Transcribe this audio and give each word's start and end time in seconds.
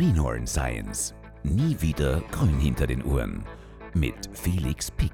Greenhorn 0.00 0.46
Science. 0.46 1.12
Nie 1.42 1.76
wieder 1.78 2.22
grün 2.30 2.58
hinter 2.58 2.86
den 2.86 3.02
Ohren. 3.02 3.44
Mit 3.92 4.14
Felix 4.32 4.90
Pick. 4.90 5.12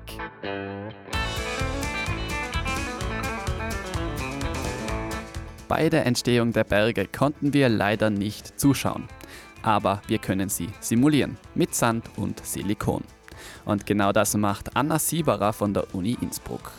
Bei 5.67 5.89
der 5.89 6.07
Entstehung 6.07 6.53
der 6.53 6.63
Berge 6.63 7.09
konnten 7.09 7.53
wir 7.53 7.69
leider 7.69 8.11
nicht 8.11 8.61
zuschauen. 8.61 9.09
Aber 9.63 10.03
wir 10.07 10.19
können 10.19 10.49
sie 10.49 10.69
simulieren 10.79 11.37
mit 11.57 11.75
Sand 11.75 12.09
und 12.15 12.47
Silikon. 12.47 13.03
Und 13.65 13.87
genau 13.87 14.13
das 14.13 14.37
macht 14.37 14.77
Anna 14.77 15.01
Sieberer 15.01 15.53
von 15.53 15.75
der 15.75 15.93
Uni 15.97 16.17
Innsbruck. 16.21 16.71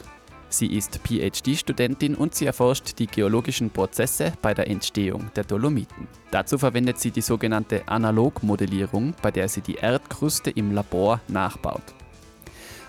Sie 0.50 0.78
ist 0.78 1.00
PhD-Studentin 1.04 2.16
und 2.16 2.34
sie 2.34 2.46
erforscht 2.46 3.00
die 3.00 3.08
geologischen 3.08 3.70
Prozesse 3.70 4.34
bei 4.42 4.54
der 4.54 4.70
Entstehung 4.70 5.30
der 5.36 5.44
Dolomiten. 5.44 6.08
Dazu 6.32 6.58
verwendet 6.58 7.00
sie 7.00 7.12
die 7.12 7.22
sogenannte 7.22 7.88
Analogmodellierung, 7.88 9.14
bei 9.22 9.32
der 9.32 9.50
sie 9.50 9.62
die 9.62 9.76
Erdkruste 9.76 10.50
im 10.50 10.74
Labor 10.74 11.20
nachbaut. 11.28 11.84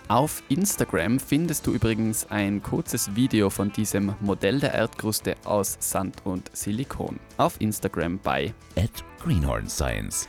Auf 0.09 0.43
Instagram 0.49 1.21
findest 1.21 1.66
du 1.66 1.73
übrigens 1.73 2.30
ein 2.30 2.63
kurzes 2.63 3.15
Video 3.15 3.51
von 3.51 3.71
diesem 3.71 4.15
Modell 4.21 4.59
der 4.59 4.73
Erdkruste 4.73 5.37
aus 5.45 5.77
Sand 5.80 6.25
und 6.25 6.51
Silikon. 6.57 7.21
Auf 7.37 7.61
Instagram 7.61 8.19
bei 8.19 8.55
At 8.75 9.05
Greenhorn 9.23 9.69
Science. 9.69 10.27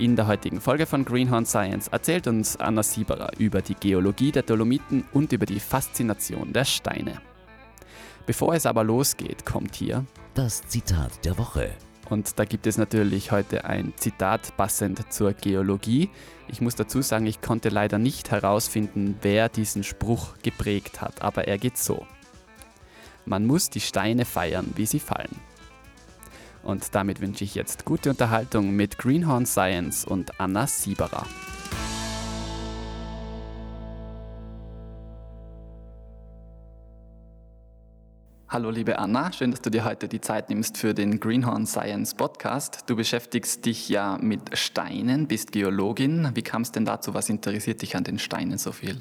In 0.00 0.16
der 0.16 0.26
heutigen 0.26 0.62
Folge 0.62 0.86
von 0.86 1.04
Greenhorn 1.04 1.44
Science 1.44 1.88
erzählt 1.88 2.26
uns 2.26 2.56
Anna 2.56 2.82
Sieberer 2.82 3.32
über 3.36 3.60
die 3.60 3.74
Geologie 3.74 4.32
der 4.32 4.42
Dolomiten 4.42 5.04
und 5.12 5.30
über 5.30 5.44
die 5.44 5.60
Faszination 5.60 6.54
der 6.54 6.64
Steine. 6.64 7.20
Bevor 8.24 8.54
es 8.54 8.64
aber 8.64 8.82
losgeht, 8.82 9.44
kommt 9.44 9.74
hier 9.74 10.06
Das 10.32 10.62
Zitat 10.66 11.22
der 11.26 11.36
Woche. 11.36 11.72
und 12.08 12.38
da 12.38 12.46
gibt 12.46 12.66
es 12.66 12.78
natürlich 12.78 13.30
heute 13.30 13.66
ein 13.66 13.92
Zitat 13.96 14.56
passend 14.56 15.12
zur 15.12 15.34
Geologie. 15.34 16.08
Ich 16.48 16.62
muss 16.62 16.76
dazu 16.76 17.02
sagen, 17.02 17.26
ich 17.26 17.42
konnte 17.42 17.68
leider 17.68 17.98
nicht 17.98 18.30
herausfinden, 18.30 19.16
wer 19.20 19.50
diesen 19.50 19.84
Spruch 19.84 20.38
geprägt 20.42 21.02
hat, 21.02 21.20
aber 21.20 21.46
er 21.46 21.58
geht 21.58 21.76
so. 21.76 22.06
Man 23.26 23.44
muss 23.46 23.68
die 23.68 23.80
Steine 23.80 24.24
feiern, 24.24 24.72
wie 24.76 24.86
sie 24.86 24.98
fallen. 24.98 25.36
Und 26.62 26.94
damit 26.94 27.20
wünsche 27.20 27.44
ich 27.44 27.54
jetzt 27.54 27.84
gute 27.84 28.10
Unterhaltung 28.10 28.72
mit 28.72 28.98
Greenhorn 28.98 29.46
Science 29.46 30.04
und 30.04 30.38
Anna 30.38 30.66
Sieberer. 30.66 31.26
Hallo 38.48 38.70
liebe 38.70 38.98
Anna, 38.98 39.32
schön, 39.32 39.52
dass 39.52 39.60
du 39.60 39.70
dir 39.70 39.84
heute 39.84 40.08
die 40.08 40.20
Zeit 40.20 40.50
nimmst 40.50 40.76
für 40.76 40.92
den 40.92 41.20
Greenhorn 41.20 41.66
Science 41.66 42.14
Podcast. 42.14 42.82
Du 42.88 42.96
beschäftigst 42.96 43.64
dich 43.64 43.88
ja 43.88 44.18
mit 44.20 44.58
Steinen, 44.58 45.28
bist 45.28 45.52
Geologin. 45.52 46.30
Wie 46.34 46.42
kam 46.42 46.62
es 46.62 46.72
denn 46.72 46.84
dazu? 46.84 47.14
Was 47.14 47.28
interessiert 47.28 47.80
dich 47.80 47.94
an 47.94 48.02
den 48.02 48.18
Steinen 48.18 48.58
so 48.58 48.72
viel? 48.72 49.00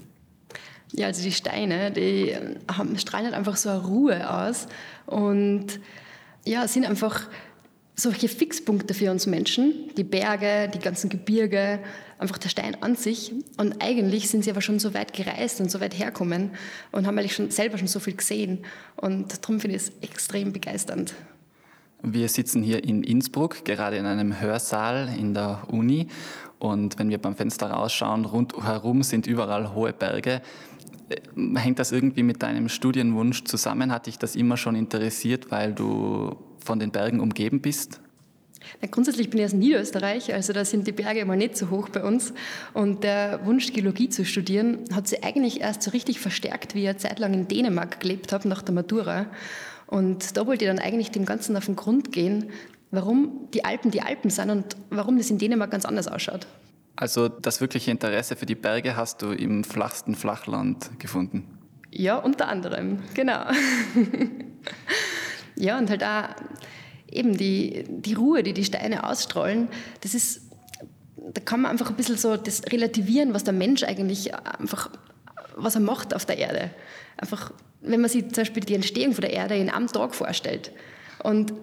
Ja, 0.91 1.07
also 1.07 1.23
die 1.23 1.31
Steine, 1.31 1.91
die 1.91 2.35
haben, 2.71 2.95
strahlen 2.99 3.25
halt 3.25 3.35
einfach 3.35 3.57
so 3.57 3.69
eine 3.69 3.79
Ruhe 3.79 4.29
aus 4.31 4.67
und 5.07 5.79
ja, 6.45 6.67
sind 6.67 6.85
einfach 6.85 7.27
solche 7.99 8.29
Fixpunkte 8.29 8.93
für 8.93 9.11
uns 9.11 9.27
Menschen. 9.27 9.91
Die 9.97 10.03
Berge, 10.03 10.69
die 10.73 10.79
ganzen 10.79 11.09
Gebirge, 11.09 11.79
einfach 12.17 12.37
der 12.37 12.49
Stein 12.49 12.81
an 12.81 12.95
sich. 12.95 13.33
Und 13.57 13.81
eigentlich 13.81 14.29
sind 14.29 14.43
sie 14.43 14.51
aber 14.51 14.61
schon 14.61 14.79
so 14.79 14.93
weit 14.93 15.13
gereist 15.13 15.59
und 15.61 15.69
so 15.69 15.81
weit 15.81 15.97
herkommen 15.97 16.51
und 16.91 17.07
haben 17.07 17.17
eigentlich 17.17 17.35
schon 17.35 17.51
selber 17.51 17.77
schon 17.77 17.87
so 17.87 17.99
viel 17.99 18.15
gesehen. 18.15 18.59
Und 18.95 19.43
darum 19.43 19.59
finde 19.59 19.75
ich 19.75 19.83
es 19.83 19.91
extrem 20.01 20.53
begeisternd. 20.53 21.13
Wir 22.01 22.29
sitzen 22.29 22.63
hier 22.63 22.83
in 22.83 23.03
Innsbruck, 23.03 23.65
gerade 23.65 23.97
in 23.97 24.05
einem 24.05 24.39
Hörsaal 24.39 25.09
in 25.17 25.33
der 25.33 25.63
Uni. 25.67 26.07
Und 26.57 26.97
wenn 26.97 27.09
wir 27.09 27.17
beim 27.17 27.35
Fenster 27.35 27.71
rausschauen, 27.71 28.25
rundherum 28.25 29.03
sind 29.03 29.27
überall 29.27 29.73
hohe 29.73 29.91
Berge. 29.91 30.41
Äh, 31.09 31.57
Hängt 31.57 31.79
das 31.79 31.91
irgendwie 31.91 32.23
mit 32.23 32.41
deinem 32.41 32.69
Studienwunsch 32.69 33.43
zusammen? 33.43 33.91
Hat 33.91 34.07
dich 34.07 34.17
das 34.17 34.35
immer 34.35 34.55
schon 34.55 34.75
interessiert, 34.75 35.51
weil 35.51 35.73
du 35.73 36.37
von 36.69 36.77
den 36.77 36.91
Bergen 36.91 37.19
umgeben 37.19 37.61
bist? 37.61 37.99
Ja, 38.79 38.87
grundsätzlich 38.91 39.31
bin 39.31 39.39
ich 39.39 39.45
aus 39.47 39.53
Niederösterreich, 39.53 40.31
also 40.31 40.53
da 40.53 40.63
sind 40.63 40.85
die 40.85 40.91
Berge 40.91 41.21
immer 41.21 41.35
nicht 41.35 41.57
so 41.57 41.71
hoch 41.71 41.89
bei 41.89 42.03
uns. 42.03 42.31
Und 42.75 43.03
der 43.03 43.43
Wunsch, 43.43 43.73
Geologie 43.73 44.09
zu 44.09 44.23
studieren, 44.23 44.83
hat 44.93 45.07
sich 45.07 45.23
eigentlich 45.23 45.61
erst 45.61 45.81
so 45.81 45.89
richtig 45.89 46.19
verstärkt, 46.19 46.75
wie 46.75 46.83
ich 46.83 46.89
eine 46.89 46.97
Zeit 46.97 47.17
lang 47.17 47.33
in 47.33 47.47
Dänemark 47.47 47.99
gelebt 47.99 48.31
habe, 48.33 48.47
nach 48.47 48.61
der 48.61 48.75
Matura. 48.75 49.25
Und 49.87 50.37
da 50.37 50.45
wollte 50.45 50.65
ich 50.65 50.69
dann 50.69 50.77
eigentlich 50.77 51.09
dem 51.09 51.25
Ganzen 51.25 51.57
auf 51.57 51.65
den 51.65 51.75
Grund 51.75 52.11
gehen, 52.11 52.51
warum 52.91 53.47
die 53.51 53.65
Alpen 53.65 53.89
die 53.89 54.03
Alpen 54.03 54.29
sind 54.29 54.51
und 54.51 54.77
warum 54.91 55.17
das 55.17 55.31
in 55.31 55.39
Dänemark 55.39 55.71
ganz 55.71 55.85
anders 55.85 56.07
ausschaut. 56.07 56.45
Also 56.95 57.29
das 57.29 57.61
wirkliche 57.61 57.89
Interesse 57.89 58.35
für 58.35 58.45
die 58.45 58.53
Berge 58.53 58.95
hast 58.95 59.23
du 59.23 59.31
im 59.31 59.63
flachsten 59.63 60.13
Flachland 60.13 60.91
gefunden? 60.99 61.47
Ja, 61.91 62.17
unter 62.17 62.47
anderem, 62.47 62.99
genau. 63.15 63.45
ja, 65.55 65.77
und 65.79 65.89
halt 65.89 66.03
auch 66.03 66.35
eben 67.11 67.37
die, 67.37 67.83
die 67.87 68.13
Ruhe, 68.13 68.43
die 68.43 68.53
die 68.53 68.65
Steine 68.65 69.07
ausstrahlen, 69.07 69.69
das 70.01 70.13
ist, 70.13 70.41
da 71.15 71.41
kann 71.41 71.61
man 71.61 71.71
einfach 71.71 71.89
ein 71.89 71.95
bisschen 71.95 72.17
so 72.17 72.37
das 72.37 72.63
relativieren, 72.71 73.33
was 73.33 73.43
der 73.43 73.53
Mensch 73.53 73.83
eigentlich 73.83 74.33
einfach, 74.35 74.89
was 75.55 75.75
er 75.75 75.81
macht 75.81 76.13
auf 76.13 76.25
der 76.25 76.37
Erde. 76.37 76.71
Einfach, 77.17 77.51
wenn 77.81 78.01
man 78.01 78.09
sich 78.09 78.23
zum 78.29 78.41
Beispiel 78.41 78.63
die 78.63 78.75
Entstehung 78.75 79.13
von 79.13 79.21
der 79.21 79.33
Erde 79.33 79.55
in 79.55 79.69
einem 79.69 79.87
Tag 79.87 80.15
vorstellt 80.15 80.71
und 81.23 81.53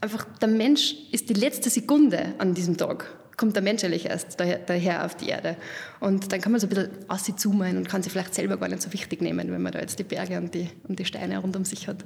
einfach 0.00 0.26
der 0.40 0.48
Mensch 0.48 0.94
ist 1.12 1.28
die 1.28 1.34
letzte 1.34 1.70
Sekunde 1.70 2.34
an 2.38 2.54
diesem 2.54 2.76
Tag, 2.76 3.16
kommt 3.36 3.54
der 3.54 3.62
Mensch 3.62 3.84
eigentlich 3.84 4.06
erst 4.06 4.40
daher, 4.40 4.58
daher 4.58 5.04
auf 5.04 5.14
die 5.16 5.28
Erde. 5.28 5.56
Und 6.00 6.32
dann 6.32 6.40
kann 6.40 6.52
man 6.52 6.60
so 6.60 6.66
ein 6.66 6.70
bisschen 6.70 6.90
aus 7.08 7.24
sich 7.24 7.36
zoomen 7.36 7.76
und 7.76 7.88
kann 7.88 8.02
sich 8.02 8.12
vielleicht 8.12 8.34
selber 8.34 8.56
gar 8.56 8.68
nicht 8.68 8.82
so 8.82 8.92
wichtig 8.92 9.20
nehmen, 9.20 9.50
wenn 9.50 9.62
man 9.62 9.72
da 9.72 9.80
jetzt 9.80 9.98
die 9.98 10.04
Berge 10.04 10.38
und 10.38 10.54
die, 10.54 10.68
und 10.88 10.98
die 10.98 11.04
Steine 11.04 11.38
rund 11.38 11.56
um 11.56 11.64
sich 11.64 11.88
hat. 11.88 12.04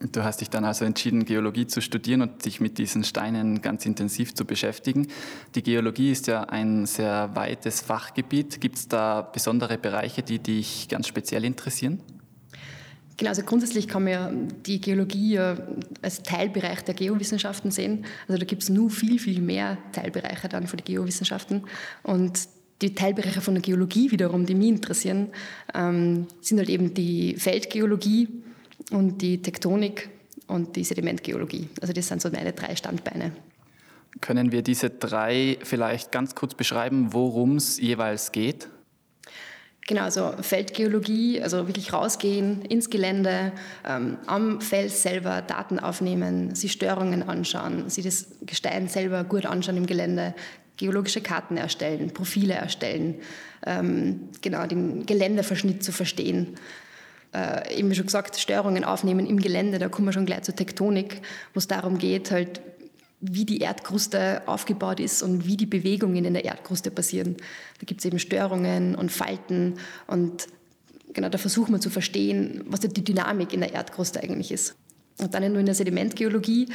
Du 0.00 0.24
hast 0.24 0.40
dich 0.40 0.48
dann 0.48 0.64
also 0.64 0.86
entschieden, 0.86 1.26
Geologie 1.26 1.66
zu 1.66 1.82
studieren 1.82 2.22
und 2.22 2.46
dich 2.46 2.58
mit 2.58 2.78
diesen 2.78 3.04
Steinen 3.04 3.60
ganz 3.60 3.84
intensiv 3.84 4.34
zu 4.34 4.46
beschäftigen. 4.46 5.08
Die 5.54 5.62
Geologie 5.62 6.10
ist 6.10 6.26
ja 6.26 6.44
ein 6.44 6.86
sehr 6.86 7.30
weites 7.34 7.82
Fachgebiet. 7.82 8.62
Gibt 8.62 8.78
es 8.78 8.88
da 8.88 9.20
besondere 9.20 9.76
Bereiche, 9.76 10.22
die 10.22 10.38
dich 10.38 10.88
ganz 10.88 11.06
speziell 11.06 11.44
interessieren? 11.44 12.00
Genau, 13.18 13.28
also 13.28 13.42
grundsätzlich 13.42 13.88
kann 13.88 14.04
man 14.04 14.12
ja 14.12 14.32
die 14.64 14.80
Geologie 14.80 15.38
als 16.00 16.22
Teilbereich 16.22 16.82
der 16.82 16.94
Geowissenschaften 16.94 17.70
sehen. 17.70 18.06
Also 18.26 18.38
da 18.38 18.46
gibt 18.46 18.62
es 18.62 18.70
nur 18.70 18.88
viel, 18.88 19.18
viel 19.18 19.42
mehr 19.42 19.76
Teilbereiche 19.92 20.48
dann 20.48 20.66
von 20.66 20.78
den 20.78 20.86
Geowissenschaften. 20.86 21.64
Und 22.02 22.48
die 22.80 22.94
Teilbereiche 22.94 23.42
von 23.42 23.52
der 23.52 23.62
Geologie 23.62 24.10
wiederum, 24.10 24.46
die 24.46 24.54
mich 24.54 24.70
interessieren, 24.70 25.28
ähm, 25.74 26.26
sind 26.40 26.56
halt 26.56 26.70
eben 26.70 26.94
die 26.94 27.36
Feldgeologie 27.36 28.28
und 28.90 29.22
die 29.22 29.40
Tektonik 29.42 30.10
und 30.46 30.76
die 30.76 30.84
Sedimentgeologie. 30.84 31.68
Also 31.80 31.92
das 31.92 32.08
sind 32.08 32.20
so 32.20 32.30
meine 32.30 32.52
drei 32.52 32.74
Standbeine. 32.76 33.32
Können 34.20 34.52
wir 34.52 34.62
diese 34.62 34.90
drei 34.90 35.56
vielleicht 35.62 36.10
ganz 36.12 36.34
kurz 36.34 36.54
beschreiben, 36.54 37.12
worum 37.12 37.56
es 37.56 37.78
jeweils 37.78 38.32
geht? 38.32 38.68
Genau, 39.86 40.02
also 40.02 40.34
Feldgeologie, 40.40 41.42
also 41.42 41.66
wirklich 41.66 41.92
rausgehen 41.92 42.62
ins 42.62 42.90
Gelände, 42.90 43.52
ähm, 43.84 44.18
am 44.26 44.60
Fels 44.60 45.02
selber 45.02 45.42
Daten 45.42 45.80
aufnehmen, 45.80 46.54
sich 46.54 46.72
Störungen 46.72 47.24
anschauen, 47.24 47.88
sich 47.88 48.04
das 48.04 48.28
Gestein 48.42 48.88
selber 48.88 49.24
gut 49.24 49.46
anschauen 49.46 49.78
im 49.78 49.86
Gelände, 49.86 50.34
geologische 50.76 51.20
Karten 51.20 51.56
erstellen, 51.56 52.12
Profile 52.12 52.54
erstellen, 52.54 53.16
ähm, 53.66 54.28
genau 54.40 54.66
den 54.66 55.06
Geländeverschnitt 55.06 55.82
zu 55.82 55.92
verstehen. 55.92 56.56
Äh, 57.32 57.78
eben 57.78 57.94
schon 57.94 58.06
gesagt, 58.06 58.36
Störungen 58.38 58.82
aufnehmen 58.82 59.24
im 59.24 59.38
Gelände, 59.38 59.78
da 59.78 59.88
kommen 59.88 60.08
wir 60.08 60.12
schon 60.12 60.26
gleich 60.26 60.42
zur 60.42 60.56
Tektonik, 60.56 61.22
wo 61.54 61.58
es 61.58 61.68
darum 61.68 61.98
geht, 61.98 62.32
halt 62.32 62.60
wie 63.20 63.44
die 63.44 63.58
Erdkruste 63.58 64.42
aufgebaut 64.46 64.98
ist 64.98 65.22
und 65.22 65.46
wie 65.46 65.56
die 65.56 65.66
Bewegungen 65.66 66.24
in 66.24 66.34
der 66.34 66.44
Erdkruste 66.44 66.90
passieren. 66.90 67.36
Da 67.78 67.84
gibt 67.86 68.00
es 68.00 68.06
eben 68.06 68.18
Störungen 68.18 68.94
und 68.94 69.12
Falten 69.12 69.74
und 70.06 70.48
genau 71.12 71.28
da 71.28 71.38
versuchen 71.38 71.72
wir 71.72 71.80
zu 71.80 71.90
verstehen, 71.90 72.64
was 72.66 72.80
die 72.80 73.04
Dynamik 73.04 73.52
in 73.52 73.60
der 73.60 73.74
Erdkruste 73.74 74.22
eigentlich 74.22 74.50
ist. 74.50 74.74
Und 75.18 75.34
dann 75.34 75.46
nur 75.50 75.60
in 75.60 75.66
der 75.66 75.74
Sedimentgeologie 75.74 76.68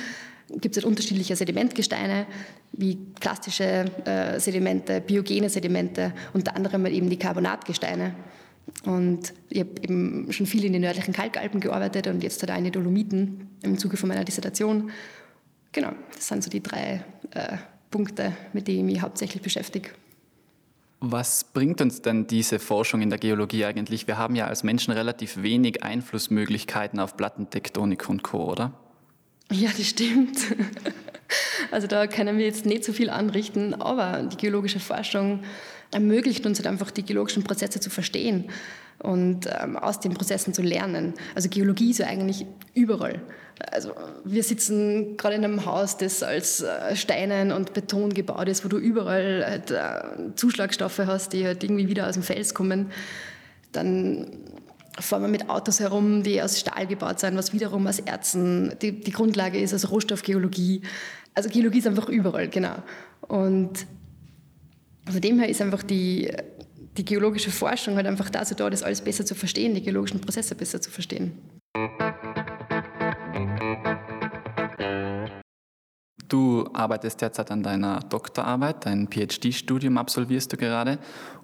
gibt 0.52 0.78
es 0.78 0.84
halt 0.84 0.86
unterschiedliche 0.86 1.36
Sedimentgesteine, 1.36 2.28
wie 2.72 2.96
plastische 2.96 3.86
äh, 4.06 4.40
Sedimente, 4.40 5.02
biogene 5.02 5.50
Sedimente, 5.50 6.14
unter 6.34 6.56
anderem 6.56 6.84
halt 6.84 6.94
eben 6.94 7.10
die 7.10 7.18
Carbonatgesteine. 7.18 8.14
Und 8.84 9.34
ich 9.50 9.60
habe 9.62 9.72
eben 9.82 10.32
schon 10.32 10.46
viel 10.46 10.64
in 10.66 10.74
den 10.74 10.82
nördlichen 10.82 11.14
Kalkalpen 11.14 11.60
gearbeitet 11.60 12.08
und 12.08 12.24
jetzt 12.24 12.50
auch 12.50 12.58
in 12.58 12.64
den 12.64 12.74
Dolomiten 12.74 13.50
im 13.62 13.78
Zuge 13.78 13.98
von 13.98 14.10
meiner 14.10 14.24
Dissertation. 14.24 14.92
Genau, 15.72 15.92
das 16.14 16.28
sind 16.28 16.44
so 16.44 16.50
die 16.50 16.62
drei 16.62 17.04
äh, 17.32 17.58
Punkte, 17.92 18.34
mit 18.54 18.68
denen 18.68 18.80
ich 18.80 18.96
mich 18.96 19.02
hauptsächlich 19.02 19.42
beschäftige. 19.42 19.90
Was 21.00 21.44
bringt 21.44 21.82
uns 21.82 22.02
denn 22.02 22.26
diese 22.28 22.60
Forschung 22.60 23.02
in 23.02 23.10
der 23.10 23.20
Geologie 23.20 23.66
eigentlich? 23.66 24.08
Wir 24.08 24.18
haben 24.18 24.36
ja 24.36 24.48
als 24.48 24.64
Menschen 24.64 24.92
relativ 24.92 25.42
wenig 25.42 25.84
Einflussmöglichkeiten 25.84 27.00
auf 27.00 27.18
Plattentektonik 27.18 28.10
und 28.10 28.24
Co., 28.24 28.52
oder? 28.52 28.74
Ja, 29.52 29.70
das 29.76 29.88
stimmt. 29.88 30.38
Also 31.72 31.88
da 31.88 32.06
können 32.06 32.38
wir 32.38 32.46
jetzt 32.46 32.68
nicht 32.68 32.84
so 32.84 32.94
viel 32.94 33.10
anrichten, 33.10 33.74
aber 33.74 34.22
die 34.24 34.38
geologische 34.38 34.80
Forschung 34.80 35.44
ermöglicht 35.92 36.46
uns 36.46 36.60
halt 36.60 36.68
einfach 36.68 36.92
die 36.92 37.04
geologischen 37.04 37.44
Prozesse 37.44 37.80
zu 37.80 37.90
verstehen 37.90 38.50
und 39.00 39.48
ähm, 39.62 39.78
aus 39.78 40.00
den 40.00 40.14
Prozessen 40.14 40.54
zu 40.54 40.62
lernen. 40.62 41.14
Also 41.36 41.50
Geologie 41.50 41.92
ist 41.92 42.00
ja 42.00 42.08
eigentlich 42.08 42.46
überall. 42.74 43.22
Also 43.72 43.94
wir 44.24 44.44
sitzen 44.44 45.18
gerade 45.18 45.36
in 45.36 45.44
einem 45.44 45.66
Haus, 45.66 45.98
das 45.98 46.24
als 46.24 46.62
äh, 46.62 46.96
Steinen 46.96 47.52
und 47.52 47.74
Beton 47.74 48.14
gebaut 48.14 48.48
ist, 48.48 48.66
wo 48.66 48.70
du 48.70 48.78
überall 48.78 49.46
halt, 49.46 49.72
äh, 49.72 50.36
Zuschlagstoffe 50.36 51.00
hast, 51.00 51.34
die 51.34 51.46
halt 51.46 51.64
irgendwie 51.64 51.88
wieder 51.88 52.08
aus 52.08 52.16
dem 52.16 52.24
Fels 52.24 52.54
kommen. 52.54 52.92
Dann 53.72 54.28
fahren 55.00 55.22
wir 55.22 55.30
mit 55.30 55.50
Autos 55.50 55.80
herum, 55.80 56.24
die 56.24 56.42
aus 56.42 56.60
Stahl 56.60 56.88
gebaut 56.88 57.20
sind, 57.20 57.38
was 57.38 57.54
wiederum 57.54 57.88
aus 57.88 58.00
Erzen 58.00 58.74
die, 58.82 59.00
die 59.00 59.12
Grundlage 59.12 59.60
ist, 59.60 59.74
also 59.74 59.90
Rohstoffgeologie. 59.90 60.82
Also 61.34 61.50
Geologie 61.50 61.80
ist 61.80 61.88
einfach 61.88 62.08
überall, 62.08 62.48
genau. 62.48 62.76
Und 63.22 63.86
von 65.10 65.22
dem 65.22 65.40
her 65.40 65.50
ist 65.50 65.62
einfach 65.62 65.84
die, 65.84 66.32
die 66.98 67.06
geologische 67.06 67.52
Forschung 67.52 67.96
halt 67.96 68.08
einfach 68.08 68.30
dazu 68.30 68.56
da, 68.56 68.70
das 68.70 68.84
alles 68.84 69.02
besser 69.02 69.26
zu 69.26 69.36
verstehen, 69.36 69.76
die 69.76 69.82
geologischen 69.82 70.22
Prozesse 70.22 70.56
besser 70.56 70.82
zu 70.82 70.90
verstehen. 70.90 71.34
Du 76.28 76.68
arbeitest 76.74 77.22
derzeit 77.22 77.52
an 77.52 77.62
deiner 77.62 78.00
Doktorarbeit, 78.00 78.86
dein 78.86 79.08
PhD-Studium 79.08 79.98
absolvierst 79.98 80.52
du 80.52 80.58
gerade. 80.58 80.98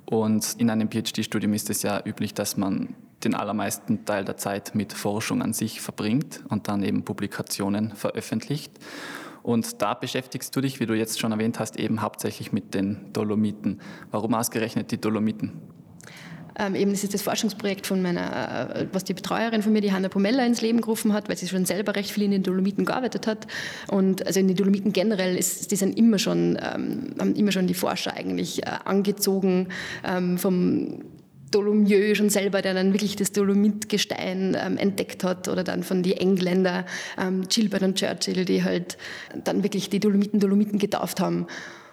Und 0.06 0.56
in 0.58 0.70
einem 0.70 0.90
PhD-Studium 0.90 1.54
ist 1.54 1.70
es 1.70 1.84
ja 1.84 2.02
üblich, 2.04 2.34
dass 2.34 2.58
man 2.58 2.96
den 3.24 3.36
allermeisten 3.36 4.06
Teil 4.06 4.26
der 4.26 4.38
Zeit 4.38 4.74
mit 4.74 4.94
Forschung 4.94 5.44
an 5.44 5.54
sich 5.54 5.82
verbringt 5.82 6.44
und 6.50 6.68
dann 6.68 6.82
eben 6.82 7.06
Publikationen 7.06 7.96
veröffentlicht. 7.96 8.72
Und 9.44 9.82
da 9.82 9.94
beschäftigst 9.94 10.56
du 10.56 10.62
dich, 10.62 10.80
wie 10.80 10.86
du 10.86 10.94
jetzt 10.94 11.20
schon 11.20 11.32
erwähnt 11.32 11.60
hast, 11.60 11.78
eben 11.78 12.02
hauptsächlich 12.02 12.52
mit 12.52 12.74
den 12.74 13.12
Dolomiten. 13.14 13.82
Warum 14.12 14.34
ausgerechnet 14.34 14.92
die 14.92 15.00
Dolomiten? 15.00 15.54
Ähm, 16.60 16.76
eben 16.76 16.92
das 16.92 17.04
ist 17.04 17.14
das 17.14 17.22
Forschungsprojekt 17.22 17.88
von 17.88 18.02
meiner, 18.02 18.76
äh, 18.76 18.88
was 18.92 19.04
die 19.04 19.14
Betreuerin 19.14 19.62
von 19.62 19.72
mir, 19.72 19.82
die 19.82 19.94
Hanna 19.94 20.10
Pomella, 20.10 20.46
ins 20.46 20.62
Leben 20.62 20.82
gerufen 20.82 21.14
hat, 21.14 21.30
weil 21.30 21.38
sie 21.38 21.48
schon 21.48 21.66
selber 21.66 21.96
recht 21.96 22.12
viel 22.12 22.24
in 22.24 22.32
den 22.32 22.44
Dolomiten 22.44 22.86
gearbeitet 22.86 23.26
hat. 23.26 23.48
Und 23.90 24.26
also 24.28 24.40
in 24.40 24.48
den 24.48 24.58
Dolomiten 24.58 24.92
generell 24.92 25.38
ist, 25.38 25.72
die 25.72 25.76
sind 25.76 25.98
immer 25.98 26.20
schon, 26.20 26.58
ähm, 26.62 27.16
haben 27.20 27.36
immer 27.36 27.52
schon 27.52 27.68
die 27.68 27.74
Forscher 27.74 28.14
eigentlich 28.14 28.64
äh, 28.64 28.72
angezogen 28.84 29.70
ähm, 30.04 30.38
vom 30.38 31.04
Dolomieu 31.52 32.16
schon 32.16 32.30
selber, 32.30 32.62
der 32.62 32.74
dann 32.74 32.94
wirklich 32.94 33.16
das 33.16 33.32
Dolomitgestein 33.32 34.58
ähm, 34.60 34.78
entdeckt 34.78 35.24
hat, 35.24 35.48
oder 35.48 35.64
dann 35.64 35.84
von 35.84 36.04
den 36.04 36.14
Engländern, 36.14 36.86
ähm, 37.20 37.44
Gilbert 37.48 37.84
und 37.84 37.96
Churchill, 37.96 38.46
die 38.46 38.64
halt 38.64 38.98
dann 39.44 39.64
wirklich 39.64 39.90
die 39.90 40.00
Dolomiten 40.00 40.40
Dolomiten 40.40 40.80
getauft 40.80 41.20
haben. 41.20 41.48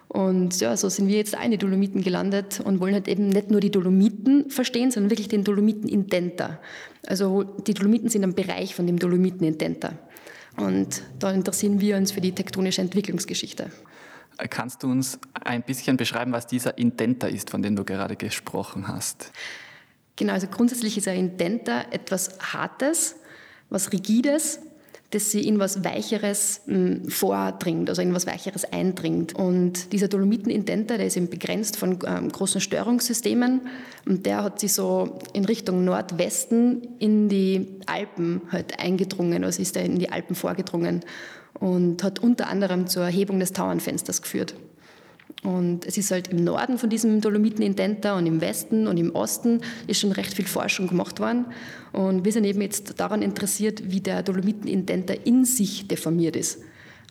Und 0.09 0.59
ja, 0.61 0.75
so 0.77 0.89
sind 0.89 1.09
wir 1.09 1.17
jetzt 1.17 1.37
eine 1.37 1.59
Dolomiten 1.59 2.03
gelandet 2.03 2.61
und 2.65 2.81
wollen 2.81 2.95
halt 2.95 3.09
eben 3.09 3.29
nicht 3.29 3.51
nur 3.51 3.61
die 3.61 3.71
Dolomiten 3.71 4.49
verstehen, 4.49 4.91
sondern 4.91 5.11
wirklich 5.11 5.29
den 5.29 5.45
Dolomiten-Indenter. 5.45 6.61
Also 7.07 7.45
die 7.45 7.75
Dolomiten 7.75 8.09
sind 8.09 8.25
ein 8.25 8.35
Bereich 8.35 8.75
von 8.75 8.87
dem 8.87 8.99
Dolomiten-Indenter. 8.99 9.99
Und 10.57 11.03
da 11.19 11.31
interessieren 11.31 11.81
wir 11.81 11.97
uns 11.97 12.13
für 12.13 12.23
die 12.23 12.33
tektonische 12.33 12.81
Entwicklungsgeschichte. 12.81 13.71
Kannst 14.51 14.83
du 14.83 14.91
uns 14.91 15.19
ein 15.35 15.63
bisschen 15.63 15.97
beschreiben, 15.97 16.33
was 16.33 16.47
dieser 16.47 16.79
Indenter 16.79 17.29
ist, 17.29 17.51
von 17.51 17.63
dem 17.63 17.75
du 17.75 17.85
gerade 17.85 18.17
gesprochen 18.17 18.87
hast? 18.89 19.33
Genau, 20.17 20.33
also 20.33 20.47
grundsätzlich 20.49 20.97
ist 20.97 21.09
ein 21.09 21.19
Indenter 21.19 21.87
etwas 21.93 22.39
Hartes, 22.41 23.17
was 23.71 23.93
Rigides, 23.93 24.61
das 25.11 25.31
sie 25.31 25.47
in 25.47 25.59
was 25.59 25.85
Weicheres 25.85 26.61
hm, 26.67 27.09
vordringt, 27.09 27.89
also 27.89 28.03
in 28.03 28.13
was 28.15 28.27
Weicheres 28.27 28.65
eindringt. 28.65 29.35
Und 29.35 29.93
dieser 29.93 30.09
Dolomiten-Indenter, 30.09 30.99
der 30.99 31.07
ist 31.07 31.17
eben 31.17 31.31
begrenzt 31.31 31.77
von 31.77 31.99
ähm, 32.07 32.31
großen 32.31 32.61
Störungssystemen 32.61 33.63
und 34.07 34.27
der 34.27 34.45
hat 34.45 34.61
sich 34.61 34.75
so 34.75 35.19
in 35.33 35.45
Richtung 35.47 35.85
Nordwesten 35.85 36.97
in 36.99 37.29
die 37.29 37.81
Alpen 37.87 38.43
halt 38.51 38.79
eingedrungen, 38.81 39.45
also 39.45 39.63
ist 39.63 39.77
er 39.77 39.85
in 39.85 39.99
die 39.99 40.11
Alpen 40.11 40.35
vorgedrungen 40.35 41.05
und 41.61 42.03
hat 42.03 42.19
unter 42.19 42.49
anderem 42.49 42.87
zur 42.87 43.05
Erhebung 43.05 43.41
des 43.41 43.53
Tauernfensters 43.53 44.23
geführt. 44.23 44.55
Und 45.43 45.87
es 45.87 45.97
ist 45.97 46.11
halt 46.11 46.29
im 46.29 46.43
Norden 46.43 46.79
von 46.79 46.91
diesem 46.91 47.21
Dolomiten-Indenter 47.21 48.17
und 48.17 48.27
im 48.27 48.41
Westen 48.41 48.87
und 48.89 48.97
im 48.97 49.15
Osten 49.15 49.61
ist 49.87 50.01
schon 50.01 50.11
recht 50.13 50.35
viel 50.35 50.47
Forschung 50.47 50.89
gemacht 50.89 51.21
worden. 51.21 51.47
Und 51.93 52.25
wir 52.25 52.33
sind 52.33 52.45
eben 52.45 52.61
jetzt 52.61 52.99
daran 52.99 53.23
interessiert, 53.23 53.91
wie 53.91 54.01
der 54.01 54.23
Dolomiten-Indenter 54.23 55.27
in 55.27 55.45
sich 55.45 55.87
deformiert 55.87 56.35
ist. 56.35 56.59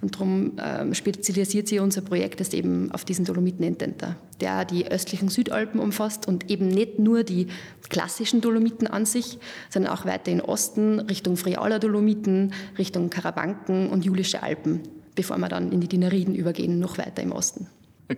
Und 0.02 0.14
darum 0.14 0.54
ähm, 0.64 0.94
spezialisiert 0.94 1.68
sich 1.68 1.80
unser 1.80 2.02
Projekt 2.02 2.40
jetzt 2.40 2.54
eben 2.54 2.92
auf 2.92 3.04
diesen 3.04 3.26
Dolomiten-Indenter, 3.26 4.16
der 4.40 4.64
die 4.64 4.92
östlichen 4.92 5.28
Südalpen 5.30 5.80
umfasst 5.80 6.28
und 6.28 6.52
eben 6.52 6.68
nicht 6.68 7.00
nur 7.00 7.24
die 7.24 7.48
klassischen 7.90 8.42
Dolomiten 8.42 8.86
an 8.86 9.06
sich, 9.06 9.40
sondern 9.70 9.92
auch 9.92 10.06
weiter 10.06 10.32
in 10.32 10.40
Osten, 10.40 11.00
Richtung 11.00 11.36
Frialer 11.36 11.80
Dolomiten, 11.80 12.54
Richtung 12.78 13.10
Karabanken 13.10 13.90
und 13.90 14.06
Julische 14.06 14.44
Alpen, 14.44 14.82
bevor 15.16 15.38
wir 15.40 15.50
dann 15.50 15.72
in 15.72 15.82
die 15.82 15.88
Dinariden 15.88 16.36
übergehen, 16.36 16.78
noch 16.78 17.00
weiter 17.00 17.24
im 17.24 17.32
Osten. 17.32 17.66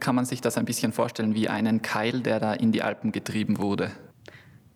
Kann 0.01 0.15
man 0.15 0.25
sich 0.25 0.41
das 0.41 0.57
ein 0.57 0.65
bisschen 0.65 0.91
vorstellen 0.91 1.33
wie 1.33 1.47
einen 1.47 1.81
Keil, 1.81 2.19
der 2.19 2.41
da 2.41 2.53
in 2.53 2.73
die 2.73 2.83
Alpen 2.83 3.13
getrieben 3.13 3.57
wurde? 3.57 3.91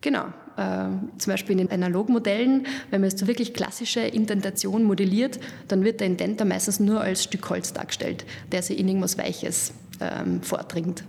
Genau. 0.00 0.24
Äh, 0.56 0.86
zum 1.18 1.32
Beispiel 1.32 1.58
in 1.58 1.66
den 1.66 1.70
Analogmodellen, 1.70 2.66
wenn 2.90 3.00
man 3.00 3.10
jetzt 3.10 3.18
so 3.18 3.26
wirklich 3.26 3.54
klassische 3.54 4.00
Indentation 4.00 4.84
modelliert, 4.84 5.40
dann 5.68 5.84
wird 5.84 6.00
der 6.00 6.06
Indenter 6.06 6.44
meistens 6.44 6.80
nur 6.80 7.00
als 7.00 7.24
Stück 7.24 7.48
Holz 7.50 7.72
dargestellt, 7.72 8.24
der 8.52 8.62
sich 8.62 8.78
in 8.78 8.88
irgendwas 8.88 9.18
Weiches 9.18 9.72
ähm, 10.00 10.42
vordringt 10.42 11.04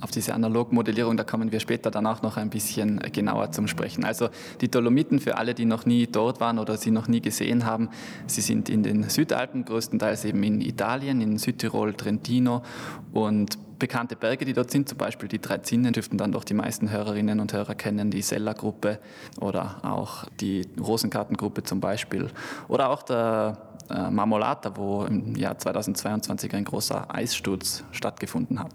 auf 0.00 0.10
diese 0.10 0.34
Analogmodellierung, 0.34 1.16
da 1.16 1.24
kommen 1.24 1.52
wir 1.52 1.60
später 1.60 1.90
dann 1.90 2.06
auch 2.06 2.22
noch 2.22 2.36
ein 2.36 2.50
bisschen 2.50 2.98
genauer 3.12 3.50
zum 3.52 3.66
Sprechen. 3.68 4.04
Also 4.04 4.28
die 4.60 4.70
Dolomiten, 4.70 5.18
für 5.18 5.36
alle, 5.36 5.54
die 5.54 5.64
noch 5.64 5.86
nie 5.86 6.06
dort 6.06 6.40
waren 6.40 6.58
oder 6.58 6.76
sie 6.76 6.90
noch 6.90 7.08
nie 7.08 7.20
gesehen 7.20 7.64
haben, 7.64 7.88
sie 8.26 8.40
sind 8.40 8.68
in 8.68 8.82
den 8.82 9.08
Südalpen, 9.08 9.64
größtenteils 9.64 10.24
eben 10.24 10.42
in 10.42 10.60
Italien, 10.60 11.20
in 11.20 11.38
Südtirol, 11.38 11.94
Trentino 11.94 12.62
und 13.12 13.58
bekannte 13.78 14.16
Berge, 14.16 14.44
die 14.44 14.52
dort 14.52 14.70
sind, 14.70 14.88
zum 14.88 14.98
Beispiel 14.98 15.28
die 15.28 15.40
Drei 15.40 15.58
Zinnen, 15.58 15.92
dürften 15.92 16.18
dann 16.18 16.32
doch 16.32 16.44
die 16.44 16.54
meisten 16.54 16.90
Hörerinnen 16.90 17.40
und 17.40 17.52
Hörer 17.52 17.74
kennen, 17.74 18.10
die 18.10 18.22
Sella-Gruppe 18.22 18.98
oder 19.40 19.80
auch 19.82 20.24
die 20.40 20.66
Rosengartengruppe 20.78 21.62
zum 21.62 21.80
Beispiel 21.80 22.28
oder 22.68 22.90
auch 22.90 23.02
der 23.02 23.58
äh, 23.90 24.10
Marmolata, 24.10 24.76
wo 24.76 25.04
im 25.04 25.34
Jahr 25.34 25.58
2022 25.58 26.54
ein 26.54 26.64
großer 26.64 27.14
Eissturz 27.14 27.84
stattgefunden 27.92 28.58
hat. 28.60 28.72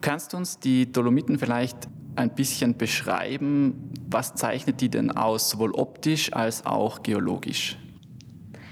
Kannst 0.00 0.32
du 0.32 0.36
uns 0.36 0.58
die 0.58 0.90
Dolomiten 0.90 1.38
vielleicht 1.38 1.88
ein 2.16 2.34
bisschen 2.34 2.76
beschreiben? 2.76 3.92
Was 4.08 4.34
zeichnet 4.34 4.80
die 4.80 4.90
denn 4.90 5.10
aus, 5.10 5.50
sowohl 5.50 5.72
optisch 5.72 6.32
als 6.32 6.66
auch 6.66 7.02
geologisch? 7.02 7.78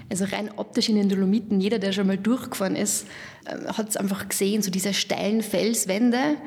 Also 0.09 0.25
rein 0.25 0.49
optisch 0.55 0.89
in 0.89 0.95
den 0.95 1.09
Dolomiten, 1.09 1.59
jeder, 1.59 1.79
der 1.79 1.91
schon 1.91 2.07
mal 2.07 2.17
durchgefahren 2.17 2.75
ist, 2.75 3.07
ähm, 3.45 3.77
hat 3.77 3.89
es 3.89 3.97
einfach 3.97 4.27
gesehen, 4.29 4.61
so 4.61 4.71
diese 4.71 4.93
steilen 4.93 5.41
Felswände 5.41 6.37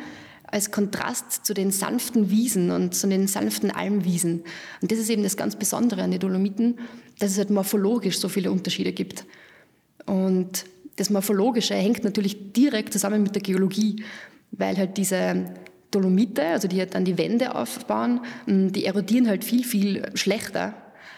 als 0.44 0.72
Kontrast 0.72 1.46
zu 1.46 1.54
den 1.54 1.70
sanften 1.70 2.30
Wiesen 2.30 2.70
und 2.70 2.94
zu 2.94 3.06
den 3.06 3.28
sanften 3.28 3.70
Almwiesen. 3.70 4.42
Und 4.82 4.90
das 4.90 4.98
ist 4.98 5.10
eben 5.10 5.22
das 5.22 5.36
ganz 5.36 5.56
Besondere 5.56 6.02
an 6.02 6.10
den 6.10 6.18
Dolomiten, 6.18 6.78
dass 7.18 7.30
es 7.30 7.38
halt 7.38 7.50
morphologisch 7.50 8.18
so 8.18 8.28
viele 8.28 8.50
Unterschiede 8.50 8.92
gibt. 8.92 9.26
Und 10.06 10.64
das 10.96 11.10
Morphologische 11.10 11.74
hängt 11.74 12.02
natürlich 12.02 12.52
direkt 12.52 12.92
zusammen 12.92 13.22
mit 13.22 13.34
der 13.34 13.42
Geologie 13.42 14.02
weil 14.52 14.76
halt 14.76 14.96
diese 14.96 15.54
Dolomite, 15.90 16.44
also 16.46 16.68
die 16.68 16.78
halt 16.78 16.94
dann 16.94 17.04
die 17.04 17.18
Wände 17.18 17.54
aufbauen, 17.54 18.20
mm, 18.46 18.68
die 18.68 18.84
erodieren 18.84 19.28
halt 19.28 19.44
viel, 19.44 19.64
viel 19.64 20.10
schlechter 20.14 20.74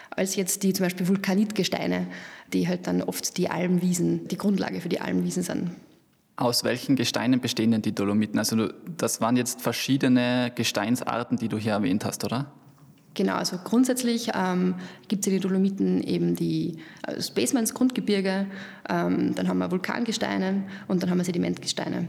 als 0.09 0.35
jetzt 0.35 0.63
die 0.63 0.73
zum 0.73 0.85
Beispiel 0.85 1.07
Vulkanitgesteine, 1.07 2.07
die 2.53 2.67
halt 2.67 2.87
dann 2.87 3.01
oft 3.01 3.37
die 3.37 3.49
Almwiesen, 3.49 4.27
die 4.27 4.37
Grundlage 4.37 4.81
für 4.81 4.89
die 4.89 5.01
Almwiesen 5.01 5.43
sind. 5.43 5.71
Aus 6.35 6.63
welchen 6.63 6.95
Gesteinen 6.95 7.41
bestehen 7.41 7.71
denn 7.71 7.81
die 7.81 7.93
Dolomiten? 7.93 8.39
Also 8.39 8.69
das 8.97 9.21
waren 9.21 9.35
jetzt 9.35 9.61
verschiedene 9.61 10.51
Gesteinsarten, 10.55 11.37
die 11.37 11.47
du 11.47 11.57
hier 11.57 11.73
erwähnt 11.73 12.05
hast, 12.05 12.23
oder? 12.23 12.51
Genau, 13.13 13.35
also 13.35 13.57
grundsätzlich 13.63 14.31
ähm, 14.33 14.75
gibt 15.07 15.21
es 15.21 15.27
in 15.27 15.33
den 15.33 15.41
Dolomiten 15.41 16.01
eben 16.01 16.35
die 16.35 16.79
äh, 17.07 17.21
Spacemans 17.21 17.75
Grundgebirge, 17.75 18.47
ähm, 18.89 19.35
dann 19.35 19.47
haben 19.47 19.59
wir 19.59 19.69
Vulkangesteine 19.69 20.63
und 20.87 21.03
dann 21.03 21.11
haben 21.11 21.19
wir 21.19 21.25
Sedimentgesteine. 21.25 22.07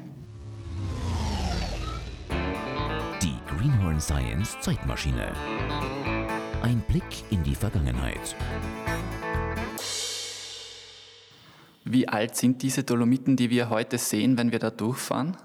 Greenhorn 3.65 3.99
Science 3.99 4.59
Zeitmaschine. 4.61 5.33
Ein 6.61 6.83
Blick 6.89 7.05
in 7.31 7.43
die 7.43 7.55
Vergangenheit. 7.55 8.37
Wie 11.85 12.09
alt 12.09 12.35
sind 12.37 12.63
diese 12.63 12.83
Dolomiten, 12.83 13.37
die 13.37 13.51
wir 13.51 13.69
heute 13.69 13.99
sehen, 13.99 14.39
wenn 14.39 14.53
wir 14.53 14.59
da 14.59 14.71
durchfahren? 14.71 15.37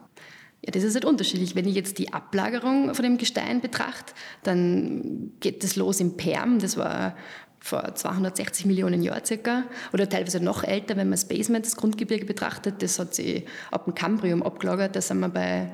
Ja, 0.65 0.71
das 0.71 0.83
ist 0.83 0.93
halt 0.95 1.05
unterschiedlich. 1.05 1.55
Wenn 1.55 1.67
ich 1.67 1.75
jetzt 1.75 1.97
die 1.99 2.13
Ablagerung 2.13 2.93
von 2.93 3.03
dem 3.03 3.17
Gestein 3.17 3.61
betrachte, 3.61 4.13
dann 4.43 5.31
geht 5.39 5.63
das 5.63 5.75
los 5.75 5.99
im 5.99 6.17
Perm. 6.17 6.59
Das 6.59 6.77
war 6.77 7.15
vor 7.59 7.93
260 7.93 8.65
Millionen 8.65 9.03
Jahren 9.03 9.23
circa, 9.25 9.65
oder 9.91 10.07
teilweise 10.07 10.39
noch 10.39 10.63
älter, 10.63 10.95
wenn 10.95 11.07
man 11.07 11.11
das 11.11 11.27
Basement, 11.27 11.65
das 11.65 11.75
Grundgebirge 11.75 12.25
betrachtet, 12.25 12.81
das 12.81 12.99
hat 12.99 13.13
sich 13.13 13.45
ab 13.69 13.85
dem 13.85 13.95
Kambrium 13.95 14.43
abgelagert, 14.43 14.95
da 14.95 15.01
sind 15.01 15.19
wir 15.19 15.27
bei 15.27 15.69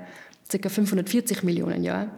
circa 0.49 0.69
540 0.69 1.43
Millionen 1.43 1.83
Jahren. 1.83 2.09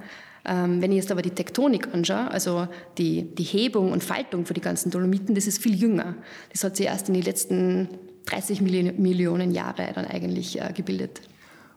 Ähm, 0.46 0.82
wenn 0.82 0.92
ich 0.92 0.98
jetzt 0.98 1.12
aber 1.12 1.22
die 1.22 1.32
Tektonik 1.32 1.94
anschaue, 1.94 2.32
also 2.32 2.70
die, 2.98 3.36
die 3.36 3.44
Hebung 3.44 3.92
und 3.92 4.04
Faltung 4.04 4.46
für 4.46 4.54
die 4.54 4.62
ganzen 4.62 4.90
Dolomiten, 4.90 5.36
das 5.36 5.48
ist 5.48 5.62
viel 5.62 5.76
jünger. 5.76 6.16
Das 6.54 6.64
hat 6.64 6.78
sich 6.78 6.86
erst 6.86 7.10
in 7.10 7.16
den 7.16 7.24
letzten 7.24 7.90
30 8.28 8.62
Millionen 8.62 9.52
Jahre 9.52 9.92
dann 9.94 10.06
eigentlich 10.06 10.62
äh, 10.62 10.72
gebildet. 10.74 11.22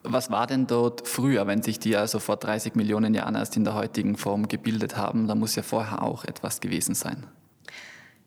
Was 0.03 0.31
war 0.31 0.47
denn 0.47 0.65
dort 0.67 1.07
früher, 1.07 1.45
wenn 1.45 1.61
sich 1.61 1.79
die 1.79 1.95
also 1.95 2.19
vor 2.19 2.37
30 2.37 2.75
Millionen 2.75 3.13
Jahren 3.13 3.35
erst 3.35 3.55
in 3.55 3.63
der 3.63 3.75
heutigen 3.75 4.17
Form 4.17 4.47
gebildet 4.47 4.97
haben? 4.97 5.27
Da 5.27 5.35
muss 5.35 5.55
ja 5.55 5.63
vorher 5.63 6.01
auch 6.01 6.25
etwas 6.25 6.59
gewesen 6.59 6.95
sein. 6.95 7.27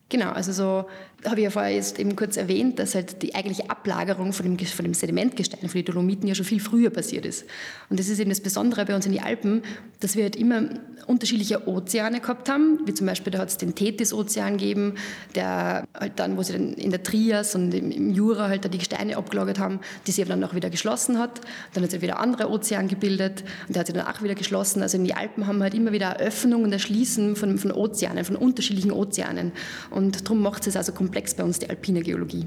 Genau, 0.09 0.29
also 0.31 0.51
so 0.51 0.85
habe 1.25 1.39
ich 1.39 1.45
ja 1.45 1.49
vorher 1.49 1.73
jetzt 1.73 1.99
eben 1.99 2.15
kurz 2.15 2.37
erwähnt, 2.37 2.77
dass 2.79 2.93
halt 2.93 3.21
die 3.23 3.33
eigentliche 3.33 3.69
Ablagerung 3.69 4.33
von 4.33 4.45
dem, 4.45 4.65
von 4.67 4.85
dem 4.85 4.93
Sedimentgestein, 4.93 5.61
von 5.61 5.71
den 5.71 5.85
Dolomiten 5.85 6.27
ja 6.27 6.35
schon 6.35 6.45
viel 6.45 6.59
früher 6.59 6.89
passiert 6.89 7.25
ist. 7.25 7.45
Und 7.89 7.99
das 7.99 8.07
ist 8.07 8.19
eben 8.19 8.29
das 8.29 8.41
Besondere 8.41 8.85
bei 8.85 8.95
uns 8.95 9.05
in 9.05 9.13
den 9.13 9.23
Alpen, 9.23 9.63
dass 9.99 10.15
wir 10.15 10.23
halt 10.23 10.35
immer 10.35 10.69
unterschiedliche 11.07 11.67
Ozeane 11.67 12.19
gehabt 12.19 12.49
haben, 12.49 12.79
wie 12.85 12.93
zum 12.93 13.07
Beispiel 13.07 13.31
da 13.31 13.39
hat 13.39 13.49
es 13.49 13.57
den 13.57 13.75
Tethys-Ozean 13.75 14.57
gegeben, 14.57 14.95
der 15.35 15.87
halt 15.93 16.13
dann, 16.17 16.37
wo 16.37 16.43
sie 16.43 16.53
dann 16.53 16.73
in 16.73 16.89
der 16.89 17.03
Trias 17.03 17.55
und 17.55 17.73
im 17.73 18.11
Jura 18.11 18.47
halt 18.47 18.65
da 18.65 18.69
die 18.69 18.79
Gesteine 18.79 19.17
abgelagert 19.17 19.59
haben, 19.59 19.79
die 20.07 20.11
sich 20.11 20.25
dann 20.25 20.43
auch 20.43 20.55
wieder 20.55 20.69
geschlossen 20.69 21.19
hat. 21.19 21.41
Dann 21.73 21.83
hat 21.83 21.91
sich 21.91 22.01
wieder 22.01 22.19
andere 22.19 22.49
Ozean 22.49 22.87
gebildet 22.87 23.43
und 23.67 23.75
der 23.75 23.81
hat 23.81 23.87
sich 23.87 23.95
dann 23.95 24.07
auch 24.07 24.21
wieder 24.21 24.35
geschlossen. 24.35 24.81
Also 24.81 24.97
in 24.97 25.05
den 25.05 25.15
Alpen 25.15 25.47
haben 25.47 25.57
wir 25.57 25.65
halt 25.65 25.75
immer 25.75 25.91
wieder 25.91 26.17
eine 26.17 26.27
Öffnung 26.27 26.63
und 26.63 26.71
Erschließen 26.71 27.35
von, 27.35 27.57
von 27.57 27.71
Ozeanen, 27.71 28.25
von 28.25 28.35
unterschiedlichen 28.35 28.91
Ozeanen. 28.91 29.51
Und 29.95 30.25
darum 30.25 30.41
macht 30.41 30.67
es 30.67 30.75
also 30.75 30.91
komplex 30.91 31.33
bei 31.33 31.43
uns, 31.43 31.59
die 31.59 31.69
alpine 31.69 32.01
Geologie. 32.01 32.45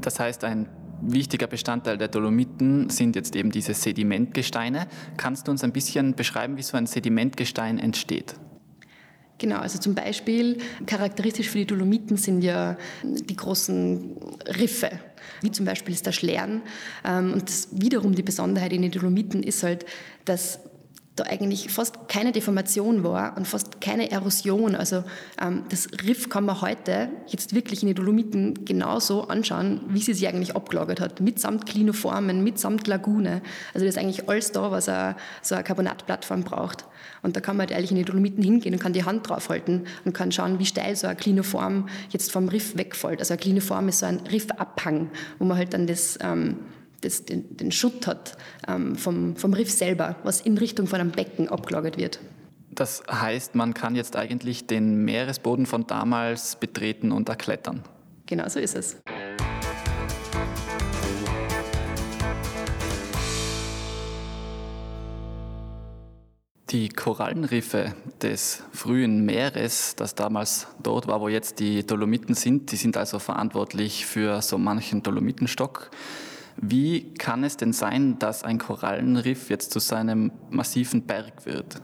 Das 0.00 0.18
heißt, 0.18 0.42
ein 0.44 0.66
wichtiger 1.02 1.46
Bestandteil 1.46 1.98
der 1.98 2.08
Dolomiten 2.08 2.88
sind 2.88 3.14
jetzt 3.14 3.36
eben 3.36 3.50
diese 3.50 3.74
Sedimentgesteine. 3.74 4.86
Kannst 5.18 5.46
du 5.46 5.50
uns 5.50 5.62
ein 5.62 5.72
bisschen 5.72 6.14
beschreiben, 6.14 6.56
wie 6.56 6.62
so 6.62 6.78
ein 6.78 6.86
Sedimentgestein 6.86 7.78
entsteht? 7.78 8.36
Genau, 9.38 9.58
also 9.58 9.78
zum 9.78 9.94
Beispiel 9.94 10.56
charakteristisch 10.86 11.50
für 11.50 11.58
die 11.58 11.66
Dolomiten 11.66 12.16
sind 12.16 12.40
ja 12.40 12.78
die 13.02 13.36
großen 13.36 14.16
Riffe, 14.58 14.88
wie 15.42 15.50
zum 15.50 15.66
Beispiel 15.66 15.92
ist 15.92 16.06
der 16.06 16.12
Schlern. 16.12 16.62
Ähm, 17.04 17.34
und 17.34 17.52
wiederum 17.72 18.14
die 18.14 18.22
Besonderheit 18.22 18.72
in 18.72 18.80
den 18.80 18.92
Dolomiten 18.92 19.42
ist 19.42 19.62
halt, 19.62 19.84
dass 20.24 20.60
da 21.16 21.24
eigentlich 21.24 21.70
fast 21.70 22.08
keine 22.08 22.30
Deformation 22.30 23.02
war 23.02 23.36
und 23.36 23.48
fast 23.48 23.80
keine 23.80 24.10
Erosion. 24.10 24.76
Also 24.76 25.02
ähm, 25.40 25.64
das 25.70 25.88
Riff 26.06 26.28
kann 26.28 26.44
man 26.44 26.60
heute 26.60 27.08
jetzt 27.26 27.54
wirklich 27.54 27.82
in 27.82 27.88
den 27.88 27.96
Dolomiten 27.96 28.66
genauso 28.66 29.28
anschauen, 29.28 29.80
wie 29.88 30.00
sie 30.00 30.12
sich 30.12 30.28
eigentlich 30.28 30.54
abgelagert 30.54 31.00
hat, 31.00 31.20
mitsamt 31.20 31.64
Klinoformen, 31.64 32.44
mitsamt 32.44 32.86
Lagune. 32.86 33.40
Also 33.72 33.86
das 33.86 33.96
ist 33.96 33.98
eigentlich 33.98 34.28
alles 34.28 34.52
da, 34.52 34.70
was 34.70 34.90
a, 34.90 35.16
so 35.40 35.54
eine 35.54 35.64
Carbonatplattform 35.64 36.44
braucht. 36.44 36.84
Und 37.22 37.34
da 37.34 37.40
kann 37.40 37.56
man 37.56 37.66
halt 37.66 37.70
ehrlich 37.70 37.90
in 37.90 37.96
die 37.96 38.04
Dolomiten 38.04 38.44
hingehen 38.44 38.74
und 38.74 38.80
kann 38.80 38.92
die 38.92 39.04
Hand 39.04 39.28
draufhalten 39.28 39.86
und 40.04 40.12
kann 40.12 40.32
schauen, 40.32 40.58
wie 40.58 40.66
steil 40.66 40.94
so 40.96 41.06
eine 41.06 41.16
Klinoform 41.16 41.88
jetzt 42.10 42.30
vom 42.30 42.48
Riff 42.48 42.76
wegfällt. 42.76 43.20
Also 43.20 43.32
eine 43.32 43.40
Klinoform 43.40 43.88
ist 43.88 44.00
so 44.00 44.06
ein 44.06 44.18
Riffabhang, 44.30 45.10
wo 45.38 45.46
man 45.46 45.56
halt 45.56 45.72
dann 45.72 45.86
das... 45.86 46.18
Ähm, 46.20 46.56
das, 47.00 47.24
den, 47.24 47.56
den, 47.56 47.72
Schutt 47.72 48.06
hat 48.06 48.36
ähm, 48.68 48.96
vom, 48.96 49.36
vom 49.36 49.52
Riff 49.52 49.70
selber, 49.70 50.16
was 50.24 50.40
in 50.40 50.58
Richtung 50.58 50.86
von 50.86 51.00
einem 51.00 51.10
Becken 51.10 51.48
abgelagert 51.48 51.98
wird. 51.98 52.20
Das 52.70 53.02
heißt, 53.10 53.54
man 53.54 53.74
kann 53.74 53.94
jetzt 53.94 54.16
eigentlich 54.16 54.66
den 54.66 55.04
Meeresboden 55.04 55.66
von 55.66 55.86
damals 55.86 56.56
betreten 56.56 57.10
und 57.12 57.28
erklettern. 57.28 57.82
Genau 58.26 58.48
so 58.48 58.58
ist 58.58 58.76
es. 58.76 58.96
Die 66.70 66.88
Korallenriffe 66.88 67.94
des 68.20 68.64
frühen 68.72 69.24
Meeres, 69.24 69.94
das 69.94 70.16
damals 70.16 70.66
dort 70.82 71.06
war, 71.06 71.20
wo 71.20 71.28
jetzt 71.28 71.60
die 71.60 71.86
Dolomiten 71.86 72.34
sind, 72.34 72.72
die 72.72 72.76
sind 72.76 72.96
also 72.96 73.20
verantwortlich 73.20 74.04
für 74.04 74.42
so 74.42 74.58
manchen 74.58 75.02
Dolomitenstock. 75.04 75.90
Wie 76.56 77.12
kann 77.14 77.44
es 77.44 77.56
denn 77.56 77.72
sein, 77.72 78.18
dass 78.18 78.42
ein 78.42 78.58
Korallenriff 78.58 79.50
jetzt 79.50 79.72
zu 79.72 79.78
seinem 79.78 80.32
massiven 80.50 81.02
Berg 81.02 81.44
wird? 81.44 81.80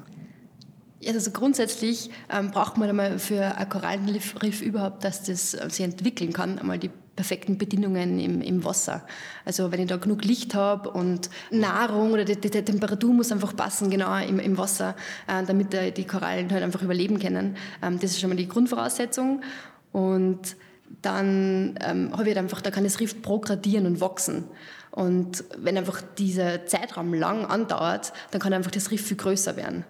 Ja, 1.00 1.12
also 1.12 1.32
grundsätzlich 1.32 2.10
ähm, 2.30 2.52
braucht 2.52 2.78
man 2.78 2.88
einmal 2.88 3.18
für 3.18 3.56
ein 3.56 3.68
Korallenriff 3.68 4.62
überhaupt, 4.62 5.04
dass 5.04 5.24
das 5.24 5.52
äh, 5.54 5.68
sich 5.68 5.84
entwickeln 5.84 6.32
kann, 6.32 6.58
einmal 6.60 6.78
die 6.78 6.90
perfekten 7.16 7.58
Bedingungen 7.58 8.18
im, 8.18 8.40
im 8.40 8.64
Wasser. 8.64 9.04
Also 9.44 9.70
wenn 9.72 9.80
ich 9.80 9.88
da 9.88 9.96
genug 9.96 10.24
Licht 10.24 10.54
habe 10.54 10.90
und 10.90 11.28
Nahrung 11.50 12.12
oder 12.12 12.24
die, 12.24 12.40
die, 12.40 12.50
die, 12.50 12.62
Temperatur 12.62 13.12
muss 13.12 13.32
einfach 13.32 13.54
passen, 13.54 13.90
genau 13.90 14.16
im, 14.16 14.38
im 14.38 14.56
Wasser, 14.56 14.96
äh, 15.26 15.44
damit 15.44 15.74
äh, 15.74 15.90
die 15.90 16.06
Korallen 16.06 16.50
halt 16.50 16.62
einfach 16.62 16.82
überleben 16.82 17.18
können. 17.18 17.56
Ähm, 17.82 17.98
das 17.98 18.12
ist 18.12 18.20
schon 18.20 18.30
mal 18.30 18.36
die 18.36 18.48
Grundvoraussetzung. 18.48 19.42
Und 19.90 20.56
dann 21.00 21.78
ähm, 21.82 22.12
habe 22.12 22.22
ich 22.22 22.28
halt 22.28 22.38
einfach, 22.38 22.60
da 22.60 22.70
kann 22.70 22.84
das 22.84 23.00
Riff 23.00 23.22
progradieren 23.22 23.86
und 23.86 24.00
wachsen. 24.00 24.44
Und 24.90 25.44
wenn 25.56 25.78
einfach 25.78 26.02
dieser 26.18 26.66
Zeitraum 26.66 27.14
lang 27.14 27.46
andauert, 27.46 28.12
dann 28.30 28.40
kann 28.40 28.52
einfach 28.52 28.70
das 28.70 28.90
Riff 28.90 29.06
viel 29.06 29.16
größer 29.16 29.56
werden. 29.56 29.84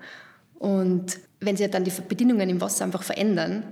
Und 0.58 1.18
wenn 1.40 1.56
sich 1.56 1.68
dann 1.70 1.82
die 1.82 1.92
Bedingungen 2.08 2.48
im 2.48 2.60
Wasser 2.60 2.84
einfach 2.84 3.02
verändern, 3.02 3.64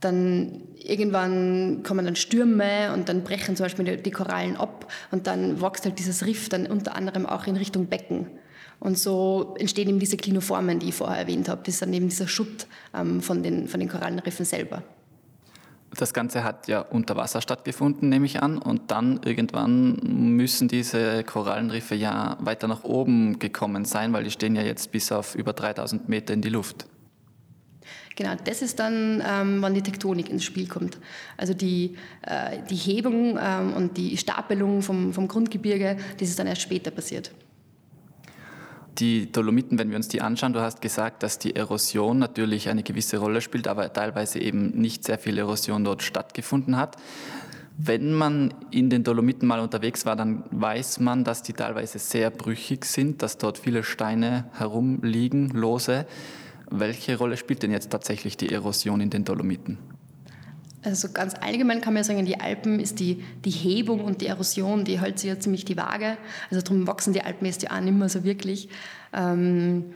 dann 0.00 0.62
irgendwann 0.76 1.82
kommen 1.82 2.04
dann 2.04 2.16
Stürme 2.16 2.92
und 2.94 3.08
dann 3.08 3.24
brechen 3.24 3.56
zum 3.56 3.64
Beispiel 3.64 3.96
die 3.96 4.10
Korallen 4.10 4.56
ab 4.56 4.90
und 5.10 5.26
dann 5.26 5.60
wächst 5.60 5.84
halt 5.84 5.98
dieses 5.98 6.24
Riff 6.24 6.48
dann 6.48 6.66
unter 6.66 6.94
anderem 6.94 7.26
auch 7.26 7.46
in 7.46 7.56
Richtung 7.56 7.86
Becken. 7.86 8.28
Und 8.80 8.96
so 8.96 9.56
entstehen 9.58 9.88
eben 9.88 9.98
diese 9.98 10.16
Klinoformen, 10.16 10.78
die 10.78 10.90
ich 10.90 10.94
vorher 10.94 11.18
erwähnt 11.18 11.48
habe. 11.48 11.62
Das 11.64 11.74
ist 11.74 11.82
dann 11.82 11.92
eben 11.92 12.08
dieser 12.08 12.28
Schutt 12.28 12.66
ähm, 12.94 13.20
von, 13.20 13.42
den, 13.42 13.66
von 13.66 13.80
den 13.80 13.88
Korallenriffen 13.88 14.46
selber. 14.46 14.84
Das 15.96 16.12
Ganze 16.12 16.44
hat 16.44 16.68
ja 16.68 16.80
unter 16.80 17.16
Wasser 17.16 17.40
stattgefunden, 17.40 18.08
nehme 18.08 18.26
ich 18.26 18.42
an. 18.42 18.58
Und 18.58 18.90
dann 18.90 19.20
irgendwann 19.24 19.96
müssen 20.36 20.68
diese 20.68 21.24
Korallenriffe 21.24 21.94
ja 21.94 22.36
weiter 22.40 22.68
nach 22.68 22.84
oben 22.84 23.38
gekommen 23.38 23.84
sein, 23.84 24.12
weil 24.12 24.24
die 24.24 24.30
stehen 24.30 24.54
ja 24.54 24.62
jetzt 24.62 24.92
bis 24.92 25.10
auf 25.12 25.34
über 25.34 25.52
3000 25.52 26.08
Meter 26.08 26.34
in 26.34 26.42
die 26.42 26.50
Luft. 26.50 26.86
Genau, 28.16 28.34
das 28.44 28.62
ist 28.62 28.80
dann, 28.80 29.22
ähm, 29.24 29.62
wann 29.62 29.74
die 29.74 29.82
Tektonik 29.82 30.28
ins 30.28 30.42
Spiel 30.42 30.66
kommt. 30.66 30.98
Also 31.36 31.54
die, 31.54 31.96
äh, 32.22 32.58
die 32.68 32.74
Hebung 32.74 33.38
ähm, 33.40 33.74
und 33.74 33.96
die 33.96 34.16
Stapelung 34.16 34.82
vom, 34.82 35.12
vom 35.12 35.28
Grundgebirge, 35.28 35.96
das 36.18 36.28
ist 36.28 36.38
dann 36.38 36.48
erst 36.48 36.62
später 36.62 36.90
passiert. 36.90 37.30
Die 38.98 39.30
Dolomiten, 39.30 39.78
wenn 39.78 39.90
wir 39.90 39.96
uns 39.96 40.08
die 40.08 40.20
anschauen, 40.20 40.52
du 40.52 40.60
hast 40.60 40.80
gesagt, 40.80 41.22
dass 41.22 41.38
die 41.38 41.54
Erosion 41.54 42.18
natürlich 42.18 42.68
eine 42.68 42.82
gewisse 42.82 43.18
Rolle 43.18 43.40
spielt, 43.40 43.68
aber 43.68 43.92
teilweise 43.92 44.40
eben 44.40 44.70
nicht 44.70 45.04
sehr 45.04 45.18
viel 45.18 45.38
Erosion 45.38 45.84
dort 45.84 46.02
stattgefunden 46.02 46.76
hat. 46.76 46.96
Wenn 47.76 48.12
man 48.12 48.52
in 48.72 48.90
den 48.90 49.04
Dolomiten 49.04 49.46
mal 49.46 49.60
unterwegs 49.60 50.04
war, 50.04 50.16
dann 50.16 50.42
weiß 50.50 50.98
man, 50.98 51.22
dass 51.22 51.44
die 51.44 51.52
teilweise 51.52 52.00
sehr 52.00 52.30
brüchig 52.30 52.84
sind, 52.84 53.22
dass 53.22 53.38
dort 53.38 53.56
viele 53.56 53.84
Steine 53.84 54.46
herumliegen, 54.54 55.50
lose. 55.50 56.04
Welche 56.68 57.16
Rolle 57.16 57.36
spielt 57.36 57.62
denn 57.62 57.70
jetzt 57.70 57.90
tatsächlich 57.90 58.36
die 58.36 58.50
Erosion 58.50 59.00
in 59.00 59.10
den 59.10 59.24
Dolomiten? 59.24 59.78
Also 60.82 61.08
ganz 61.12 61.34
allgemein 61.40 61.80
kann 61.80 61.92
man 61.92 62.02
ja 62.02 62.04
sagen, 62.04 62.20
in 62.20 62.26
die 62.26 62.40
Alpen 62.40 62.78
ist 62.78 63.00
die, 63.00 63.24
die 63.44 63.50
Hebung 63.50 64.04
und 64.04 64.20
die 64.20 64.26
Erosion, 64.26 64.84
die 64.84 65.00
hält 65.00 65.18
sich 65.18 65.28
ja 65.28 65.38
ziemlich 65.38 65.64
die 65.64 65.76
Waage. 65.76 66.16
Also 66.50 66.62
darum 66.62 66.86
wachsen 66.86 67.12
die 67.12 67.22
Alpen 67.22 67.46
jetzt 67.46 67.62
ja 67.62 67.72
auch 67.72 67.80
nicht 67.80 67.96
mehr 67.96 68.08
so 68.08 68.22
wirklich. 68.22 68.68
Ähm, 69.12 69.86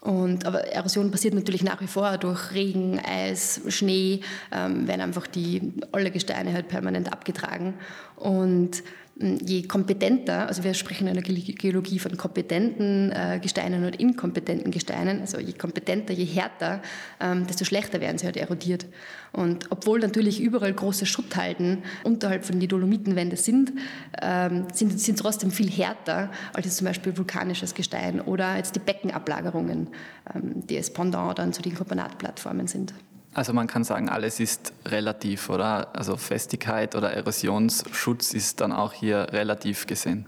und, 0.00 0.46
aber 0.46 0.68
Erosion 0.68 1.10
passiert 1.10 1.34
natürlich 1.34 1.64
nach 1.64 1.80
wie 1.80 1.86
vor 1.86 2.16
durch 2.18 2.52
Regen, 2.52 3.00
Eis, 3.00 3.60
Schnee, 3.68 4.20
ähm, 4.52 4.86
werden 4.86 5.00
einfach 5.00 5.26
die, 5.26 5.72
alle 5.90 6.10
Gesteine 6.10 6.52
halt 6.52 6.68
permanent 6.68 7.12
abgetragen. 7.12 7.74
Und 8.14 8.82
je 9.18 9.66
kompetenter, 9.66 10.46
also 10.46 10.62
wir 10.62 10.74
sprechen 10.74 11.06
in 11.06 11.14
der 11.14 11.22
Geologie 11.22 11.98
von 11.98 12.16
kompetenten 12.18 13.12
äh, 13.12 13.38
Gesteinen 13.40 13.84
und 13.84 13.96
inkompetenten 13.96 14.70
Gesteinen, 14.70 15.22
also 15.22 15.38
je 15.38 15.54
kompetenter, 15.54 16.12
je 16.12 16.24
härter, 16.24 16.82
ähm, 17.20 17.46
desto 17.46 17.64
schlechter 17.64 18.00
werden 18.02 18.18
sie 18.18 18.26
halt 18.26 18.36
erodiert. 18.36 18.84
Und 19.32 19.70
obwohl 19.70 20.00
natürlich 20.00 20.40
überall 20.40 20.72
große 20.72 21.06
Schutthalden 21.06 21.82
unterhalb 22.04 22.44
von 22.44 22.60
den 22.60 22.68
Dolomitenwände 22.68 23.36
sind, 23.36 23.72
ähm, 24.20 24.66
sind 24.74 25.00
sie 25.00 25.14
trotzdem 25.14 25.50
viel 25.50 25.70
härter 25.70 26.30
als 26.52 26.66
jetzt 26.66 26.76
zum 26.76 26.86
Beispiel 26.86 27.16
vulkanisches 27.16 27.74
Gestein 27.74 28.20
oder 28.20 28.56
jetzt 28.56 28.76
die 28.76 28.80
Beckenablagerungen, 28.80 29.88
ähm, 30.34 30.66
die 30.66 30.76
als 30.76 30.92
Pendant 30.92 31.38
dann 31.38 31.54
zu 31.54 31.62
den 31.62 31.74
Carbonatplattformen 31.74 32.66
sind. 32.66 32.92
Also 33.36 33.52
man 33.52 33.66
kann 33.66 33.84
sagen, 33.84 34.08
alles 34.08 34.40
ist 34.40 34.72
relativ, 34.86 35.50
oder? 35.50 35.94
Also 35.94 36.16
Festigkeit 36.16 36.94
oder 36.94 37.12
Erosionsschutz 37.12 38.32
ist 38.32 38.62
dann 38.62 38.72
auch 38.72 38.94
hier 38.94 39.26
relativ 39.30 39.86
gesehen. 39.86 40.24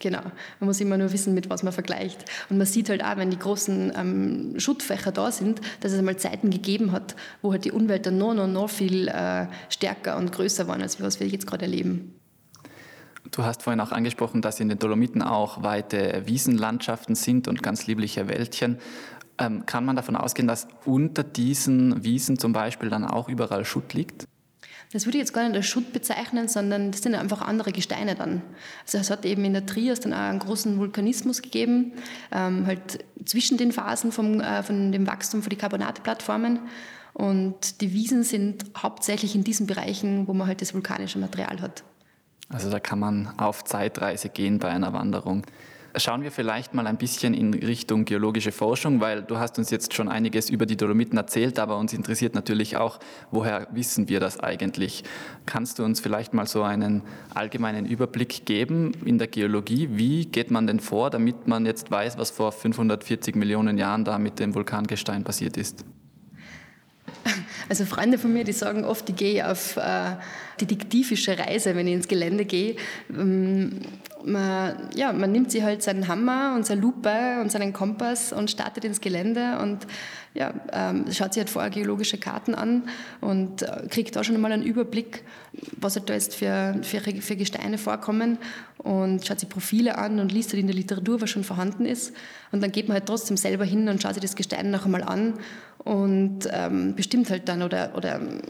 Genau. 0.00 0.22
Man 0.58 0.66
muss 0.66 0.80
immer 0.80 0.96
nur 0.96 1.12
wissen, 1.12 1.34
mit 1.34 1.50
was 1.50 1.62
man 1.62 1.74
vergleicht. 1.74 2.24
Und 2.48 2.56
man 2.56 2.66
sieht 2.66 2.88
halt 2.88 3.04
auch, 3.04 3.18
wenn 3.18 3.28
die 3.28 3.38
großen 3.38 3.92
ähm, 3.94 4.54
Schuttfächer 4.58 5.12
da 5.12 5.30
sind, 5.30 5.60
dass 5.80 5.92
es 5.92 5.98
einmal 5.98 6.16
Zeiten 6.16 6.48
gegeben 6.48 6.92
hat, 6.92 7.16
wo 7.42 7.52
halt 7.52 7.66
die 7.66 7.72
Umwelt 7.72 8.06
dann 8.06 8.16
noch, 8.16 8.32
noch, 8.32 8.46
noch 8.46 8.70
viel 8.70 9.08
äh, 9.08 9.48
stärker 9.68 10.16
und 10.16 10.32
größer 10.32 10.66
waren, 10.68 10.80
als 10.80 11.02
was 11.02 11.20
wir 11.20 11.26
jetzt 11.26 11.46
gerade 11.46 11.66
erleben. 11.66 12.14
Du 13.30 13.42
hast 13.42 13.62
vorhin 13.62 13.80
auch 13.80 13.92
angesprochen, 13.92 14.40
dass 14.40 14.58
in 14.58 14.70
den 14.70 14.78
Dolomiten 14.78 15.20
auch 15.20 15.62
weite 15.62 16.22
Wiesenlandschaften 16.24 17.14
sind 17.14 17.46
und 17.46 17.62
ganz 17.62 17.86
liebliche 17.86 18.26
Wäldchen. 18.26 18.78
Ähm, 19.40 19.64
kann 19.66 19.84
man 19.84 19.94
davon 19.94 20.16
ausgehen, 20.16 20.48
dass 20.48 20.66
unter 20.84 21.22
diesen 21.22 22.02
Wiesen 22.02 22.38
zum 22.38 22.52
Beispiel 22.52 22.88
dann 22.88 23.04
auch 23.04 23.28
überall 23.28 23.64
Schutt 23.64 23.94
liegt? 23.94 24.26
Das 24.92 25.04
würde 25.04 25.18
ich 25.18 25.22
jetzt 25.22 25.34
gar 25.34 25.46
nicht 25.46 25.54
als 25.54 25.66
Schutt 25.66 25.92
bezeichnen, 25.92 26.48
sondern 26.48 26.90
das 26.90 27.02
sind 27.02 27.14
einfach 27.14 27.42
andere 27.42 27.72
Gesteine 27.72 28.14
dann. 28.14 28.42
Also 28.84 28.98
es 28.98 29.10
hat 29.10 29.26
eben 29.26 29.44
in 29.44 29.52
der 29.52 29.66
Trias 29.66 30.00
dann 30.00 30.14
auch 30.14 30.18
einen 30.18 30.38
großen 30.38 30.78
Vulkanismus 30.78 31.42
gegeben, 31.42 31.92
ähm, 32.32 32.66
halt 32.66 33.04
zwischen 33.26 33.58
den 33.58 33.70
Phasen 33.70 34.12
vom, 34.12 34.40
äh, 34.40 34.62
von 34.62 34.90
dem 34.90 35.06
Wachstum 35.06 35.42
von 35.42 35.50
den 35.50 35.58
Carbonateplattformen. 35.58 36.60
Und 37.12 37.80
die 37.80 37.92
Wiesen 37.92 38.22
sind 38.22 38.64
hauptsächlich 38.76 39.34
in 39.34 39.44
diesen 39.44 39.66
Bereichen, 39.66 40.26
wo 40.26 40.32
man 40.32 40.46
halt 40.46 40.62
das 40.62 40.72
vulkanische 40.72 41.18
Material 41.18 41.60
hat. 41.60 41.84
Also 42.48 42.70
da 42.70 42.80
kann 42.80 42.98
man 42.98 43.28
auf 43.36 43.64
Zeitreise 43.64 44.30
gehen 44.30 44.58
bei 44.58 44.68
einer 44.68 44.94
Wanderung. 44.94 45.44
Schauen 45.98 46.22
wir 46.22 46.30
vielleicht 46.30 46.74
mal 46.74 46.86
ein 46.86 46.96
bisschen 46.96 47.34
in 47.34 47.54
Richtung 47.54 48.04
geologische 48.04 48.52
Forschung, 48.52 49.00
weil 49.00 49.22
du 49.22 49.38
hast 49.38 49.58
uns 49.58 49.70
jetzt 49.70 49.94
schon 49.94 50.08
einiges 50.08 50.48
über 50.48 50.64
die 50.64 50.76
Dolomiten 50.76 51.18
erzählt, 51.18 51.58
aber 51.58 51.76
uns 51.76 51.92
interessiert 51.92 52.34
natürlich 52.34 52.76
auch, 52.76 52.98
woher 53.30 53.66
wissen 53.72 54.08
wir 54.08 54.20
das 54.20 54.38
eigentlich? 54.38 55.02
Kannst 55.46 55.78
du 55.78 55.84
uns 55.84 56.00
vielleicht 56.00 56.34
mal 56.34 56.46
so 56.46 56.62
einen 56.62 57.02
allgemeinen 57.34 57.84
Überblick 57.84 58.46
geben 58.46 58.92
in 59.04 59.18
der 59.18 59.26
Geologie? 59.26 59.88
Wie 59.92 60.26
geht 60.26 60.50
man 60.50 60.66
denn 60.66 60.80
vor, 60.80 61.10
damit 61.10 61.48
man 61.48 61.66
jetzt 61.66 61.90
weiß, 61.90 62.16
was 62.16 62.30
vor 62.30 62.52
540 62.52 63.34
Millionen 63.34 63.76
Jahren 63.76 64.04
da 64.04 64.18
mit 64.18 64.38
dem 64.38 64.54
Vulkangestein 64.54 65.24
passiert 65.24 65.56
ist? 65.56 65.84
Also 67.68 67.84
Freunde 67.84 68.18
von 68.18 68.32
mir, 68.32 68.44
die 68.44 68.52
sagen 68.52 68.84
oft, 68.84 69.08
ich 69.10 69.16
gehe 69.16 69.50
auf 69.50 69.76
äh, 69.76 70.16
detektivische 70.60 71.38
Reise, 71.38 71.74
wenn 71.74 71.86
ich 71.86 71.94
ins 71.94 72.08
Gelände 72.08 72.44
gehe. 72.44 72.76
Ähm, 73.10 73.80
man, 74.24 74.90
ja, 74.94 75.12
man 75.12 75.32
nimmt 75.32 75.50
sich 75.50 75.62
halt 75.62 75.82
seinen 75.82 76.08
Hammer 76.08 76.54
und 76.56 76.66
seine 76.66 76.80
Lupe 76.80 77.40
und 77.40 77.52
seinen 77.52 77.72
Kompass 77.72 78.32
und 78.32 78.50
startet 78.50 78.84
ins 78.84 79.00
Gelände 79.00 79.58
und 79.60 79.86
ja, 80.34 80.54
ähm, 80.72 81.06
schaut 81.12 81.34
sich 81.34 81.40
halt 81.40 81.50
vorher 81.50 81.70
geologische 81.70 82.18
Karten 82.18 82.54
an 82.54 82.84
und 83.20 83.62
äh, 83.62 83.86
kriegt 83.88 84.14
da 84.14 84.22
schon 84.22 84.34
einmal 84.34 84.52
einen 84.52 84.62
Überblick, 84.62 85.24
was 85.76 85.96
halt 85.96 86.08
da 86.08 86.14
jetzt 86.14 86.34
für, 86.34 86.78
für, 86.82 87.00
für 87.00 87.36
Gesteine 87.36 87.78
vorkommen 87.78 88.38
und 88.78 89.26
schaut 89.26 89.40
sich 89.40 89.48
Profile 89.48 89.98
an 89.98 90.20
und 90.20 90.30
liest 90.30 90.50
halt 90.50 90.60
in 90.60 90.66
der 90.66 90.76
Literatur, 90.76 91.20
was 91.20 91.30
schon 91.30 91.44
vorhanden 91.44 91.86
ist. 91.86 92.12
Und 92.52 92.62
dann 92.62 92.72
geht 92.72 92.88
man 92.88 92.96
halt 92.96 93.06
trotzdem 93.06 93.36
selber 93.36 93.64
hin 93.64 93.88
und 93.88 94.02
schaut 94.02 94.14
sich 94.14 94.22
das 94.22 94.36
Gestein 94.36 94.70
noch 94.70 94.84
einmal 94.84 95.02
an 95.02 95.34
und 95.78 96.40
ähm, 96.52 96.94
bestimmt 96.94 97.30
halt 97.30 97.48
dann 97.48 97.62
oder, 97.62 97.92
oder 97.96 98.16
ähm, 98.16 98.40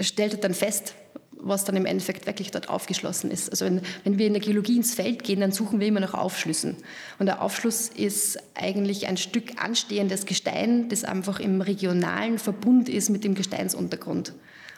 stellt 0.00 0.32
halt 0.32 0.44
dann 0.44 0.54
fest, 0.54 0.94
was 1.40 1.64
dann 1.64 1.76
im 1.76 1.86
Endeffekt 1.86 2.26
wirklich 2.26 2.50
dort 2.50 2.68
aufgeschlossen 2.68 3.30
ist. 3.30 3.50
Also 3.50 3.64
wenn, 3.64 3.80
wenn 4.04 4.18
wir 4.18 4.26
in 4.26 4.32
der 4.32 4.42
Geologie 4.42 4.76
ins 4.76 4.94
Feld 4.94 5.24
gehen, 5.24 5.40
dann 5.40 5.52
suchen 5.52 5.80
wir 5.80 5.86
immer 5.86 6.00
nach 6.00 6.14
Aufschlüssen. 6.14 6.76
Und 7.18 7.26
der 7.26 7.42
Aufschluss 7.42 7.88
ist 7.88 8.38
eigentlich 8.54 9.06
ein 9.06 9.16
Stück 9.16 9.62
anstehendes 9.62 10.26
Gestein, 10.26 10.88
das 10.88 11.04
einfach 11.04 11.40
im 11.40 11.60
regionalen 11.60 12.38
Verbund 12.38 12.88
ist 12.88 13.10
mit 13.10 13.24
dem 13.24 13.34
Gesteinsuntergrund. 13.34 14.34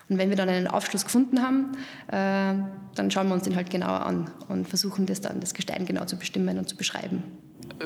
Und 0.09 0.19
wenn 0.19 0.29
wir 0.29 0.37
dann 0.37 0.49
einen 0.49 0.67
Aufschluss 0.67 1.05
gefunden 1.05 1.41
haben, 1.41 1.73
äh, 2.09 2.61
dann 2.97 3.11
schauen 3.11 3.29
wir 3.29 3.35
uns 3.35 3.45
den 3.45 3.55
halt 3.55 3.71
genauer 3.71 4.05
an 4.05 4.31
und 4.49 4.69
versuchen 4.69 5.07
das 5.07 5.21
dann, 5.21 5.39
das 5.41 5.55
Gestein 5.55 5.87
genau 5.87 6.05
zu 6.05 6.17
bestimmen 6.17 6.59
und 6.59 6.69
zu 6.69 6.77
beschreiben. 6.77 7.23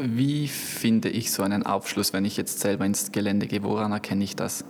Wie 0.00 0.48
finde 0.48 1.10
ich 1.10 1.30
so 1.30 1.42
einen 1.42 1.64
Aufschluss, 1.64 2.12
wenn 2.12 2.24
ich 2.24 2.36
jetzt 2.36 2.60
selber 2.60 2.86
ins 2.86 3.12
Gelände 3.12 3.46
gehe? 3.46 3.62
Woran 3.62 3.92
erkenne 3.92 4.24
ich 4.24 4.34
das? 4.34 4.64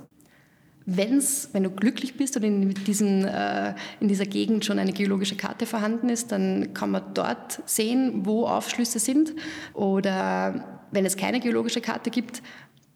Wenn's, 0.86 1.48
wenn 1.52 1.62
du 1.62 1.70
glücklich 1.70 2.16
bist 2.16 2.36
und 2.36 2.42
in, 2.42 2.74
diesen, 2.74 3.24
äh, 3.24 3.74
in 4.00 4.08
dieser 4.08 4.26
Gegend 4.26 4.64
schon 4.64 4.78
eine 4.78 4.92
geologische 4.92 5.36
Karte 5.36 5.64
vorhanden 5.64 6.10
ist, 6.10 6.30
dann 6.30 6.74
kann 6.74 6.90
man 6.90 7.02
dort 7.14 7.62
sehen, 7.64 8.26
wo 8.26 8.46
Aufschlüsse 8.46 8.98
sind. 8.98 9.32
Oder 9.72 10.82
wenn 10.90 11.06
es 11.06 11.16
keine 11.16 11.40
geologische 11.40 11.80
Karte 11.80 12.10
gibt, 12.10 12.42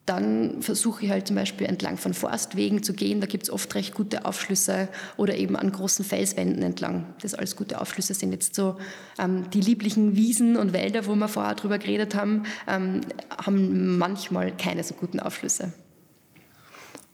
dann 0.08 0.62
versuche 0.62 1.04
ich 1.04 1.10
halt 1.10 1.26
zum 1.26 1.36
Beispiel 1.36 1.66
entlang 1.66 1.98
von 1.98 2.14
Forstwegen 2.14 2.82
zu 2.82 2.94
gehen. 2.94 3.20
Da 3.20 3.26
gibt 3.26 3.44
es 3.44 3.50
oft 3.50 3.74
recht 3.74 3.94
gute 3.94 4.24
Aufschlüsse 4.24 4.88
oder 5.18 5.36
eben 5.36 5.54
an 5.54 5.70
großen 5.70 6.04
Felswänden 6.04 6.62
entlang. 6.62 7.14
Das 7.20 7.34
alles 7.34 7.56
gute 7.56 7.80
Aufschlüsse 7.80 8.14
sind 8.14 8.32
jetzt 8.32 8.54
so 8.54 8.78
ähm, 9.18 9.50
die 9.50 9.60
lieblichen 9.60 10.16
Wiesen 10.16 10.56
und 10.56 10.72
Wälder, 10.72 11.06
wo 11.06 11.14
wir 11.14 11.28
vorher 11.28 11.54
drüber 11.54 11.78
geredet 11.78 12.14
haben, 12.14 12.44
ähm, 12.66 13.02
haben 13.44 13.98
manchmal 13.98 14.56
keine 14.56 14.82
so 14.82 14.94
guten 14.94 15.20
Aufschlüsse. 15.20 15.72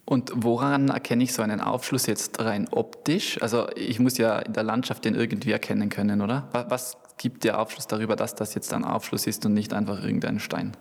Und 0.07 0.33
woran 0.35 0.89
erkenne 0.89 1.25
ich 1.25 1.33
so 1.33 1.43
einen 1.43 1.61
Aufschluss 1.61 2.07
jetzt 2.07 2.39
rein 2.41 2.69
optisch? 2.71 3.41
Also 3.41 3.69
ich 3.75 3.99
muss 4.01 4.19
ja 4.19 4.39
in 4.41 4.53
der 4.53 4.63
Landschaft 4.63 5.05
den 5.05 5.15
irgendwie 5.15 5.53
erkennen 5.53 5.89
können, 5.89 6.21
oder? 6.21 6.49
Was 6.53 6.99
gibt 7.17 7.45
dir 7.45 7.59
Aufschluss 7.59 7.87
darüber, 7.87 8.15
dass 8.17 8.35
das 8.35 8.55
jetzt 8.55 8.73
ein 8.75 8.85
Aufschluss 8.85 9.27
ist 9.27 9.47
und 9.47 9.55
nicht 9.55 9.73
einfach 9.73 10.03
irgendein 10.03 10.41
Stein? 10.41 10.77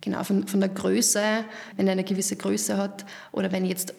Genau, 0.00 0.24
von, 0.24 0.46
von 0.46 0.60
der 0.60 0.70
Größe, 0.70 1.20
wenn 1.76 1.86
er 1.86 1.92
eine 1.92 2.04
gewisse 2.04 2.36
Größe 2.36 2.78
hat 2.78 3.04
oder 3.32 3.52
wenn 3.52 3.66
jetzt 3.66 3.94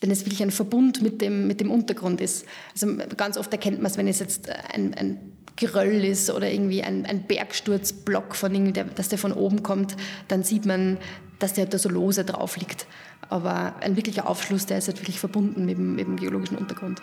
wenn 0.00 0.10
es 0.10 0.24
wirklich 0.24 0.42
ein 0.42 0.50
Verbund 0.50 1.02
mit 1.02 1.20
dem, 1.20 1.46
mit 1.46 1.60
dem 1.60 1.70
Untergrund 1.70 2.22
ist. 2.22 2.46
Also 2.72 2.96
ganz 3.18 3.36
oft 3.36 3.52
erkennt 3.52 3.82
man 3.82 3.90
es, 3.90 3.98
wenn 3.98 4.08
es 4.08 4.18
jetzt 4.18 4.48
ein, 4.48 4.94
ein 4.94 5.18
Geröll 5.56 6.04
ist 6.04 6.30
oder 6.30 6.50
irgendwie 6.50 6.82
ein, 6.82 7.04
ein 7.04 7.24
Bergsturzblock, 7.24 8.34
von 8.34 8.72
der, 8.72 8.84
dass 8.84 9.10
der 9.10 9.18
von 9.18 9.32
oben 9.32 9.62
kommt, 9.62 9.96
dann 10.28 10.42
sieht 10.42 10.64
man, 10.64 10.96
dass 11.38 11.52
der 11.52 11.66
da 11.66 11.76
so 11.76 11.90
lose 11.90 12.24
drauf 12.24 12.56
liegt. 12.56 12.86
Aber 13.30 13.74
ein 13.80 13.96
wirklicher 13.96 14.28
Aufschluss, 14.28 14.66
der 14.66 14.78
ist 14.78 14.88
halt 14.88 15.00
wirklich 15.00 15.20
verbunden 15.20 15.64
mit 15.64 15.78
dem, 15.78 15.94
mit 15.94 16.06
dem 16.06 16.16
geologischen 16.16 16.58
Untergrund. 16.58 17.00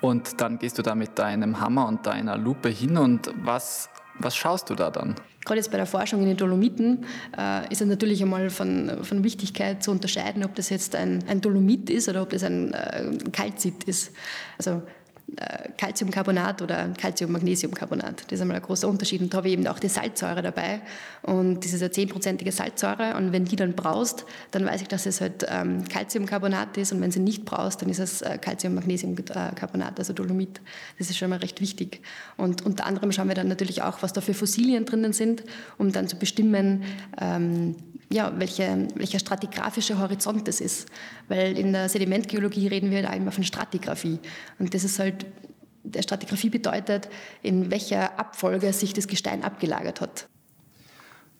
Und 0.00 0.40
dann 0.40 0.58
gehst 0.58 0.78
du 0.78 0.82
da 0.82 0.94
mit 0.94 1.18
deinem 1.18 1.60
Hammer 1.60 1.86
und 1.86 2.06
deiner 2.06 2.36
Lupe 2.36 2.68
hin 2.68 2.96
und 2.96 3.30
was, 3.42 3.90
was 4.18 4.34
schaust 4.34 4.70
du 4.70 4.74
da 4.74 4.90
dann? 4.90 5.14
Gerade 5.44 5.58
jetzt 5.58 5.70
bei 5.70 5.76
der 5.78 5.86
Forschung 5.86 6.20
in 6.20 6.26
den 6.26 6.36
Dolomiten 6.36 7.06
äh, 7.36 7.70
ist 7.70 7.80
es 7.80 7.88
natürlich 7.88 8.22
einmal 8.22 8.50
von, 8.50 9.02
von 9.02 9.24
Wichtigkeit 9.24 9.82
zu 9.82 9.90
unterscheiden, 9.90 10.44
ob 10.44 10.54
das 10.54 10.68
jetzt 10.68 10.94
ein, 10.94 11.24
ein 11.28 11.40
Dolomit 11.40 11.88
ist 11.88 12.08
oder 12.08 12.22
ob 12.22 12.30
das 12.30 12.42
ein 12.42 12.74
äh, 12.74 13.10
Kalzit 13.32 13.84
ist. 13.84 14.12
Also 14.58 14.82
Calciumcarbonat 15.76 16.62
oder 16.62 16.88
Calcium-Magnesiumcarbonat. 16.98 18.24
Das 18.26 18.32
ist 18.32 18.40
einmal 18.40 18.56
ein 18.56 18.62
großer 18.62 18.88
Unterschied. 18.88 19.20
Und 19.20 19.32
da 19.32 19.38
habe 19.38 19.48
ich 19.48 19.54
eben 19.54 19.66
auch 19.66 19.78
die 19.78 19.88
Salzsäure 19.88 20.42
dabei. 20.42 20.80
Und 21.22 21.64
das 21.64 21.72
ist 21.72 21.82
eine 21.82 21.90
zehnprozentige 21.90 22.52
Salzsäure. 22.52 23.16
Und 23.16 23.32
wenn 23.32 23.44
die 23.44 23.56
dann 23.56 23.74
braust, 23.74 24.24
dann 24.50 24.64
weiß 24.66 24.82
ich, 24.82 24.88
dass 24.88 25.06
es 25.06 25.20
halt 25.20 25.46
ähm, 25.48 25.84
Calciumcarbonat 25.88 26.76
ist. 26.76 26.92
Und 26.92 27.00
wenn 27.00 27.10
sie 27.10 27.20
nicht 27.20 27.44
braust, 27.44 27.82
dann 27.82 27.88
ist 27.88 27.98
es 27.98 28.22
äh, 28.22 28.38
Calcium-Magnesiumcarbonat, 28.38 29.98
also 29.98 30.12
Dolomit. 30.12 30.60
Das 30.98 31.10
ist 31.10 31.18
schon 31.18 31.30
mal 31.30 31.38
recht 31.38 31.60
wichtig. 31.60 32.02
Und 32.36 32.64
unter 32.66 32.86
anderem 32.86 33.12
schauen 33.12 33.28
wir 33.28 33.34
dann 33.34 33.48
natürlich 33.48 33.82
auch, 33.82 34.02
was 34.02 34.12
da 34.12 34.20
für 34.20 34.34
Fossilien 34.34 34.84
drinnen 34.84 35.12
sind, 35.12 35.44
um 35.78 35.92
dann 35.92 36.08
zu 36.08 36.16
bestimmen, 36.16 36.84
ähm, 37.20 37.76
ja, 38.12 38.32
welche, 38.36 38.88
welcher 38.94 39.20
stratigraphische 39.20 39.98
Horizont 39.98 40.48
das 40.48 40.60
ist. 40.60 40.88
Weil 41.28 41.56
in 41.56 41.72
der 41.72 41.88
Sedimentgeologie 41.88 42.66
reden 42.66 42.90
wir 42.90 43.02
da 43.02 43.12
immer 43.12 43.30
von 43.30 43.44
Stratigraphie. 43.44 44.18
Und 44.58 44.74
das 44.74 44.84
ist 44.84 44.98
halt, 44.98 45.26
der 45.84 46.02
Stratigraphie 46.02 46.50
bedeutet, 46.50 47.08
in 47.42 47.70
welcher 47.70 48.18
Abfolge 48.18 48.72
sich 48.72 48.92
das 48.94 49.06
Gestein 49.06 49.44
abgelagert 49.44 50.00
hat. 50.00 50.28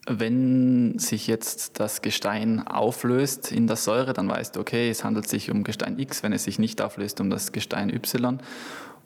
Wenn 0.07 0.99
sich 0.99 1.27
jetzt 1.27 1.79
das 1.79 2.03
Gestein 2.03 2.67
auflöst 2.67 3.53
in 3.53 3.67
der 3.67 3.77
Säure, 3.77 4.13
dann 4.13 4.29
weißt 4.29 4.57
du, 4.57 4.61
okay, 4.61 4.89
es 4.91 5.05
handelt 5.05 5.29
sich 5.29 5.51
um 5.51 5.63
Gestein 5.65 5.99
X, 5.99 6.23
wenn 6.23 6.33
es 6.33 6.45
sich 6.45 6.59
nicht 6.59 6.81
auflöst, 6.81 7.21
um 7.21 7.31
das 7.31 7.53
Gestein 7.53 7.91
Y. 7.91 8.39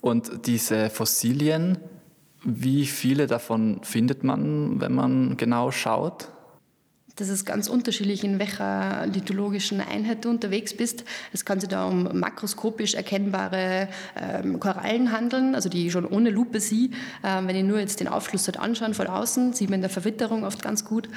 Und 0.01 0.47
diese 0.47 0.91
Fossilien, 0.91 1.79
wie 2.45 2.85
viele 2.87 3.27
davon 3.27 3.81
findet 3.83 4.23
man, 4.23 4.81
wenn 4.81 4.95
man 4.95 5.37
genau 5.39 5.71
schaut? 5.71 6.29
Das 7.17 7.29
ist 7.29 7.45
ganz 7.45 7.69
unterschiedlich, 7.69 8.25
in 8.25 8.41
welcher 8.41 9.07
lithologischen 9.07 9.81
Einheit 9.81 10.25
du 10.25 10.31
unterwegs 10.31 10.77
bist. 10.77 11.05
Es 11.33 11.45
kann 11.45 11.61
sich 11.61 11.69
da 11.69 11.87
um 11.87 12.19
makroskopisch 12.19 12.95
erkennbare 12.95 13.89
ähm, 14.21 14.59
Korallen 14.59 15.13
handeln, 15.13 15.55
also 15.55 15.69
die 15.69 15.93
schon 15.93 16.07
ohne 16.07 16.31
Lupe 16.31 16.59
sehe. 16.59 16.91
Ähm, 17.23 17.47
wenn 17.47 17.55
ich 17.55 17.63
nur 17.63 17.79
jetzt 17.79 18.01
den 18.01 18.09
Aufschluss 18.09 18.43
dort 18.47 18.59
anschaue 18.59 18.95
von 18.95 19.07
außen, 19.07 19.53
sieht 19.53 19.71
man 19.71 19.77
in 19.77 19.83
der 19.83 19.91
Verwitterung 19.91 20.43
oft 20.43 20.61
ganz 20.61 20.85
gut. 20.85 21.09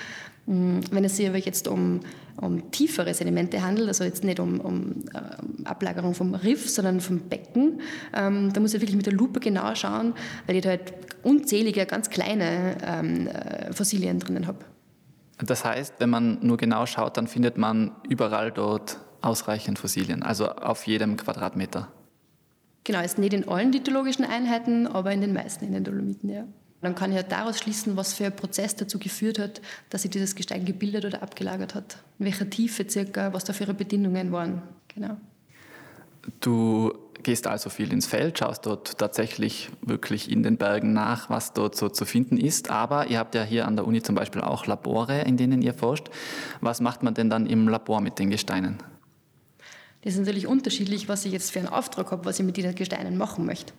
Ähm, 0.47 0.81
wenn 0.91 1.03
es 1.03 1.17
sich 1.17 1.27
aber 1.27 1.39
jetzt 1.39 1.67
um, 1.67 2.01
um 2.39 2.69
tiefere 2.69 3.15
Sedimente 3.15 3.63
handelt, 3.63 3.87
also 3.87 4.03
jetzt 4.03 4.23
nicht 4.23 4.39
um, 4.39 4.59
um 4.59 5.03
äh, 5.15 5.65
Ablagerung 5.67 6.13
vom 6.13 6.35
Riff, 6.35 6.69
sondern 6.69 7.01
vom 7.01 7.21
Becken, 7.21 7.81
ähm, 8.15 8.53
da 8.53 8.59
muss 8.59 8.75
ich 8.75 8.81
wirklich 8.81 8.97
mit 8.97 9.07
der 9.07 9.13
Lupe 9.13 9.39
genau 9.39 9.73
schauen, 9.73 10.13
weil 10.45 10.57
ich 10.57 10.61
da 10.61 10.69
halt 10.69 10.93
unzählige, 11.23 11.87
ganz 11.87 12.11
kleine 12.11 12.77
ähm, 12.85 13.27
äh, 13.29 13.73
Fossilien 13.73 14.19
drinnen 14.19 14.45
habe. 14.45 14.59
Das 15.39 15.63
heißt, 15.63 15.95
wenn 15.99 16.09
man 16.09 16.39
nur 16.41 16.57
genau 16.57 16.85
schaut, 16.85 17.17
dann 17.17 17.27
findet 17.27 17.57
man 17.57 17.91
überall 18.07 18.51
dort 18.51 18.99
ausreichend 19.21 19.79
Fossilien, 19.79 20.23
also 20.23 20.49
auf 20.49 20.87
jedem 20.87 21.17
Quadratmeter. 21.17 21.89
Genau, 22.83 23.01
ist 23.01 23.17
nicht 23.17 23.33
in 23.33 23.47
allen 23.47 23.71
lithologischen 23.71 24.25
Einheiten, 24.25 24.87
aber 24.87 25.11
in 25.11 25.21
den 25.21 25.33
meisten 25.33 25.65
in 25.65 25.73
den 25.73 25.83
Dolomiten, 25.83 26.29
ja. 26.29 26.45
Dann 26.81 26.93
kann 26.93 27.11
ich 27.11 27.17
halt 27.17 27.31
daraus 27.31 27.57
schließen, 27.57 27.97
was 27.97 28.13
für 28.13 28.25
ein 28.25 28.35
Prozess 28.35 28.75
dazu 28.75 28.99
geführt 28.99 29.39
hat, 29.39 29.61
dass 29.89 30.03
sich 30.03 30.11
dieses 30.11 30.35
Gestein 30.35 30.63
gebildet 30.63 31.05
oder 31.05 31.23
abgelagert 31.23 31.73
hat. 31.73 31.97
In 32.19 32.25
welcher 32.25 32.49
Tiefe 32.49 32.87
circa, 32.87 33.33
was 33.33 33.43
da 33.43 33.53
für 33.53 33.73
Bedingungen 33.73 34.31
waren. 34.31 34.61
Genau. 34.93 35.17
Du 36.39 36.93
gehst 37.27 37.45
also 37.45 37.69
viel 37.69 37.91
ins 37.91 38.07
Feld, 38.07 38.39
schaust 38.39 38.65
dort 38.65 38.99
tatsächlich 38.99 39.69
wirklich 39.81 40.31
in 40.31 40.43
den 40.43 40.55
Bergen 40.55 40.93
nach, 40.93 41.29
was 41.29 41.51
dort 41.51 41.75
so 41.75 41.89
zu 41.89 42.05
finden 42.05 42.37
ist. 42.37 42.71
Aber 42.71 43.07
ihr 43.07 43.19
habt 43.19 43.35
ja 43.35 43.43
hier 43.43 43.67
an 43.67 43.75
der 43.75 43.85
Uni 43.85 44.01
zum 44.01 44.15
Beispiel 44.15 44.39
auch 44.39 44.65
Labore, 44.65 45.23
in 45.23 45.35
denen 45.35 45.61
ihr 45.61 45.73
forscht. 45.73 46.07
Was 46.61 46.79
macht 46.79 47.03
man 47.03 47.15
denn 47.15 47.29
dann 47.29 47.45
im 47.45 47.67
Labor 47.67 47.99
mit 47.99 48.17
den 48.17 48.29
Gesteinen? 48.29 48.77
Das 50.07 50.13
ist 50.13 50.21
natürlich 50.21 50.47
unterschiedlich, 50.47 51.09
was 51.09 51.25
ich 51.25 51.33
jetzt 51.33 51.51
für 51.51 51.59
einen 51.59 51.67
Auftrag 51.67 52.11
habe, 52.11 52.23
was 52.23 52.39
ich 52.39 52.45
mit 52.45 52.55
diesen 52.55 52.73
Gesteinen 52.75 53.17
machen 53.17 53.45
möchte. 53.45 53.73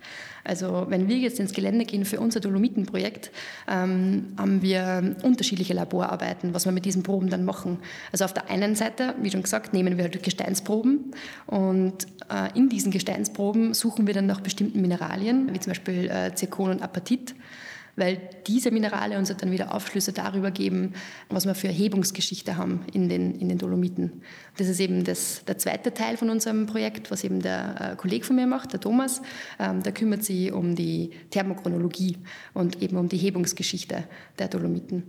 Also 0.44 0.84
wenn 0.90 1.08
wir 1.08 1.16
jetzt 1.16 1.40
ins 1.40 1.54
Gelände 1.54 1.86
gehen 1.86 2.04
für 2.04 2.20
unser 2.20 2.40
Dolomitenprojekt, 2.40 3.30
ähm, 3.66 4.34
haben 4.36 4.60
wir 4.60 5.16
unterschiedliche 5.22 5.72
Laborarbeiten, 5.72 6.52
was 6.52 6.66
wir 6.66 6.72
mit 6.72 6.84
diesen 6.84 7.02
Proben 7.02 7.30
dann 7.30 7.46
machen. 7.46 7.78
Also 8.12 8.26
auf 8.26 8.34
der 8.34 8.50
einen 8.50 8.74
Seite, 8.74 9.14
wie 9.22 9.30
schon 9.30 9.40
gesagt, 9.40 9.72
nehmen 9.72 9.96
wir 9.96 10.04
halt 10.04 10.22
Gesteinsproben 10.22 11.14
und 11.46 12.06
äh, 12.30 12.54
in 12.54 12.68
diesen 12.68 12.92
Gesteinsproben 12.92 13.72
suchen 13.72 14.06
wir 14.06 14.12
dann 14.12 14.26
nach 14.26 14.42
bestimmten 14.42 14.82
Mineralien, 14.82 15.54
wie 15.54 15.60
zum 15.60 15.70
Beispiel 15.70 16.10
äh, 16.10 16.34
Zirkon 16.34 16.72
und 16.72 16.82
Apatit 16.82 17.34
weil 17.98 18.20
diese 18.46 18.70
Minerale 18.70 19.18
uns 19.18 19.34
dann 19.36 19.50
wieder 19.50 19.74
Aufschlüsse 19.74 20.12
darüber 20.12 20.50
geben, 20.50 20.94
was 21.28 21.46
wir 21.46 21.54
für 21.54 21.66
Erhebungsgeschichte 21.66 22.56
haben 22.56 22.80
in 22.92 23.08
den, 23.08 23.34
in 23.34 23.48
den 23.48 23.58
Dolomiten. 23.58 24.22
Das 24.56 24.68
ist 24.68 24.80
eben 24.80 25.04
das, 25.04 25.44
der 25.46 25.58
zweite 25.58 25.92
Teil 25.92 26.16
von 26.16 26.30
unserem 26.30 26.66
Projekt, 26.66 27.10
was 27.10 27.24
eben 27.24 27.40
der 27.40 27.92
äh, 27.92 27.96
Kollege 27.96 28.24
von 28.24 28.36
mir 28.36 28.46
macht, 28.46 28.72
der 28.72 28.80
Thomas. 28.80 29.20
Ähm, 29.58 29.82
der 29.82 29.92
kümmert 29.92 30.24
sich 30.24 30.52
um 30.52 30.76
die 30.76 31.10
Thermochronologie 31.30 32.16
und 32.54 32.82
eben 32.82 32.96
um 32.96 33.08
die 33.08 33.18
Hebungsgeschichte 33.18 34.04
der 34.38 34.48
Dolomiten. 34.48 35.02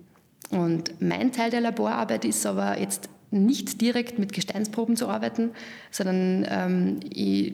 Und 0.50 1.00
mein 1.00 1.32
Teil 1.32 1.52
der 1.52 1.62
Laborarbeit 1.62 2.26
ist 2.26 2.46
aber 2.46 2.80
jetzt 2.80 3.10
nicht 3.32 3.80
direkt 3.82 4.18
mit 4.18 4.34
Gesteinsproben 4.34 4.96
zu 4.96 5.08
arbeiten, 5.08 5.52
sondern 5.92 6.48
ähm, 6.50 7.00
ich 7.08 7.54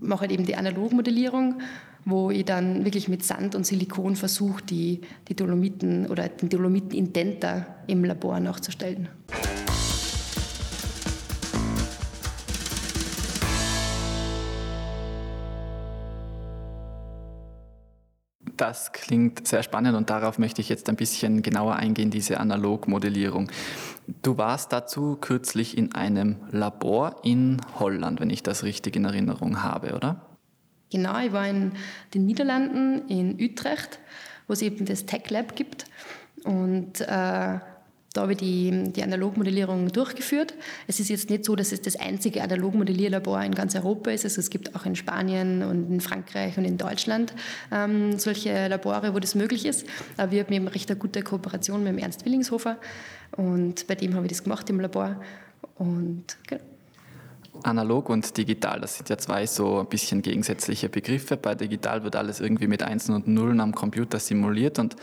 mache 0.00 0.22
halt 0.22 0.32
eben 0.32 0.46
die 0.46 0.56
Analogmodellierung 0.56 1.60
wo 2.04 2.30
ich 2.30 2.44
dann 2.44 2.84
wirklich 2.84 3.08
mit 3.08 3.24
Sand 3.24 3.54
und 3.54 3.66
Silikon 3.66 4.16
versuche, 4.16 4.62
die, 4.64 5.00
die 5.28 5.36
Dolomiten 5.36 6.06
oder 6.06 6.28
den 6.28 6.48
Dolomiten-Indenter 6.48 7.66
im 7.86 8.04
Labor 8.04 8.40
nachzustellen. 8.40 9.08
Das 18.56 18.92
klingt 18.92 19.48
sehr 19.48 19.64
spannend 19.64 19.96
und 19.96 20.08
darauf 20.08 20.38
möchte 20.38 20.60
ich 20.60 20.68
jetzt 20.68 20.88
ein 20.88 20.94
bisschen 20.94 21.42
genauer 21.42 21.74
eingehen, 21.76 22.10
diese 22.10 22.38
Analogmodellierung. 22.38 23.50
Du 24.22 24.38
warst 24.38 24.72
dazu 24.72 25.16
kürzlich 25.20 25.76
in 25.76 25.96
einem 25.96 26.36
Labor 26.52 27.16
in 27.24 27.60
Holland, 27.80 28.20
wenn 28.20 28.30
ich 28.30 28.44
das 28.44 28.62
richtig 28.62 28.94
in 28.94 29.04
Erinnerung 29.04 29.64
habe, 29.64 29.94
oder? 29.94 30.31
Genau, 30.92 31.18
ich 31.18 31.32
war 31.32 31.48
in 31.48 31.72
den 32.12 32.26
Niederlanden, 32.26 33.08
in 33.08 33.40
Utrecht, 33.40 33.98
wo 34.46 34.52
es 34.52 34.60
eben 34.60 34.84
das 34.84 35.06
Tech 35.06 35.30
Lab 35.30 35.56
gibt. 35.56 35.86
Und 36.44 37.00
äh, 37.00 37.06
da 38.14 38.20
habe 38.20 38.32
ich 38.32 38.38
die, 38.38 38.92
die 38.92 39.02
Analogmodellierung 39.02 39.88
durchgeführt. 39.88 40.52
Es 40.86 41.00
ist 41.00 41.08
jetzt 41.08 41.30
nicht 41.30 41.46
so, 41.46 41.56
dass 41.56 41.72
es 41.72 41.80
das 41.80 41.96
einzige 41.96 42.42
Analogmodellierlabor 42.42 43.42
in 43.42 43.54
ganz 43.54 43.74
Europa 43.74 44.10
ist. 44.10 44.26
Also 44.26 44.40
es 44.40 44.50
gibt 44.50 44.76
auch 44.76 44.84
in 44.84 44.96
Spanien 44.96 45.62
und 45.62 45.90
in 45.90 46.00
Frankreich 46.02 46.58
und 46.58 46.66
in 46.66 46.76
Deutschland 46.76 47.32
ähm, 47.72 48.18
solche 48.18 48.68
Labore, 48.68 49.14
wo 49.14 49.18
das 49.18 49.34
möglich 49.34 49.64
ist. 49.64 49.86
Aber 50.18 50.30
wir 50.30 50.44
haben 50.44 50.52
eben 50.52 50.68
recht 50.68 50.90
eine 50.90 50.98
gute 50.98 51.22
Kooperation 51.22 51.84
mit 51.84 51.92
dem 51.94 51.98
Ernst 51.98 52.26
Willingshofer 52.26 52.76
und 53.38 53.86
bei 53.86 53.94
dem 53.94 54.14
habe 54.14 54.26
ich 54.26 54.32
das 54.32 54.42
gemacht 54.42 54.68
im 54.68 54.78
Labor. 54.78 55.18
Und 55.76 56.36
genau 56.46 56.71
analog 57.62 58.08
und 58.08 58.36
digital, 58.36 58.80
das 58.80 58.96
sind 58.96 59.08
ja 59.08 59.18
zwei 59.18 59.46
so 59.46 59.80
ein 59.80 59.86
bisschen 59.86 60.22
gegensätzliche 60.22 60.88
Begriffe. 60.88 61.36
Bei 61.36 61.54
digital 61.54 62.04
wird 62.04 62.16
alles 62.16 62.40
irgendwie 62.40 62.66
mit 62.66 62.82
Einsen 62.82 63.14
und 63.14 63.28
Nullen 63.28 63.60
am 63.60 63.74
Computer 63.74 64.18
simuliert 64.18 64.78
und 64.78 64.96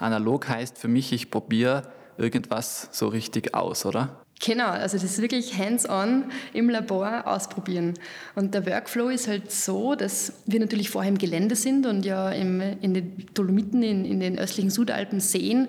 analog 0.00 0.48
heißt 0.48 0.78
für 0.78 0.88
mich, 0.88 1.12
ich 1.12 1.30
probiere 1.30 1.82
irgendwas 2.18 2.88
so 2.92 3.08
richtig 3.08 3.54
aus, 3.54 3.86
oder? 3.86 4.21
Genau, 4.44 4.70
also 4.70 4.96
das 4.96 5.04
ist 5.04 5.22
wirklich 5.22 5.56
hands-on 5.56 6.24
im 6.52 6.68
Labor 6.68 7.28
ausprobieren. 7.28 7.94
Und 8.34 8.54
der 8.54 8.66
Workflow 8.66 9.08
ist 9.08 9.28
halt 9.28 9.52
so, 9.52 9.94
dass 9.94 10.32
wir 10.46 10.58
natürlich 10.58 10.90
vorher 10.90 11.12
im 11.12 11.18
Gelände 11.18 11.54
sind 11.54 11.86
und 11.86 12.04
ja 12.04 12.28
im, 12.32 12.60
in 12.60 12.92
den 12.92 13.26
Dolomiten, 13.34 13.84
in, 13.84 14.04
in 14.04 14.18
den 14.18 14.40
östlichen 14.40 14.70
Südalpen 14.70 15.20
sehen, 15.20 15.68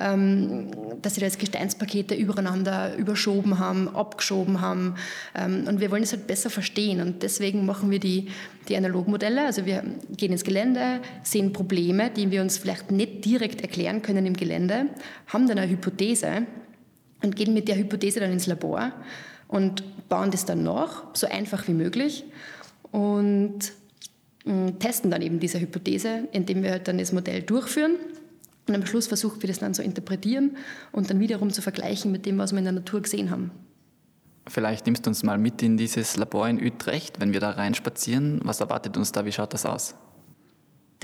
ähm, 0.00 0.70
dass 1.02 1.16
sie 1.16 1.20
da 1.20 1.26
jetzt 1.26 1.38
Gesteinspakete 1.38 2.14
übereinander 2.14 2.96
überschoben 2.96 3.58
haben, 3.58 3.94
abgeschoben 3.94 4.62
haben. 4.62 4.94
Ähm, 5.34 5.66
und 5.68 5.80
wir 5.80 5.90
wollen 5.90 6.04
es 6.04 6.12
halt 6.12 6.26
besser 6.26 6.48
verstehen. 6.48 7.02
Und 7.02 7.22
deswegen 7.22 7.66
machen 7.66 7.90
wir 7.90 8.00
die, 8.00 8.28
die 8.70 8.76
Analogmodelle. 8.76 9.44
Also 9.44 9.66
wir 9.66 9.84
gehen 10.16 10.32
ins 10.32 10.44
Gelände, 10.44 11.00
sehen 11.22 11.52
Probleme, 11.52 12.08
die 12.08 12.30
wir 12.30 12.40
uns 12.40 12.56
vielleicht 12.56 12.90
nicht 12.90 13.22
direkt 13.26 13.60
erklären 13.60 14.00
können 14.00 14.24
im 14.24 14.34
Gelände, 14.34 14.86
haben 15.26 15.46
dann 15.46 15.58
eine 15.58 15.70
Hypothese 15.70 16.46
und 17.22 17.36
gehen 17.36 17.54
mit 17.54 17.68
der 17.68 17.76
Hypothese 17.76 18.20
dann 18.20 18.32
ins 18.32 18.46
Labor 18.46 18.92
und 19.48 20.08
bauen 20.08 20.30
das 20.30 20.44
dann 20.44 20.62
nach, 20.62 21.04
so 21.14 21.26
einfach 21.26 21.66
wie 21.68 21.74
möglich 21.74 22.24
und 22.90 23.72
mm, 24.44 24.78
testen 24.78 25.10
dann 25.10 25.22
eben 25.22 25.40
diese 25.40 25.60
Hypothese, 25.60 26.28
indem 26.32 26.62
wir 26.62 26.70
halt 26.70 26.88
dann 26.88 26.98
das 26.98 27.12
Modell 27.12 27.42
durchführen 27.42 27.96
und 28.66 28.74
am 28.74 28.86
Schluss 28.86 29.06
versuchen 29.06 29.42
wir 29.42 29.48
das 29.48 29.58
dann 29.58 29.74
zu 29.74 29.82
interpretieren 29.82 30.56
und 30.92 31.10
dann 31.10 31.20
wiederum 31.20 31.50
zu 31.50 31.60
vergleichen 31.60 32.12
mit 32.12 32.24
dem, 32.24 32.38
was 32.38 32.52
wir 32.52 32.58
in 32.58 32.64
der 32.64 32.72
Natur 32.72 33.02
gesehen 33.02 33.30
haben. 33.30 33.50
Vielleicht 34.46 34.86
nimmst 34.86 35.06
du 35.06 35.10
uns 35.10 35.22
mal 35.22 35.38
mit 35.38 35.62
in 35.62 35.76
dieses 35.76 36.16
Labor 36.16 36.48
in 36.48 36.62
Utrecht, 36.62 37.20
wenn 37.20 37.32
wir 37.32 37.40
da 37.40 37.50
reinspazieren. 37.50 38.40
Was 38.44 38.60
erwartet 38.60 38.96
uns 38.96 39.12
da? 39.12 39.24
Wie 39.24 39.32
schaut 39.32 39.54
das 39.54 39.64
aus? 39.64 39.94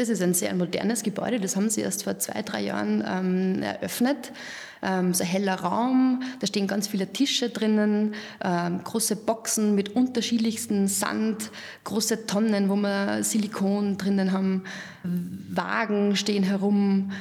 Das 0.00 0.08
ist 0.08 0.22
ein 0.22 0.32
sehr 0.32 0.54
modernes 0.54 1.02
Gebäude, 1.02 1.40
das 1.40 1.56
haben 1.56 1.68
sie 1.68 1.82
erst 1.82 2.04
vor 2.04 2.18
zwei, 2.18 2.40
drei 2.40 2.62
Jahren 2.62 3.04
ähm, 3.06 3.62
eröffnet. 3.62 4.32
Ähm, 4.80 5.12
so 5.12 5.22
ein 5.22 5.28
heller 5.28 5.56
Raum, 5.56 6.22
da 6.40 6.46
stehen 6.46 6.66
ganz 6.66 6.88
viele 6.88 7.12
Tische 7.12 7.50
drinnen, 7.50 8.14
ähm, 8.42 8.82
große 8.82 9.14
Boxen 9.14 9.74
mit 9.74 9.90
unterschiedlichsten 9.90 10.88
Sand, 10.88 11.50
große 11.84 12.24
Tonnen, 12.24 12.70
wo 12.70 12.76
wir 12.76 13.22
Silikon 13.22 13.98
drinnen 13.98 14.32
haben, 14.32 14.64
Wagen 15.02 16.16
stehen 16.16 16.44
herum. 16.44 17.12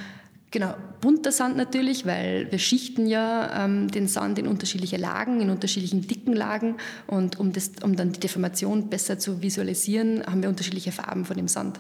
Genau, 0.51 0.73
bunter 1.01 1.33
Sand 1.33 1.57
natürlich, 1.57 2.05
weil 2.05 2.49
wir 2.49 2.59
schichten 2.59 3.07
ja 3.07 3.65
ähm, 3.65 3.91
den 3.91 4.07
Sand 4.07 4.39
in 4.39 4.47
unterschiedliche 4.47 4.95
Lagen, 4.95 5.41
in 5.41 5.49
unterschiedlichen 5.49 6.07
dicken 6.07 6.31
Lagen. 6.31 6.77
Und 7.07 7.41
um, 7.41 7.51
das, 7.51 7.71
um 7.83 7.97
dann 7.97 8.13
die 8.13 8.21
Deformation 8.21 8.89
besser 8.89 9.19
zu 9.19 9.41
visualisieren, 9.41 10.23
haben 10.25 10.41
wir 10.41 10.47
unterschiedliche 10.47 10.93
Farben 10.93 11.25
von 11.25 11.35
dem 11.35 11.49
Sand. 11.49 11.77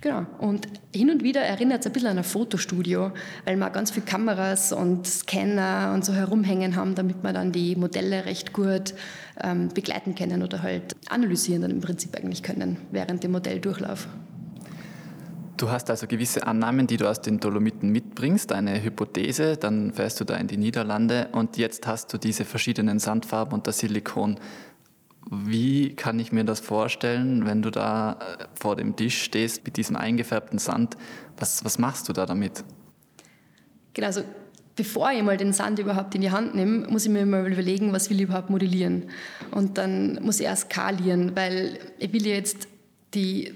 Genau. 0.00 0.26
Und 0.38 0.68
hin 0.94 1.10
und 1.10 1.24
wieder 1.24 1.40
erinnert 1.40 1.80
es 1.80 1.86
ein 1.86 1.92
bisschen 1.92 2.10
an 2.10 2.18
ein 2.18 2.24
Fotostudio, 2.24 3.10
weil 3.44 3.56
wir 3.56 3.70
ganz 3.70 3.90
viele 3.90 4.06
Kameras 4.06 4.72
und 4.72 5.06
Scanner 5.06 5.92
und 5.92 6.04
so 6.04 6.12
herumhängen 6.12 6.76
haben, 6.76 6.94
damit 6.94 7.22
wir 7.22 7.32
dann 7.32 7.50
die 7.50 7.74
Modelle 7.74 8.24
recht 8.24 8.52
gut 8.52 8.94
ähm, 9.42 9.68
begleiten 9.68 10.14
können 10.14 10.42
oder 10.42 10.62
halt 10.62 10.94
analysieren 11.08 11.62
dann 11.62 11.70
im 11.72 11.80
Prinzip 11.80 12.16
eigentlich 12.16 12.42
können 12.42 12.76
während 12.92 13.24
dem 13.24 13.32
Modelldurchlauf. 13.32 14.06
Du 15.56 15.68
hast 15.70 15.90
also 15.90 16.06
gewisse 16.06 16.46
Annahmen, 16.46 16.86
die 16.86 16.96
du 16.96 17.10
aus 17.10 17.20
den 17.20 17.40
Dolomiten 17.40 17.90
mitbringst, 17.90 18.52
eine 18.52 18.80
Hypothese, 18.80 19.56
dann 19.56 19.92
fährst 19.92 20.20
du 20.20 20.24
da 20.24 20.36
in 20.36 20.46
die 20.46 20.56
Niederlande 20.56 21.30
und 21.32 21.56
jetzt 21.56 21.88
hast 21.88 22.12
du 22.12 22.18
diese 22.18 22.44
verschiedenen 22.44 23.00
Sandfarben 23.00 23.54
und 23.54 23.66
das 23.66 23.78
Silikon. 23.78 24.38
Wie 25.30 25.94
kann 25.94 26.18
ich 26.18 26.32
mir 26.32 26.44
das 26.44 26.60
vorstellen, 26.60 27.44
wenn 27.44 27.60
du 27.60 27.70
da 27.70 28.12
äh, 28.12 28.44
vor 28.58 28.76
dem 28.76 28.96
Tisch 28.96 29.22
stehst 29.22 29.64
mit 29.64 29.76
diesem 29.76 29.96
eingefärbten 29.96 30.58
Sand? 30.58 30.96
Was, 31.36 31.64
was 31.64 31.78
machst 31.78 32.08
du 32.08 32.12
da 32.12 32.24
damit? 32.24 32.64
Genau, 33.92 34.06
also 34.06 34.22
bevor 34.74 35.10
ich 35.10 35.22
mal 35.22 35.36
den 35.36 35.52
Sand 35.52 35.78
überhaupt 35.80 36.14
in 36.14 36.22
die 36.22 36.30
Hand 36.30 36.54
nehme, 36.54 36.86
muss 36.88 37.04
ich 37.04 37.10
mir 37.10 37.26
mal 37.26 37.50
überlegen, 37.50 37.92
was 37.92 38.08
will 38.08 38.16
ich 38.16 38.24
überhaupt 38.24 38.48
modellieren. 38.48 39.10
Und 39.50 39.76
dann 39.76 40.18
muss 40.22 40.40
ich 40.40 40.46
erst 40.46 40.70
skalieren, 40.70 41.36
weil 41.36 41.78
ich 41.98 42.12
will 42.12 42.26
jetzt 42.26 42.68
die 43.12 43.52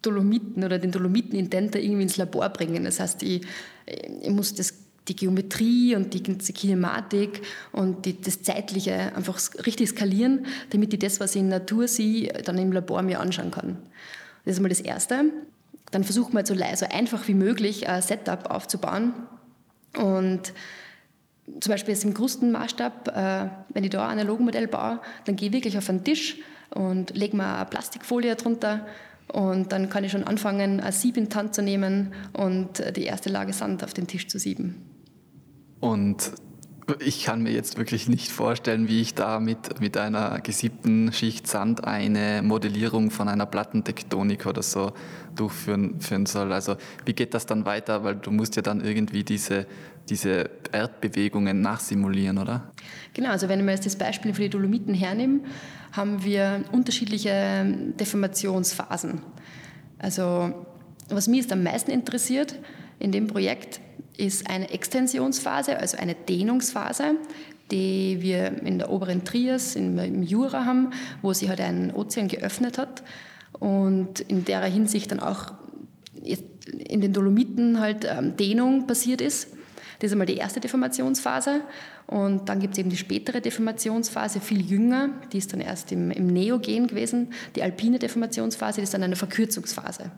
Dolomiten 0.00 0.64
oder 0.64 0.78
den 0.78 0.92
Dolomiten-Indenter 0.92 1.78
irgendwie 1.78 2.02
ins 2.02 2.16
Labor 2.16 2.48
bringen. 2.48 2.84
Das 2.84 3.00
heißt, 3.00 3.22
ich, 3.22 3.44
ich 3.86 4.30
muss 4.30 4.54
das 4.54 4.81
die 5.08 5.16
Geometrie 5.16 5.96
und 5.96 6.14
die 6.14 6.22
ganze 6.22 6.52
Kinematik 6.52 7.42
und 7.72 8.06
die, 8.06 8.20
das 8.20 8.42
Zeitliche 8.42 9.14
einfach 9.16 9.40
richtig 9.66 9.88
skalieren, 9.88 10.46
damit 10.70 10.92
ich 10.92 11.00
das, 11.00 11.18
was 11.18 11.34
ich 11.34 11.40
in 11.40 11.48
Natur 11.48 11.88
sehe, 11.88 12.28
dann 12.44 12.58
im 12.58 12.72
Labor 12.72 13.02
mir 13.02 13.20
anschauen 13.20 13.50
kann. 13.50 13.78
Das 14.44 14.54
ist 14.54 14.60
mal 14.60 14.68
das 14.68 14.80
Erste. 14.80 15.24
Dann 15.90 16.04
versuchen 16.04 16.34
wir 16.34 16.46
so, 16.46 16.54
so 16.54 16.86
einfach 16.86 17.26
wie 17.28 17.34
möglich 17.34 17.88
ein 17.88 18.00
Setup 18.00 18.50
aufzubauen. 18.50 19.12
Und 19.96 20.52
zum 21.60 21.70
Beispiel 21.70 21.94
jetzt 21.94 22.04
im 22.04 22.14
Krustenmaßstab, 22.14 23.08
äh, 23.08 23.48
wenn 23.74 23.84
ich 23.84 23.90
da 23.90 24.04
ein 24.04 24.18
Analogmodell 24.18 24.68
baue, 24.68 25.00
dann 25.24 25.36
gehe 25.36 25.48
ich 25.48 25.52
wirklich 25.52 25.76
auf 25.76 25.88
einen 25.90 26.04
Tisch 26.04 26.36
und 26.70 27.14
lege 27.16 27.36
mir 27.36 27.56
eine 27.56 27.66
Plastikfolie 27.66 28.36
drunter 28.36 28.86
Und 29.28 29.72
dann 29.72 29.90
kann 29.90 30.04
ich 30.04 30.12
schon 30.12 30.24
anfangen, 30.24 30.80
ein 30.80 30.92
Sieb 30.92 31.16
in 31.16 31.28
die 31.28 31.36
Hand 31.36 31.54
zu 31.54 31.62
nehmen 31.62 32.14
und 32.32 32.82
die 32.96 33.04
erste 33.04 33.28
Lage 33.28 33.52
Sand 33.52 33.84
auf 33.84 33.92
den 33.92 34.06
Tisch 34.06 34.28
zu 34.28 34.38
sieben. 34.38 34.91
Und 35.82 36.30
ich 37.00 37.24
kann 37.24 37.42
mir 37.42 37.50
jetzt 37.50 37.76
wirklich 37.76 38.08
nicht 38.08 38.30
vorstellen, 38.30 38.86
wie 38.86 39.00
ich 39.00 39.14
da 39.14 39.40
mit, 39.40 39.80
mit 39.80 39.96
einer 39.96 40.40
gesiebten 40.40 41.12
Schicht 41.12 41.48
Sand 41.48 41.82
eine 41.82 42.40
Modellierung 42.40 43.10
von 43.10 43.28
einer 43.28 43.46
Plattentektonik 43.46 44.46
oder 44.46 44.62
so 44.62 44.92
durchführen 45.34 46.26
soll. 46.26 46.52
Also 46.52 46.76
wie 47.04 47.14
geht 47.14 47.34
das 47.34 47.46
dann 47.46 47.64
weiter? 47.64 48.04
Weil 48.04 48.14
du 48.14 48.30
musst 48.30 48.54
ja 48.54 48.62
dann 48.62 48.80
irgendwie 48.80 49.24
diese, 49.24 49.66
diese 50.08 50.50
Erdbewegungen 50.70 51.60
nachsimulieren, 51.60 52.38
oder? 52.38 52.70
Genau, 53.12 53.30
also 53.30 53.48
wenn 53.48 53.64
wir 53.64 53.72
jetzt 53.72 53.86
das 53.86 53.96
Beispiel 53.96 54.34
für 54.34 54.42
die 54.42 54.50
Dolomiten 54.50 54.94
hernehmen, 54.94 55.46
haben 55.90 56.22
wir 56.22 56.62
unterschiedliche 56.70 57.66
Deformationsphasen. 57.98 59.20
Also 59.98 60.54
was 61.08 61.26
mich 61.26 61.40
jetzt 61.40 61.52
am 61.52 61.64
meisten 61.64 61.90
interessiert 61.90 62.54
in 63.00 63.10
dem 63.10 63.26
Projekt, 63.26 63.80
ist 64.16 64.48
eine 64.48 64.70
Extensionsphase, 64.70 65.78
also 65.78 65.96
eine 65.96 66.14
Dehnungsphase, 66.14 67.16
die 67.70 68.18
wir 68.20 68.62
in 68.62 68.78
der 68.78 68.90
oberen 68.90 69.24
Trias, 69.24 69.76
im 69.76 70.22
Jura 70.22 70.64
haben, 70.64 70.90
wo 71.22 71.32
sich 71.32 71.48
halt 71.48 71.60
ein 71.60 71.94
Ozean 71.94 72.28
geöffnet 72.28 72.78
hat 72.78 73.02
und 73.52 74.20
in 74.20 74.44
der 74.44 74.62
Hinsicht 74.64 75.10
dann 75.10 75.20
auch 75.20 75.52
in 76.22 77.00
den 77.00 77.12
Dolomiten 77.12 77.80
halt 77.80 78.06
ähm, 78.08 78.36
Dehnung 78.36 78.86
passiert 78.86 79.20
ist. 79.20 79.48
Das 79.98 80.08
ist 80.08 80.12
einmal 80.12 80.26
die 80.26 80.36
erste 80.36 80.60
Deformationsphase. 80.60 81.62
Und 82.06 82.48
dann 82.48 82.60
gibt 82.60 82.74
es 82.74 82.78
eben 82.78 82.90
die 82.90 82.96
spätere 82.96 83.40
Deformationsphase, 83.40 84.40
viel 84.40 84.60
jünger, 84.60 85.10
die 85.32 85.38
ist 85.38 85.52
dann 85.52 85.60
erst 85.60 85.92
im, 85.92 86.10
im 86.10 86.26
Neogen 86.26 86.88
gewesen. 86.88 87.32
Die 87.56 87.62
alpine 87.62 87.98
Deformationsphase, 87.98 88.80
die 88.80 88.82
ist 88.82 88.94
dann 88.94 89.02
eine 89.02 89.16
Verkürzungsphase. 89.16 90.10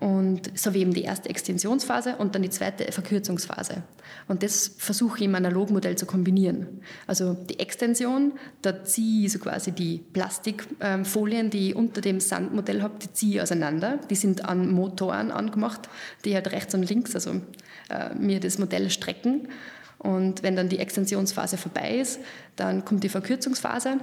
Und 0.00 0.56
so 0.56 0.74
wie 0.74 0.80
eben 0.80 0.94
die 0.94 1.02
erste 1.02 1.28
Extensionsphase 1.28 2.16
und 2.16 2.34
dann 2.34 2.42
die 2.42 2.50
zweite 2.50 2.92
Verkürzungsphase. 2.92 3.82
Und 4.28 4.44
das 4.44 4.70
versuche 4.78 5.18
ich 5.18 5.24
im 5.24 5.34
Analogmodell 5.34 5.96
zu 5.96 6.06
kombinieren. 6.06 6.82
Also 7.08 7.34
die 7.34 7.58
Extension, 7.58 8.32
da 8.62 8.84
ziehe 8.84 9.26
ich 9.26 9.32
so 9.32 9.40
quasi 9.40 9.72
die 9.72 9.98
Plastikfolien, 10.12 11.50
die 11.50 11.70
ich 11.70 11.76
unter 11.76 12.00
dem 12.00 12.20
Sandmodell 12.20 12.82
habe, 12.82 12.94
die 13.02 13.12
ziehe 13.12 13.36
ich 13.36 13.42
auseinander. 13.42 13.98
Die 14.08 14.14
sind 14.14 14.44
an 14.44 14.70
Motoren 14.70 15.32
angemacht, 15.32 15.88
die 16.24 16.34
halt 16.34 16.52
rechts 16.52 16.74
und 16.74 16.88
links, 16.88 17.16
also 17.16 17.40
äh, 17.90 18.14
mir 18.14 18.38
das 18.38 18.58
Modell 18.58 18.90
strecken. 18.90 19.48
Und 19.98 20.44
wenn 20.44 20.54
dann 20.54 20.68
die 20.68 20.78
Extensionsphase 20.78 21.56
vorbei 21.56 21.98
ist, 21.98 22.20
dann 22.54 22.84
kommt 22.84 23.02
die 23.02 23.08
Verkürzungsphase 23.08 23.98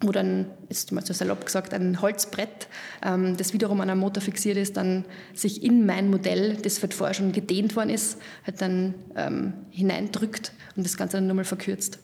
wo 0.00 0.12
dann, 0.12 0.46
ist 0.68 0.92
mal 0.92 1.04
so 1.04 1.14
salopp 1.14 1.46
gesagt, 1.46 1.72
ein 1.72 2.02
Holzbrett, 2.02 2.68
ähm, 3.02 3.36
das 3.36 3.52
wiederum 3.52 3.80
an 3.80 3.90
einem 3.90 4.00
Motor 4.00 4.22
fixiert 4.22 4.56
ist, 4.56 4.76
dann 4.76 5.04
sich 5.34 5.62
in 5.62 5.86
mein 5.86 6.10
Modell, 6.10 6.56
das 6.56 6.82
halt 6.82 6.92
vorher 6.92 7.14
schon 7.14 7.32
gedehnt 7.32 7.76
worden 7.76 7.90
ist, 7.90 8.18
halt 8.44 8.60
dann 8.60 8.94
ähm, 9.14 9.54
hineindrückt 9.70 10.52
und 10.76 10.84
das 10.84 10.96
Ganze 10.96 11.16
dann 11.16 11.26
nochmal 11.26 11.44
verkürzt. 11.44 11.98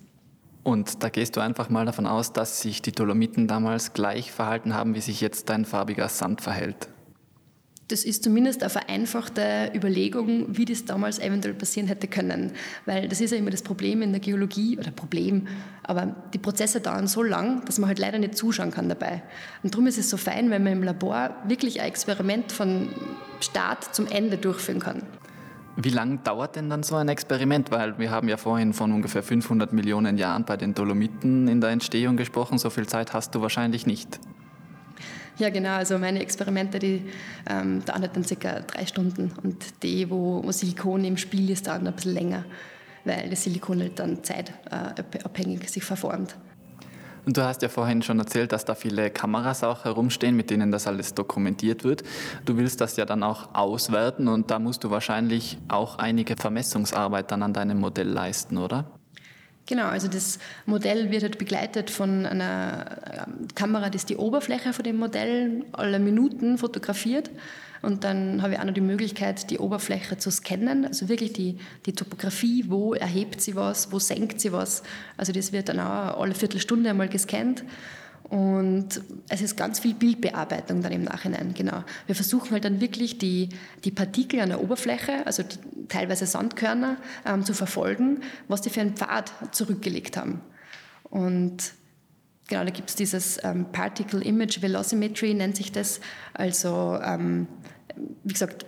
Und 0.63 1.03
da 1.03 1.09
gehst 1.09 1.37
du 1.37 1.41
einfach 1.41 1.71
mal 1.71 1.85
davon 1.85 2.07
aus, 2.07 2.33
dass 2.33 2.61
sich 2.61 2.83
die 2.83 2.93
Dolomiten 2.93 3.49
damals 3.49 3.93
gleich 3.95 4.31
verhalten 4.31 4.75
haben, 4.75 4.95
wie 4.95 5.01
sich 5.01 5.21
jetzt 5.21 5.49
dein 5.49 5.65
farbiger 5.65 6.09
Sand 6.09 6.41
verhält 6.41 6.89
das 7.93 8.05
ist 8.05 8.25
zumindest 8.25 8.63
eine 8.63 8.71
vereinfachte 8.71 9.71
Überlegung, 9.75 10.47
wie 10.57 10.65
das 10.65 10.85
damals 10.85 11.19
eventuell 11.19 11.55
passieren 11.55 11.87
hätte 11.87 12.09
können. 12.09 12.53
Weil 12.87 13.07
das 13.07 13.21
ist 13.21 13.31
ja 13.31 13.37
immer 13.37 13.51
das 13.51 13.63
Problem 13.63 14.03
in 14.03 14.13
der 14.13 14.21
Geologie, 14.21 14.79
oder 14.79 14.91
Problem, 14.91 15.47
aber 15.83 16.15
die 16.33 16.39
Prozesse 16.39 16.81
dauern 16.81 17.07
so 17.07 17.23
lang, 17.23 17.65
dass 17.67 17.79
man 17.79 17.89
halt 17.89 17.99
leider 17.99 18.19
nicht 18.19 18.37
zuschauen 18.37 18.71
kann 18.71 18.89
dabei. 18.89 19.23
Und 19.63 19.75
darum 19.75 19.87
ist 19.87 19.99
es 19.99 20.09
so 20.09 20.17
fein, 20.17 20.51
wenn 20.51 20.65
man 20.65 20.73
im 20.73 20.83
Labor 20.83 21.37
wirklich 21.47 21.81
ein 21.81 21.89
Experiment 21.89 22.51
von 22.51 22.89
Start 23.41 23.95
zum 23.95 24.07
Ende 24.07 24.39
durchführen 24.39 24.81
kann. 24.81 25.03
Wie 25.77 25.91
lange 25.91 26.19
dauert 26.19 26.57
denn 26.57 26.69
dann 26.69 26.83
so 26.83 26.97
ein 26.97 27.09
Experiment? 27.09 27.71
Weil 27.71 27.99
wir 27.99 28.11
haben 28.11 28.29
ja 28.29 28.37
vorhin 28.37 28.73
von 28.73 28.93
ungefähr 28.93 29.23
500 29.23 29.73
Millionen 29.73 30.19
Jahren 30.19 30.45
bei 30.45 30.57
den 30.57 30.75
Dolomiten 30.75 31.49
in 31.49 31.61
der 31.61 31.71
Entstehung 31.71 32.17
gesprochen. 32.17 32.59
So 32.59 32.71
viel 32.71 32.87
Zeit 32.87 33.15
hast 33.15 33.35
du 33.35 33.41
wahrscheinlich 33.41 33.87
nicht. 33.87 34.21
Ja, 35.39 35.51
genau. 35.51 35.77
Also 35.77 35.99
meine 35.99 36.21
Experimente, 36.21 36.79
die 36.79 37.03
ähm, 37.49 37.85
dauern 37.85 38.09
dann 38.13 38.25
circa 38.25 38.61
drei 38.61 38.87
Stunden. 38.87 39.33
Und 39.43 39.83
die, 39.83 40.09
wo, 40.11 40.43
wo 40.45 40.53
Silikon 40.53 41.05
im 41.05 41.17
Spiel 41.17 41.51
ist, 41.51 41.67
dauern 41.67 41.87
ein 41.87 41.95
bisschen 41.95 42.15
länger, 42.15 42.45
weil 43.05 43.31
das 43.31 43.45
Silikon 43.45 43.81
halt 43.81 43.99
dann 43.99 44.23
zeitabhängig 44.23 45.69
sich 45.71 45.85
verformt. 45.85 46.37
Und 47.25 47.37
du 47.37 47.45
hast 47.45 47.63
ja 47.63 47.69
vorhin 47.69 48.03
schon 48.03 48.19
erzählt, 48.19 48.51
dass 48.51 48.65
da 48.65 48.75
viele 48.75 49.09
Kameras 49.11 49.63
auch 49.63 49.85
herumstehen, 49.85 50.35
mit 50.35 50.51
denen 50.51 50.73
das 50.73 50.89
alles 50.89 51.15
dokumentiert 51.15 51.85
wird. 51.85 52.03
Du 52.45 52.57
willst 52.57 52.81
das 52.81 52.97
ja 52.97 53.05
dann 53.05 53.23
auch 53.23 53.55
auswerten 53.55 54.27
und 54.27 54.51
da 54.51 54.59
musst 54.59 54.83
du 54.83 54.91
wahrscheinlich 54.91 55.59
auch 55.69 55.99
einige 55.99 56.35
Vermessungsarbeit 56.37 57.31
dann 57.31 57.45
an 57.45 57.53
deinem 57.53 57.79
Modell 57.79 58.09
leisten, 58.09 58.59
oder? 58.59 58.87
Genau, 59.67 59.87
also 59.87 60.09
das 60.09 60.39
Modell 60.67 61.11
wird 61.11 61.23
halt 61.23 61.39
begleitet 61.39 61.91
von 61.91 62.27
einer 62.27 63.27
ähm, 63.29 63.49
Kamera, 63.55 63.91
die 63.91 63.99
die 63.99 64.17
Oberfläche 64.17 64.73
von 64.73 64.83
dem 64.83 64.97
Modell 64.97 65.65
alle 65.73 65.99
Minuten 66.01 66.59
fotografiert. 66.59 67.31
Und 67.81 68.05
dann 68.05 68.43
habe 68.43 68.55
ich 68.55 68.61
auch 68.61 68.65
noch 68.65 68.75
die 68.75 68.81
Möglichkeit, 68.81 69.51
die 69.51 69.59
Oberfläche 69.59 70.17
zu 70.17 70.31
scannen, 70.31 70.87
also 70.87 71.09
wirklich 71.09 71.33
die, 71.33 71.59
die 71.85 71.93
Topografie, 71.93 72.65
wo 72.69 72.95
erhebt 72.95 73.41
sie 73.41 73.57
was, 73.57 73.91
wo 73.91 73.99
senkt 73.99 74.41
sie 74.41 74.53
was. 74.53 74.85
Also 75.17 75.33
das 75.33 75.53
wird 75.53 75.69
dann 75.69 75.81
auch 75.81 76.21
alle 76.21 76.35
Viertelstunde 76.35 76.91
einmal 76.91 77.09
gescannt. 77.09 77.65
Und 78.33 79.03
es 79.29 79.43
ist 79.43 79.59
ganz 79.59 79.79
viel 79.79 79.93
Bildbearbeitung 79.93 80.81
dann 80.81 80.91
im 80.91 81.05
Nachhinein, 81.05 81.53
genau. 81.53 81.85
Wir 82.07 82.15
versuchen 82.15 82.53
halt 82.53 82.65
dann 82.65 82.81
wirklich 82.81 83.19
die, 83.19 83.51
die 83.85 83.91
Partikel 83.91 84.41
an 84.41 84.49
der 84.49 84.63
Oberfläche, 84.63 85.27
also 85.27 85.43
die, 85.43 85.59
teilweise 85.89 86.25
Sandkörner, 86.25 86.97
ähm, 87.27 87.45
zu 87.45 87.53
verfolgen, 87.53 88.23
was 88.49 88.63
die 88.63 88.71
für 88.71 88.81
einen 88.81 88.97
Pfad 88.97 89.31
zurückgelegt 89.51 90.17
haben. 90.17 90.41
Und 91.03 91.75
genau, 92.49 92.65
da 92.65 92.71
gibt 92.71 92.89
es 92.89 92.97
dieses 92.97 93.39
ähm, 93.45 93.67
Particle 93.71 94.23
Image 94.23 94.63
Velocimetry, 94.63 95.35
nennt 95.35 95.57
sich 95.57 95.71
das. 95.71 96.01
Also, 96.33 96.99
ähm, 97.05 97.49
wie 98.25 98.33
gesagt, 98.33 98.65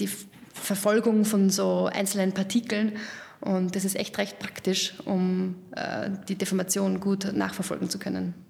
die 0.00 0.08
Verfolgung 0.52 1.24
von 1.24 1.48
so 1.48 1.86
einzelnen 1.86 2.32
Partikeln. 2.32 2.94
Und 3.40 3.76
das 3.76 3.84
ist 3.84 3.94
echt 3.94 4.18
recht 4.18 4.40
praktisch, 4.40 4.94
um 5.04 5.54
äh, 5.76 6.10
die 6.26 6.34
Deformation 6.34 6.98
gut 6.98 7.32
nachverfolgen 7.32 7.88
zu 7.88 8.00
können. 8.00 8.49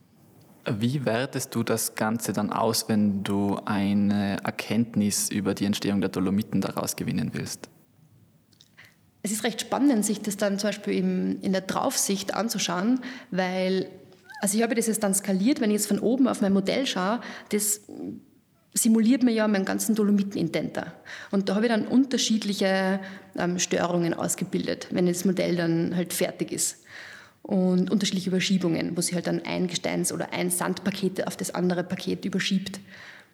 Wie 0.67 1.07
wertest 1.07 1.55
du 1.55 1.63
das 1.63 1.95
Ganze 1.95 2.33
dann 2.33 2.53
aus, 2.53 2.89
wenn 2.89 3.25
du 3.25 3.59
eine 3.65 4.39
Erkenntnis 4.45 5.31
über 5.31 5.55
die 5.55 5.65
Entstehung 5.65 6.01
der 6.01 6.11
Dolomiten 6.11 6.61
daraus 6.61 6.97
gewinnen 6.97 7.31
willst? 7.33 7.71
Es 9.23 9.33
ist 9.33 9.45
recht 9.45 9.61
spannend, 9.61 10.05
sich 10.05 10.21
das 10.21 10.37
dann 10.37 10.59
zum 10.59 10.69
Beispiel 10.69 10.95
in 11.41 11.53
der 11.53 11.63
Draufsicht 11.63 12.35
anzuschauen, 12.35 13.01
weil, 13.31 13.89
also 14.41 14.57
ich 14.57 14.63
habe 14.63 14.75
das 14.75 14.87
jetzt 14.87 15.03
dann 15.03 15.15
skaliert, 15.15 15.61
wenn 15.61 15.71
ich 15.71 15.77
jetzt 15.77 15.89
von 15.89 15.99
oben 15.99 16.29
auf 16.29 16.41
mein 16.41 16.53
Modell 16.53 16.87
schaue, 16.87 17.21
das 17.51 17.83
simuliert 18.73 19.23
mir 19.23 19.33
ja 19.33 19.49
meinen 19.49 19.65
ganzen 19.65 19.95
Dolomitenintenter. 19.95 20.95
Und 21.31 21.49
da 21.49 21.55
habe 21.55 21.67
ich 21.67 21.73
dann 21.73 21.87
unterschiedliche 21.87 23.01
ähm, 23.37 23.59
Störungen 23.59 24.15
ausgebildet, 24.15 24.89
wenn 24.91 25.07
das 25.07 25.25
Modell 25.25 25.57
dann 25.57 25.97
halt 25.97 26.13
fertig 26.13 26.53
ist 26.53 26.80
und 27.43 27.91
unterschiedliche 27.91 28.31
Überschiebungen, 28.31 28.97
wo 28.97 29.01
sie 29.01 29.15
halt 29.15 29.27
dann 29.27 29.43
ein 29.45 29.67
Gesteins- 29.67 30.13
oder 30.13 30.33
ein 30.33 30.51
Sandpaket 30.51 31.27
auf 31.27 31.37
das 31.37 31.55
andere 31.55 31.85
Paket 31.85 32.25
überschiebt. 32.25 32.81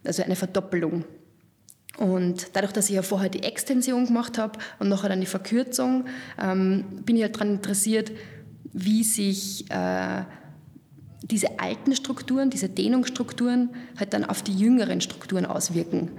Also 0.04 0.22
eine 0.22 0.36
Verdoppelung. 0.36 1.04
Und 1.98 2.48
dadurch, 2.52 2.72
dass 2.72 2.88
ich 2.88 2.94
ja 2.94 3.02
vorher 3.02 3.30
die 3.30 3.42
Extension 3.42 4.06
gemacht 4.06 4.38
habe 4.38 4.58
und 4.78 4.88
nachher 4.88 5.08
dann 5.08 5.20
die 5.20 5.26
Verkürzung, 5.26 6.04
ähm, 6.40 6.84
bin 7.04 7.16
ich 7.16 7.22
halt 7.22 7.34
daran 7.34 7.54
interessiert, 7.54 8.12
wie 8.72 9.02
sich 9.02 9.70
äh, 9.70 10.22
diese 11.22 11.58
alten 11.58 11.96
Strukturen, 11.96 12.50
diese 12.50 12.68
Dehnungsstrukturen 12.68 13.70
halt 13.98 14.12
dann 14.12 14.24
auf 14.24 14.42
die 14.42 14.54
jüngeren 14.54 15.00
Strukturen 15.00 15.46
auswirken. 15.46 16.10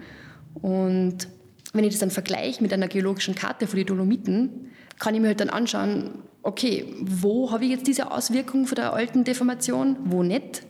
Und 0.55 1.27
wenn 1.73 1.83
ich 1.83 1.91
das 1.91 1.99
dann 1.99 2.11
vergleiche 2.11 2.63
mit 2.63 2.73
einer 2.73 2.87
geologischen 2.87 3.35
Karte 3.35 3.67
von 3.67 3.77
den 3.77 3.85
Dolomiten, 3.85 4.71
kann 4.97 5.13
ich 5.13 5.21
mir 5.21 5.27
halt 5.27 5.39
dann 5.39 5.49
anschauen, 5.49 6.23
okay, 6.47 6.85
wo 7.01 7.51
habe 7.51 7.65
ich 7.65 7.71
jetzt 7.71 7.87
diese 7.87 8.09
Auswirkung 8.09 8.67
von 8.67 8.75
der 8.77 8.93
alten 8.93 9.25
Deformation, 9.25 9.97
wo 10.05 10.23
nicht? 10.23 10.65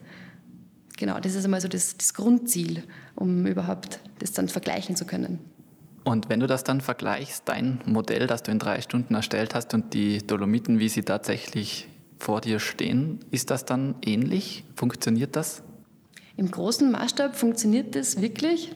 Genau, 0.97 1.19
das 1.19 1.35
ist 1.35 1.45
einmal 1.45 1.61
so 1.61 1.67
das, 1.67 1.95
das 1.95 2.15
Grundziel, 2.15 2.83
um 3.15 3.45
überhaupt 3.45 3.99
das 4.17 4.31
dann 4.31 4.49
vergleichen 4.49 4.95
zu 4.95 5.05
können. 5.05 5.39
Und 6.03 6.29
wenn 6.29 6.39
du 6.39 6.47
das 6.47 6.63
dann 6.63 6.81
vergleichst, 6.81 7.43
dein 7.45 7.79
Modell, 7.85 8.25
das 8.25 8.41
du 8.41 8.51
in 8.51 8.57
drei 8.57 8.81
Stunden 8.81 9.13
erstellt 9.13 9.53
hast 9.53 9.73
und 9.75 9.93
die 9.93 10.25
Dolomiten, 10.25 10.79
wie 10.79 10.89
sie 10.89 11.03
tatsächlich 11.03 11.87
vor 12.17 12.41
dir 12.41 12.59
stehen, 12.59 13.19
ist 13.29 13.51
das 13.51 13.63
dann 13.63 13.95
ähnlich? 14.03 14.63
Funktioniert 14.75 15.35
das? 15.35 15.61
Im 16.37 16.49
großen 16.49 16.91
Maßstab 16.91 17.35
funktioniert 17.35 17.93
das 17.93 18.19
wirklich. 18.19 18.73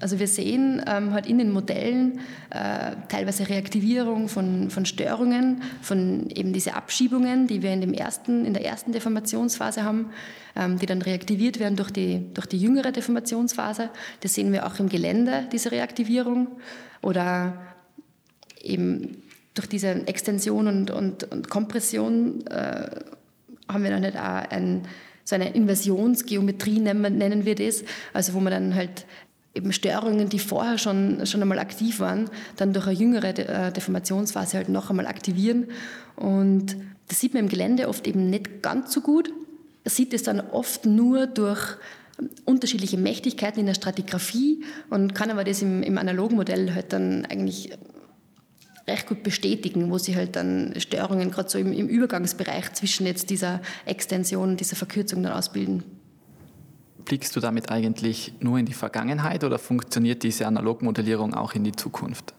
Also 0.00 0.18
wir 0.18 0.26
sehen 0.26 0.82
ähm, 0.86 1.12
halt 1.12 1.26
in 1.26 1.38
den 1.38 1.52
Modellen 1.52 2.20
äh, 2.48 2.92
teilweise 3.08 3.48
Reaktivierung 3.48 4.28
von, 4.28 4.70
von 4.70 4.86
Störungen, 4.86 5.62
von 5.82 6.30
eben 6.30 6.54
diese 6.54 6.74
Abschiebungen, 6.74 7.46
die 7.46 7.62
wir 7.62 7.72
in, 7.72 7.82
dem 7.82 7.92
ersten, 7.92 8.46
in 8.46 8.54
der 8.54 8.64
ersten 8.64 8.92
Deformationsphase 8.92 9.84
haben, 9.84 10.10
ähm, 10.56 10.78
die 10.78 10.86
dann 10.86 11.02
reaktiviert 11.02 11.60
werden 11.60 11.76
durch 11.76 11.90
die, 11.90 12.24
durch 12.32 12.46
die 12.46 12.58
jüngere 12.58 12.92
Deformationsphase. 12.92 13.90
Das 14.20 14.34
sehen 14.34 14.52
wir 14.52 14.66
auch 14.66 14.78
im 14.78 14.88
Gelände, 14.88 15.46
diese 15.52 15.70
Reaktivierung. 15.70 16.48
Oder 17.02 17.58
eben 18.62 19.22
durch 19.54 19.68
diese 19.68 20.06
Extension 20.06 20.66
und, 20.66 20.90
und, 20.90 21.24
und 21.24 21.50
Kompression 21.50 22.46
äh, 22.46 22.90
haben 23.68 23.82
wir 23.82 23.90
dann 23.90 24.02
halt 24.02 24.16
auch 24.16 24.50
ein, 24.50 24.82
so 25.24 25.34
eine 25.34 25.52
Inversionsgeometrie, 25.54 26.80
nennen 26.80 27.44
wir 27.44 27.54
das, 27.54 27.84
also 28.12 28.34
wo 28.34 28.40
man 28.40 28.52
dann 28.52 28.74
halt 28.74 29.04
eben 29.54 29.72
Störungen, 29.72 30.28
die 30.28 30.38
vorher 30.38 30.78
schon, 30.78 31.26
schon 31.26 31.42
einmal 31.42 31.58
aktiv 31.58 32.00
waren, 32.00 32.30
dann 32.56 32.72
durch 32.72 32.86
eine 32.86 32.96
jüngere 32.96 33.36
äh, 33.38 33.72
Deformationsphase 33.72 34.56
halt 34.56 34.68
noch 34.68 34.90
einmal 34.90 35.06
aktivieren. 35.06 35.66
Und 36.16 36.76
das 37.08 37.20
sieht 37.20 37.34
man 37.34 37.44
im 37.44 37.48
Gelände 37.48 37.88
oft 37.88 38.06
eben 38.06 38.30
nicht 38.30 38.62
ganz 38.62 38.92
so 38.92 39.00
gut. 39.00 39.28
Man 39.84 39.90
sieht 39.92 40.14
es 40.14 40.22
dann 40.22 40.40
oft 40.40 40.86
nur 40.86 41.26
durch 41.26 41.76
unterschiedliche 42.44 42.98
Mächtigkeiten 42.98 43.60
in 43.60 43.66
der 43.66 43.74
Stratigraphie 43.74 44.62
und 44.90 45.14
kann 45.14 45.30
aber 45.30 45.42
das 45.42 45.62
im, 45.62 45.82
im 45.82 45.98
analogen 45.98 46.36
Modell 46.36 46.74
halt 46.74 46.92
dann 46.92 47.24
eigentlich 47.24 47.70
recht 48.86 49.08
gut 49.08 49.22
bestätigen, 49.22 49.90
wo 49.90 49.98
sie 49.98 50.16
halt 50.16 50.36
dann 50.36 50.74
Störungen 50.78 51.30
gerade 51.30 51.48
so 51.48 51.58
im, 51.58 51.72
im 51.72 51.88
Übergangsbereich 51.88 52.72
zwischen 52.74 53.06
jetzt 53.06 53.30
dieser 53.30 53.60
Extension 53.86 54.50
und 54.50 54.60
dieser 54.60 54.76
Verkürzung 54.76 55.22
dann 55.22 55.32
ausbilden. 55.32 55.82
Blickst 57.04 57.34
du 57.36 57.40
damit 57.40 57.70
eigentlich 57.70 58.32
nur 58.40 58.58
in 58.58 58.66
die 58.66 58.72
Vergangenheit 58.72 59.44
oder 59.44 59.58
funktioniert 59.58 60.22
diese 60.22 60.46
Analogmodellierung 60.46 61.34
auch 61.34 61.54
in 61.54 61.64
die 61.64 61.72
Zukunft? 61.72 62.34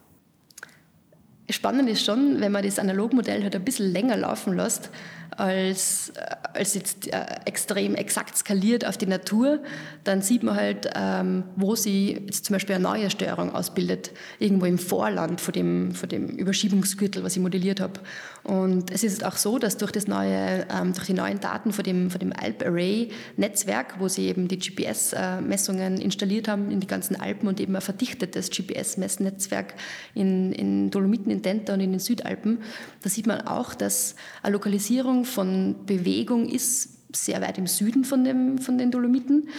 Spannend 1.49 1.89
ist 1.89 2.05
schon, 2.05 2.39
wenn 2.39 2.51
man 2.51 2.63
das 2.63 2.79
Analogmodell 2.79 3.43
halt 3.43 3.55
ein 3.55 3.65
bisschen 3.65 3.91
länger 3.91 4.15
laufen 4.15 4.55
lässt, 4.55 4.89
als, 5.37 6.11
äh, 6.15 6.35
als 6.53 6.73
jetzt 6.73 7.07
äh, 7.07 7.25
extrem 7.45 7.95
exakt 7.95 8.37
skaliert 8.37 8.85
auf 8.85 8.97
die 8.97 9.07
Natur, 9.07 9.59
dann 10.03 10.21
sieht 10.21 10.43
man 10.43 10.55
halt, 10.55 10.89
ähm, 10.95 11.43
wo 11.55 11.75
sie 11.75 12.23
jetzt 12.25 12.45
zum 12.45 12.53
Beispiel 12.53 12.75
eine 12.75 12.83
neue 12.83 13.09
Störung 13.09 13.53
ausbildet, 13.53 14.11
irgendwo 14.39 14.65
im 14.65 14.77
Vorland 14.77 15.39
von 15.39 15.53
dem, 15.53 15.93
von 15.93 16.09
dem 16.09 16.27
Überschiebungsgürtel, 16.27 17.23
was 17.23 17.35
ich 17.35 17.41
modelliert 17.41 17.79
habe. 17.79 17.99
Und 18.43 18.91
es 18.91 19.03
ist 19.03 19.23
auch 19.23 19.37
so, 19.37 19.59
dass 19.59 19.77
durch, 19.77 19.91
das 19.91 20.07
neue, 20.07 20.65
ähm, 20.69 20.93
durch 20.93 21.05
die 21.05 21.13
neuen 21.13 21.39
Daten 21.39 21.71
von 21.71 21.83
dem, 21.83 22.09
von 22.09 22.19
dem 22.19 22.33
Alp-Array-Netzwerk, 22.33 23.99
wo 23.99 24.07
sie 24.07 24.27
eben 24.27 24.47
die 24.47 24.57
GPS-Messungen 24.57 25.97
installiert 25.97 26.47
haben 26.47 26.71
in 26.71 26.79
die 26.79 26.87
ganzen 26.87 27.15
Alpen 27.15 27.47
und 27.47 27.59
eben 27.59 27.75
ein 27.75 27.81
verdichtetes 27.81 28.49
GPS-Messnetzwerk 28.49 29.75
in, 30.15 30.51
in 30.53 30.89
Dolomiten, 30.89 31.31
in 31.31 31.41
Denta 31.41 31.73
und 31.73 31.81
in 31.81 31.91
den 31.91 31.99
Südalpen, 31.99 32.59
da 33.01 33.09
sieht 33.09 33.27
man 33.27 33.41
auch, 33.41 33.73
dass 33.73 34.15
eine 34.41 34.53
Lokalisierung 34.53 35.20
von 35.25 35.85
Bewegung 35.85 36.47
ist 36.47 37.15
sehr 37.15 37.41
weit 37.41 37.57
im 37.57 37.67
Süden 37.67 38.03
von, 38.03 38.23
dem, 38.23 38.57
von 38.57 38.77
den 38.77 38.91
Dolomiten. 38.91 39.49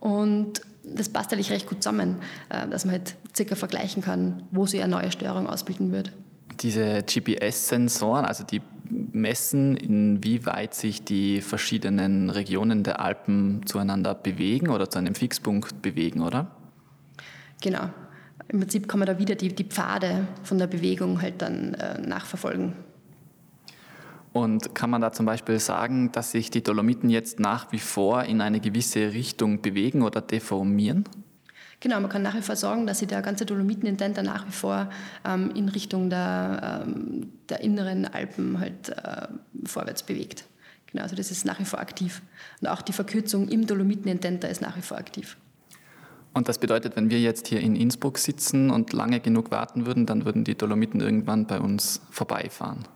Und 0.00 0.60
das 0.84 1.08
passt 1.08 1.32
eigentlich 1.32 1.50
recht 1.50 1.66
gut 1.66 1.82
zusammen, 1.82 2.16
äh, 2.48 2.68
dass 2.68 2.84
man 2.84 2.92
halt 2.92 3.16
circa 3.34 3.54
vergleichen 3.54 4.02
kann, 4.02 4.42
wo 4.50 4.66
sich 4.66 4.82
eine 4.82 4.96
neue 4.96 5.10
Störung 5.10 5.46
ausbilden 5.46 5.92
wird. 5.92 6.12
Diese 6.60 7.02
GPS-Sensoren, 7.02 8.24
also 8.24 8.44
die 8.44 8.62
messen, 8.90 9.76
inwieweit 9.76 10.74
sich 10.74 11.02
die 11.04 11.40
verschiedenen 11.40 12.30
Regionen 12.30 12.82
der 12.84 13.00
Alpen 13.00 13.62
zueinander 13.66 14.14
bewegen 14.14 14.68
oder 14.68 14.88
zu 14.88 14.98
einem 14.98 15.14
Fixpunkt 15.14 15.82
bewegen, 15.82 16.22
oder? 16.22 16.50
Genau. 17.60 17.90
Im 18.48 18.60
Prinzip 18.60 18.86
kann 18.86 19.00
man 19.00 19.06
da 19.06 19.18
wieder 19.18 19.34
die, 19.34 19.48
die 19.48 19.64
Pfade 19.64 20.28
von 20.44 20.58
der 20.58 20.68
Bewegung 20.68 21.20
halt 21.20 21.42
dann 21.42 21.74
äh, 21.74 22.00
nachverfolgen. 22.00 22.74
Und 24.36 24.74
kann 24.74 24.90
man 24.90 25.00
da 25.00 25.12
zum 25.12 25.24
Beispiel 25.24 25.58
sagen, 25.58 26.12
dass 26.12 26.32
sich 26.32 26.50
die 26.50 26.62
Dolomiten 26.62 27.08
jetzt 27.08 27.40
nach 27.40 27.72
wie 27.72 27.78
vor 27.78 28.24
in 28.24 28.42
eine 28.42 28.60
gewisse 28.60 29.14
Richtung 29.14 29.62
bewegen 29.62 30.02
oder 30.02 30.20
deformieren? 30.20 31.04
Genau, 31.80 31.98
man 32.00 32.10
kann 32.10 32.20
nach 32.20 32.34
wie 32.34 32.42
vor 32.42 32.54
sagen, 32.54 32.86
dass 32.86 32.98
sich 32.98 33.08
der 33.08 33.22
ganze 33.22 33.46
Dolomitenintender 33.46 34.22
nach 34.22 34.46
wie 34.46 34.52
vor 34.52 34.90
ähm, 35.24 35.52
in 35.54 35.70
Richtung 35.70 36.10
der, 36.10 36.84
ähm, 36.86 37.32
der 37.48 37.62
inneren 37.62 38.04
Alpen 38.04 38.60
halt 38.60 38.90
äh, 38.90 39.26
vorwärts 39.64 40.02
bewegt. 40.02 40.44
Genau, 40.92 41.04
also 41.04 41.16
das 41.16 41.30
ist 41.30 41.46
nach 41.46 41.58
wie 41.58 41.64
vor 41.64 41.78
aktiv. 41.78 42.20
Und 42.60 42.68
auch 42.68 42.82
die 42.82 42.92
Verkürzung 42.92 43.48
im 43.48 43.66
Dolomitenintender 43.66 44.50
ist 44.50 44.60
nach 44.60 44.76
wie 44.76 44.82
vor 44.82 44.98
aktiv. 44.98 45.38
Und 46.34 46.46
das 46.46 46.58
bedeutet, 46.58 46.94
wenn 46.96 47.08
wir 47.08 47.20
jetzt 47.20 47.46
hier 47.46 47.60
in 47.60 47.74
Innsbruck 47.74 48.18
sitzen 48.18 48.68
und 48.68 48.92
lange 48.92 49.20
genug 49.20 49.50
warten 49.50 49.86
würden, 49.86 50.04
dann 50.04 50.26
würden 50.26 50.44
die 50.44 50.56
Dolomiten 50.56 51.00
irgendwann 51.00 51.46
bei 51.46 51.58
uns 51.58 52.02
vorbeifahren 52.10 52.86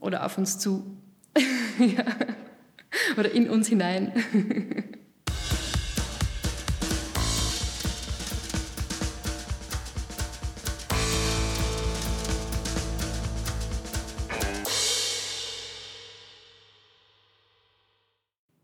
oder 0.00 0.24
auf 0.24 0.38
uns 0.38 0.58
zu. 0.58 0.96
ja. 1.78 2.04
Oder 3.16 3.30
in 3.32 3.48
uns 3.48 3.68
hinein. 3.68 4.12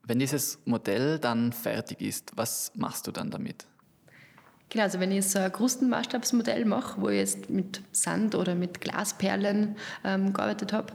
Wenn 0.09 0.21
dieses 0.21 0.61
Modell 0.65 1.19
dann 1.19 1.53
fertig 1.53 2.01
ist, 2.01 2.33
was 2.37 2.73
machst 2.77 3.07
du 3.09 3.13
dann 3.13 3.31
damit? 3.31 3.67
Genau, 4.69 4.85
also 4.85 5.01
wenn 5.01 5.13
ich 5.13 5.29
so 5.29 5.39
ein 5.39 5.53
Krustenmaßstabsmodell 5.53 6.65
mache, 6.65 7.01
wo 7.01 7.09
ich 7.09 7.19
jetzt 7.19 7.51
mit 7.51 7.83
Sand 7.93 8.35
oder 8.35 8.55
mit 8.55 8.81
Glasperlen 8.81 9.77
ähm, 10.05 10.33
gearbeitet 10.33 10.73
habe, 10.73 10.93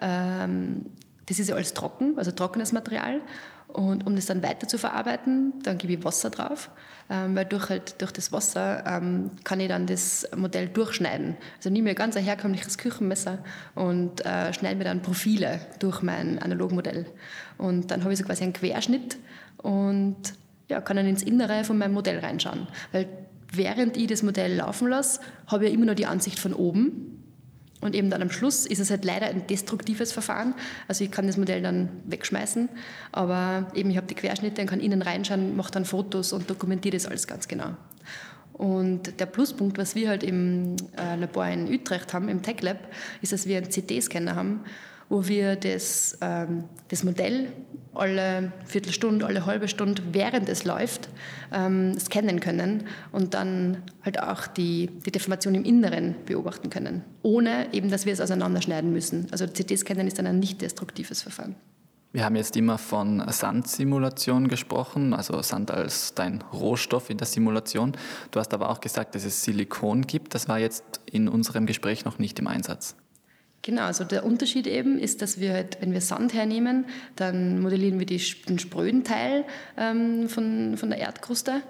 das 0.00 1.38
ist 1.38 1.48
ja 1.48 1.54
alles 1.54 1.74
trocken, 1.74 2.18
also 2.18 2.32
trockenes 2.32 2.72
Material. 2.72 3.20
Und 3.68 4.06
um 4.06 4.16
das 4.16 4.26
dann 4.26 4.42
weiter 4.42 4.66
zu 4.66 4.78
verarbeiten, 4.78 5.52
dann 5.62 5.78
gebe 5.78 5.92
ich 5.92 6.04
Wasser 6.04 6.30
drauf, 6.30 6.70
ähm, 7.08 7.36
weil 7.36 7.44
durch, 7.44 7.68
halt, 7.68 8.00
durch 8.02 8.10
das 8.10 8.32
Wasser 8.32 8.84
ähm, 8.84 9.30
kann 9.44 9.60
ich 9.60 9.68
dann 9.68 9.86
das 9.86 10.28
Modell 10.36 10.68
durchschneiden. 10.68 11.36
Also 11.56 11.70
nehme 11.70 11.90
mir 11.90 11.94
ganz 11.94 12.16
ein 12.16 12.24
herkömmliches 12.24 12.78
Küchenmesser 12.78 13.38
und 13.76 14.26
äh, 14.26 14.52
schneide 14.52 14.76
mir 14.76 14.84
dann 14.84 15.02
Profile 15.02 15.60
durch 15.78 16.02
mein 16.02 16.40
Analogmodell. 16.40 17.06
Und 17.58 17.92
dann 17.92 18.02
habe 18.02 18.12
ich 18.12 18.18
so 18.18 18.24
quasi 18.24 18.42
einen 18.42 18.54
Querschnitt 18.54 19.18
und 19.58 20.16
ja, 20.68 20.80
kann 20.80 20.96
dann 20.96 21.06
ins 21.06 21.22
Innere 21.22 21.62
von 21.62 21.78
meinem 21.78 21.94
Modell 21.94 22.18
reinschauen. 22.18 22.66
Weil 22.92 23.06
während 23.52 23.96
ich 23.96 24.08
das 24.08 24.22
Modell 24.22 24.56
laufen 24.56 24.88
lasse, 24.88 25.20
habe 25.46 25.66
ich 25.66 25.74
immer 25.74 25.86
nur 25.86 25.94
die 25.94 26.06
Ansicht 26.06 26.38
von 26.38 26.54
oben 26.54 27.19
und 27.80 27.94
eben 27.94 28.10
dann 28.10 28.22
am 28.22 28.30
Schluss 28.30 28.66
ist 28.66 28.78
es 28.78 28.90
halt 28.90 29.04
leider 29.04 29.26
ein 29.26 29.46
destruktives 29.46 30.12
Verfahren. 30.12 30.54
Also 30.88 31.04
ich 31.04 31.10
kann 31.10 31.26
das 31.26 31.36
Modell 31.36 31.62
dann 31.62 31.88
wegschmeißen, 32.06 32.68
aber 33.12 33.70
eben 33.74 33.90
ich 33.90 33.96
habe 33.96 34.06
die 34.06 34.14
Querschnitte 34.14 34.60
und 34.60 34.68
kann 34.68 34.80
innen 34.80 35.02
reinschauen, 35.02 35.56
mache 35.56 35.72
dann 35.72 35.84
Fotos 35.84 36.32
und 36.32 36.48
dokumentiere 36.50 36.96
das 36.96 37.06
alles 37.06 37.26
ganz 37.26 37.48
genau. 37.48 37.70
Und 38.52 39.18
der 39.18 39.26
Pluspunkt, 39.26 39.78
was 39.78 39.94
wir 39.94 40.10
halt 40.10 40.22
im 40.22 40.76
äh, 40.98 41.16
Labor 41.16 41.46
in 41.46 41.72
Utrecht 41.72 42.12
haben, 42.12 42.28
im 42.28 42.42
Tech 42.42 42.60
Lab, 42.60 42.78
ist, 43.22 43.32
dass 43.32 43.46
wir 43.46 43.56
einen 43.56 43.70
CT-Scanner 43.70 44.34
haben 44.34 44.64
wo 45.10 45.26
wir 45.26 45.56
das, 45.56 46.16
ähm, 46.22 46.64
das 46.88 47.04
Modell 47.04 47.52
alle 47.94 48.52
Viertelstunde, 48.64 49.26
alle 49.26 49.46
halbe 49.46 49.68
Stunde, 49.68 50.02
während 50.12 50.48
es 50.48 50.64
läuft, 50.64 51.08
ähm, 51.52 51.98
scannen 51.98 52.40
können 52.40 52.84
und 53.12 53.34
dann 53.34 53.78
halt 54.04 54.22
auch 54.22 54.46
die, 54.46 54.90
die 55.04 55.10
Deformation 55.10 55.54
im 55.54 55.64
Inneren 55.64 56.14
beobachten 56.26 56.70
können, 56.70 57.04
ohne 57.22 57.72
eben, 57.72 57.90
dass 57.90 58.06
wir 58.06 58.12
es 58.12 58.20
auseinanderschneiden 58.20 58.92
müssen. 58.92 59.26
Also 59.30 59.46
CT-Scannen 59.46 60.06
ist 60.06 60.18
dann 60.18 60.26
ein 60.26 60.38
nicht 60.38 60.60
destruktives 60.62 61.22
Verfahren. 61.22 61.56
Wir 62.12 62.24
haben 62.24 62.34
jetzt 62.34 62.56
immer 62.56 62.76
von 62.76 63.22
Sandsimulation 63.28 64.48
gesprochen, 64.48 65.14
also 65.14 65.40
Sand 65.42 65.70
als 65.70 66.12
dein 66.14 66.42
Rohstoff 66.52 67.08
in 67.08 67.18
der 67.18 67.26
Simulation. 67.28 67.92
Du 68.32 68.40
hast 68.40 68.52
aber 68.52 68.68
auch 68.70 68.80
gesagt, 68.80 69.14
dass 69.14 69.24
es 69.24 69.44
Silikon 69.44 70.02
gibt. 70.02 70.34
Das 70.34 70.48
war 70.48 70.58
jetzt 70.58 71.00
in 71.06 71.28
unserem 71.28 71.66
Gespräch 71.66 72.04
noch 72.04 72.18
nicht 72.18 72.40
im 72.40 72.48
Einsatz. 72.48 72.96
Genau, 73.62 73.82
also 73.82 74.04
der 74.04 74.24
Unterschied 74.24 74.66
eben 74.66 74.98
ist, 74.98 75.20
dass 75.20 75.38
wir 75.38 75.52
halt, 75.52 75.78
wenn 75.80 75.92
wir 75.92 76.00
Sand 76.00 76.32
hernehmen, 76.32 76.86
dann 77.16 77.60
modellieren 77.60 77.98
wir 77.98 78.06
die, 78.06 78.22
den 78.48 78.58
spröden 78.58 79.04
Teil 79.04 79.44
ähm, 79.76 80.30
von, 80.30 80.78
von 80.78 80.88
der 80.88 80.98
Erdkruste, 80.98 81.60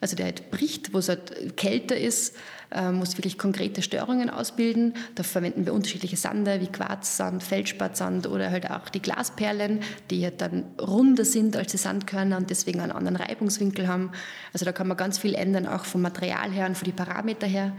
also 0.00 0.14
der 0.14 0.26
halt 0.26 0.52
bricht, 0.52 0.94
wo 0.94 0.98
es 0.98 1.08
halt 1.08 1.56
kälter 1.56 1.96
ist, 1.96 2.36
ähm, 2.70 2.96
muss 2.96 3.18
wirklich 3.18 3.38
konkrete 3.38 3.82
Störungen 3.82 4.30
ausbilden. 4.30 4.94
Da 5.16 5.24
verwenden 5.24 5.66
wir 5.66 5.74
unterschiedliche 5.74 6.16
Sande 6.16 6.60
wie 6.60 6.68
Quarzsand, 6.68 7.42
Feldspatsand 7.42 8.28
oder 8.28 8.50
halt 8.50 8.70
auch 8.70 8.88
die 8.88 9.02
Glasperlen, 9.02 9.80
die 10.10 10.24
halt 10.24 10.40
dann 10.40 10.64
runder 10.80 11.24
sind 11.24 11.56
als 11.56 11.72
die 11.72 11.76
Sandkörner 11.76 12.36
und 12.36 12.50
deswegen 12.50 12.80
einen 12.80 12.92
anderen 12.92 13.16
Reibungswinkel 13.16 13.88
haben. 13.88 14.12
Also 14.52 14.64
da 14.64 14.72
kann 14.72 14.88
man 14.88 14.96
ganz 14.96 15.18
viel 15.18 15.34
ändern, 15.34 15.66
auch 15.66 15.84
vom 15.84 16.02
Material 16.02 16.50
her 16.50 16.66
und 16.66 16.76
von 16.76 16.86
den 16.86 16.96
Parameter 16.96 17.46
her. 17.46 17.72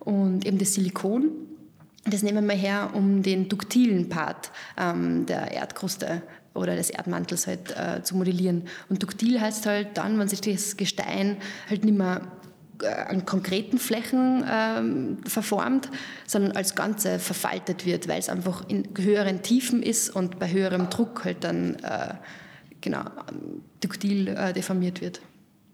Und 0.00 0.44
eben 0.44 0.58
das 0.58 0.74
Silikon, 0.74 1.30
das 2.04 2.22
nehmen 2.22 2.46
wir 2.46 2.54
her, 2.54 2.90
um 2.94 3.22
den 3.22 3.48
duktilen 3.48 4.08
Part 4.08 4.50
ähm, 4.78 5.26
der 5.26 5.52
Erdkruste 5.52 6.22
oder 6.54 6.76
des 6.76 6.90
Erdmantels 6.90 7.46
halt 7.46 7.74
äh, 7.76 8.02
zu 8.02 8.16
modellieren. 8.16 8.64
Und 8.88 9.02
duktil 9.02 9.40
heißt 9.40 9.66
halt 9.66 9.96
dann, 9.96 10.18
wenn 10.18 10.28
sich 10.28 10.40
das 10.40 10.76
Gestein 10.76 11.38
halt 11.68 11.84
nicht 11.84 11.96
mehr 11.96 12.22
äh, 12.82 12.86
an 12.86 13.24
konkreten 13.24 13.78
Flächen 13.78 14.44
ähm, 14.48 15.18
verformt, 15.26 15.90
sondern 16.26 16.52
als 16.52 16.74
Ganze 16.74 17.18
verfaltet 17.18 17.86
wird, 17.86 18.06
weil 18.08 18.18
es 18.18 18.28
einfach 18.28 18.68
in 18.68 18.88
höheren 18.96 19.42
Tiefen 19.42 19.82
ist 19.82 20.10
und 20.10 20.38
bei 20.38 20.50
höherem 20.50 20.90
Druck 20.90 21.24
halt 21.24 21.42
dann 21.42 21.76
äh, 21.76 22.14
genau, 22.80 23.04
duktil 23.80 24.28
äh, 24.28 24.52
deformiert 24.52 25.00
wird. 25.00 25.20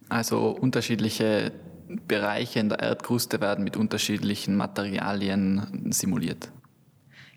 Also 0.09 0.49
unterschiedliche 0.49 1.53
Bereiche 2.07 2.61
in 2.61 2.69
der 2.69 2.81
Erdkruste 2.81 3.41
werden 3.41 3.65
mit 3.65 3.77
unterschiedlichen 3.77 4.57
Materialien 4.57 5.89
simuliert. 5.91 6.51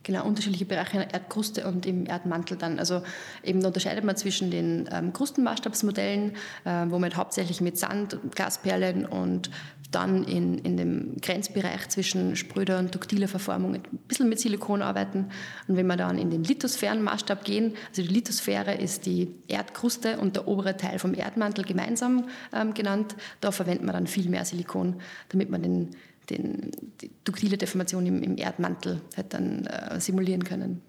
Genau, 0.03 0.25
unterschiedliche 0.25 0.65
Bereiche 0.65 0.97
in 0.97 0.99
der 0.99 1.13
Erdkruste 1.13 1.65
und 1.65 1.85
im 1.85 2.05
Erdmantel 2.05 2.57
dann. 2.57 2.77
Also 2.77 3.03
eben 3.41 3.63
unterscheidet 3.63 4.03
man 4.03 4.17
zwischen 4.17 4.51
den 4.51 4.89
ähm, 4.91 5.13
Krustenmaßstabsmodellen, 5.13 6.35
äh, 6.65 6.85
wo 6.89 6.99
man 6.99 7.15
hauptsächlich 7.15 7.61
mit 7.61 7.77
Sand, 7.77 8.17
Glasperlen 8.35 9.05
und 9.05 9.49
dann 9.91 10.23
in, 10.23 10.57
in 10.57 10.75
dem 10.75 11.17
Grenzbereich 11.21 11.87
zwischen 11.89 12.35
spröder 12.35 12.79
und 12.79 12.93
duktiler 12.93 13.27
Verformung 13.27 13.75
ein 13.75 13.83
bisschen 14.07 14.27
mit 14.27 14.39
Silikon 14.39 14.81
arbeiten. 14.81 15.29
Und 15.67 15.77
wenn 15.77 15.87
wir 15.87 15.97
dann 15.97 16.17
in 16.17 16.31
den 16.31 16.43
Lithosphärenmaßstab 16.43 17.45
gehen, 17.45 17.75
also 17.89 18.01
die 18.01 18.07
Lithosphäre 18.07 18.73
ist 18.73 19.05
die 19.05 19.35
Erdkruste 19.47 20.17
und 20.17 20.35
der 20.35 20.47
obere 20.47 20.75
Teil 20.77 20.99
vom 20.99 21.13
Erdmantel 21.13 21.63
gemeinsam 21.63 22.25
ähm, 22.51 22.73
genannt, 22.73 23.15
da 23.39 23.51
verwenden 23.51 23.85
wir 23.85 23.93
dann 23.93 24.07
viel 24.07 24.29
mehr 24.29 24.45
Silikon, 24.45 24.99
damit 25.29 25.49
man 25.49 25.61
den 25.61 25.91
den, 26.29 26.71
die 27.01 27.11
duktile 27.23 27.57
Deformation 27.57 28.05
im, 28.05 28.23
im 28.23 28.37
Erdmantel 28.37 29.01
halt 29.15 29.33
dann 29.33 29.65
äh, 29.65 29.99
simulieren 29.99 30.43
können. 30.43 30.81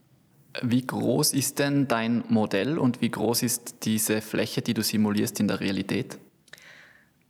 Wie 0.62 0.86
groß 0.86 1.32
ist 1.32 1.58
denn 1.58 1.88
dein 1.88 2.22
Modell 2.28 2.78
und 2.78 3.00
wie 3.00 3.10
groß 3.10 3.42
ist 3.42 3.76
diese 3.82 4.20
Fläche, 4.20 4.62
die 4.62 4.74
du 4.74 4.82
simulierst 4.82 5.40
in 5.40 5.48
der 5.48 5.60
Realität? 5.60 6.18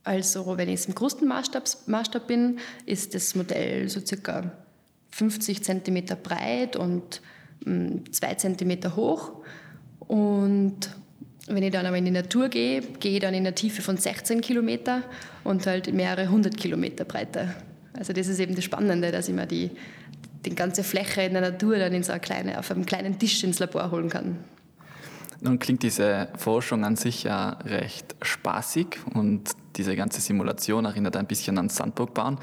Also 0.03 0.57
wenn 0.57 0.69
ich 0.69 0.87
im 0.87 0.93
Krustenmaßstab 0.93 1.63
Maßstab 1.87 2.27
bin, 2.27 2.59
ist 2.85 3.15
das 3.15 3.33
Modell 3.33 3.89
so 3.89 3.99
circa 3.99 4.51
50 5.09 5.63
cm 5.63 6.05
breit 6.21 6.75
und 6.75 7.21
2 7.63 7.67
mm, 7.67 8.37
cm 8.37 8.95
hoch. 8.95 9.31
Und 9.99 10.91
wenn 11.47 11.63
ich 11.63 11.71
dann 11.71 11.87
aber 11.87 11.97
in 11.97 12.05
die 12.05 12.11
Natur 12.11 12.49
gehe, 12.49 12.81
gehe 12.81 13.13
ich 13.13 13.19
dann 13.19 13.33
in 13.33 13.41
eine 13.41 13.55
Tiefe 13.55 13.81
von 13.81 13.97
16 13.97 14.41
Kilometer 14.41 15.01
und 15.43 15.65
halt 15.65 15.91
mehrere 15.91 16.29
hundert 16.29 16.57
Kilometer 16.57 17.05
Breite. 17.05 17.55
Also 17.97 18.13
das 18.13 18.27
ist 18.27 18.39
eben 18.39 18.55
das 18.55 18.63
Spannende, 18.63 19.11
dass 19.11 19.27
ich 19.27 19.35
mir 19.35 19.45
die, 19.45 19.71
die 20.45 20.55
ganze 20.55 20.83
Fläche 20.83 21.21
in 21.21 21.33
der 21.33 21.41
Natur 21.41 21.77
dann 21.77 21.93
in 21.93 22.03
so 22.03 22.11
eine 22.11 22.21
kleine, 22.21 22.59
auf 22.59 22.71
einem 22.71 22.85
kleinen 22.85 23.17
Tisch 23.19 23.43
ins 23.43 23.59
Labor 23.59 23.91
holen 23.91 24.09
kann. 24.09 24.37
Nun 25.41 25.59
klingt 25.59 25.83
diese 25.83 26.29
Forschung 26.37 26.85
an 26.85 26.95
sich 26.95 27.23
ja 27.23 27.49
recht 27.65 28.15
spaßig 28.21 28.97
und 29.13 29.51
diese 29.77 29.95
ganze 29.95 30.21
Simulation 30.21 30.85
erinnert 30.85 31.15
ein 31.15 31.27
bisschen 31.27 31.57
an 31.57 31.69
Sandburgbauen. 31.69 32.37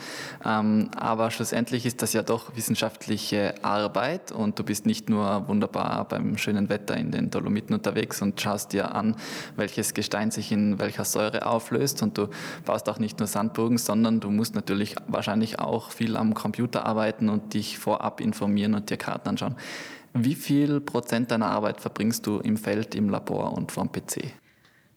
Ähm, 0.45 0.91
aber 0.97 1.31
schlussendlich 1.31 1.87
ist 1.87 2.03
das 2.03 2.13
ja 2.13 2.23
doch 2.23 2.57
wissenschaftliche 2.57 3.55
Arbeit 3.63 4.33
und 4.33 4.59
du 4.59 4.65
bist 4.65 4.87
nicht 4.87 5.09
nur 5.09 5.49
wunderbar 5.49 6.07
beim 6.09 6.37
schönen 6.39 6.69
Wetter 6.69 6.97
in 6.97 7.11
den 7.11 7.31
Dolomiten 7.31 7.75
unterwegs 7.75 8.23
und 8.23 8.41
schaust 8.41 8.73
dir 8.73 8.95
an, 8.95 9.17
welches 9.57 9.95
Gestein 9.95 10.31
sich 10.31 10.53
in 10.53 10.79
welcher 10.79 11.05
Säure 11.05 11.47
auflöst 11.47 12.03
und 12.03 12.19
du 12.19 12.29
baust 12.65 12.89
auch 12.89 12.99
nicht 12.99 13.19
nur 13.19 13.27
Sandburgen, 13.27 13.79
sondern 13.79 14.21
du 14.21 14.31
musst 14.31 14.55
natürlich 14.55 14.97
wahrscheinlich 15.07 15.59
auch 15.59 15.91
viel 15.91 16.17
am 16.17 16.35
Computer 16.35 16.87
arbeiten 16.87 17.29
und 17.29 17.55
dich 17.55 17.79
vorab 17.79 18.21
informieren 18.21 18.75
und 18.75 18.91
dir 18.91 18.97
Karten 18.97 19.31
anschauen. 19.31 19.57
Wie 20.15 20.35
viel 20.35 20.81
Prozent 20.81 21.31
deiner 21.31 21.47
Arbeit 21.47 21.81
verbringst 21.81 22.27
du 22.27 22.39
im 22.41 22.59
Feld, 22.59 22.95
im 22.95 23.09
Labor 23.09 23.55
und 23.55 23.73
vom 23.73 23.91
PC? 23.91 24.42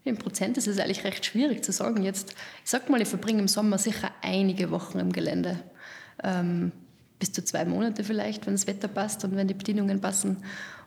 In 0.06 0.18
Prozent 0.18 0.56
ist 0.58 0.68
es 0.68 0.80
eigentlich 0.80 1.04
recht 1.04 1.26
schwierig 1.26 1.64
zu 1.64 1.72
sagen. 1.72 2.04
Jetzt, 2.04 2.36
ich 2.64 2.70
sag 2.70 2.90
mal, 2.90 3.02
ich 3.02 3.08
verbringe 3.08 3.40
im 3.40 3.48
Sommer 3.48 3.80
sicher 3.80 4.12
einige 4.22 4.70
Wochen 4.70 5.00
im 5.00 5.12
Gelände. 5.12 5.60
Ähm, 6.24 6.72
bis 7.18 7.32
zu 7.32 7.44
zwei 7.44 7.66
Monate 7.66 8.04
vielleicht, 8.04 8.46
wenn 8.46 8.54
das 8.54 8.68
Wetter 8.68 8.88
passt 8.88 9.24
und 9.24 9.36
wenn 9.36 9.48
die 9.48 9.56
Bedingungen 9.56 10.00
passen. 10.00 10.38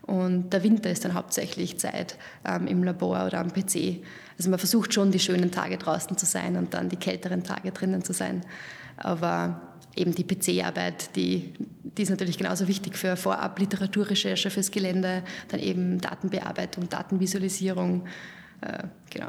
Und 0.02 0.52
der 0.52 0.62
Winter 0.62 0.88
ist 0.88 1.04
dann 1.04 1.14
hauptsächlich 1.14 1.80
Zeit 1.80 2.16
ähm, 2.46 2.68
im 2.68 2.84
Labor 2.84 3.26
oder 3.26 3.40
am 3.40 3.52
PC. 3.52 4.04
Also 4.38 4.50
man 4.50 4.58
versucht 4.60 4.94
schon, 4.94 5.10
die 5.10 5.18
schönen 5.18 5.50
Tage 5.50 5.78
draußen 5.78 6.16
zu 6.16 6.24
sein 6.24 6.56
und 6.56 6.72
dann 6.72 6.88
die 6.88 6.96
kälteren 6.96 7.42
Tage 7.42 7.72
drinnen 7.72 8.04
zu 8.04 8.12
sein. 8.12 8.42
Aber 8.96 9.60
eben 9.96 10.14
die 10.14 10.24
PC-Arbeit, 10.24 11.16
die, 11.16 11.54
die 11.82 12.02
ist 12.02 12.10
natürlich 12.10 12.38
genauso 12.38 12.68
wichtig 12.68 12.96
für 12.96 13.16
Vorab 13.16 13.58
Literaturrecherche 13.58 14.48
fürs 14.48 14.70
Gelände, 14.70 15.24
dann 15.48 15.58
eben 15.58 16.00
Datenbearbeitung, 16.00 16.88
Datenvisualisierung. 16.88 18.06
Äh, 18.60 18.84
genau. 19.10 19.28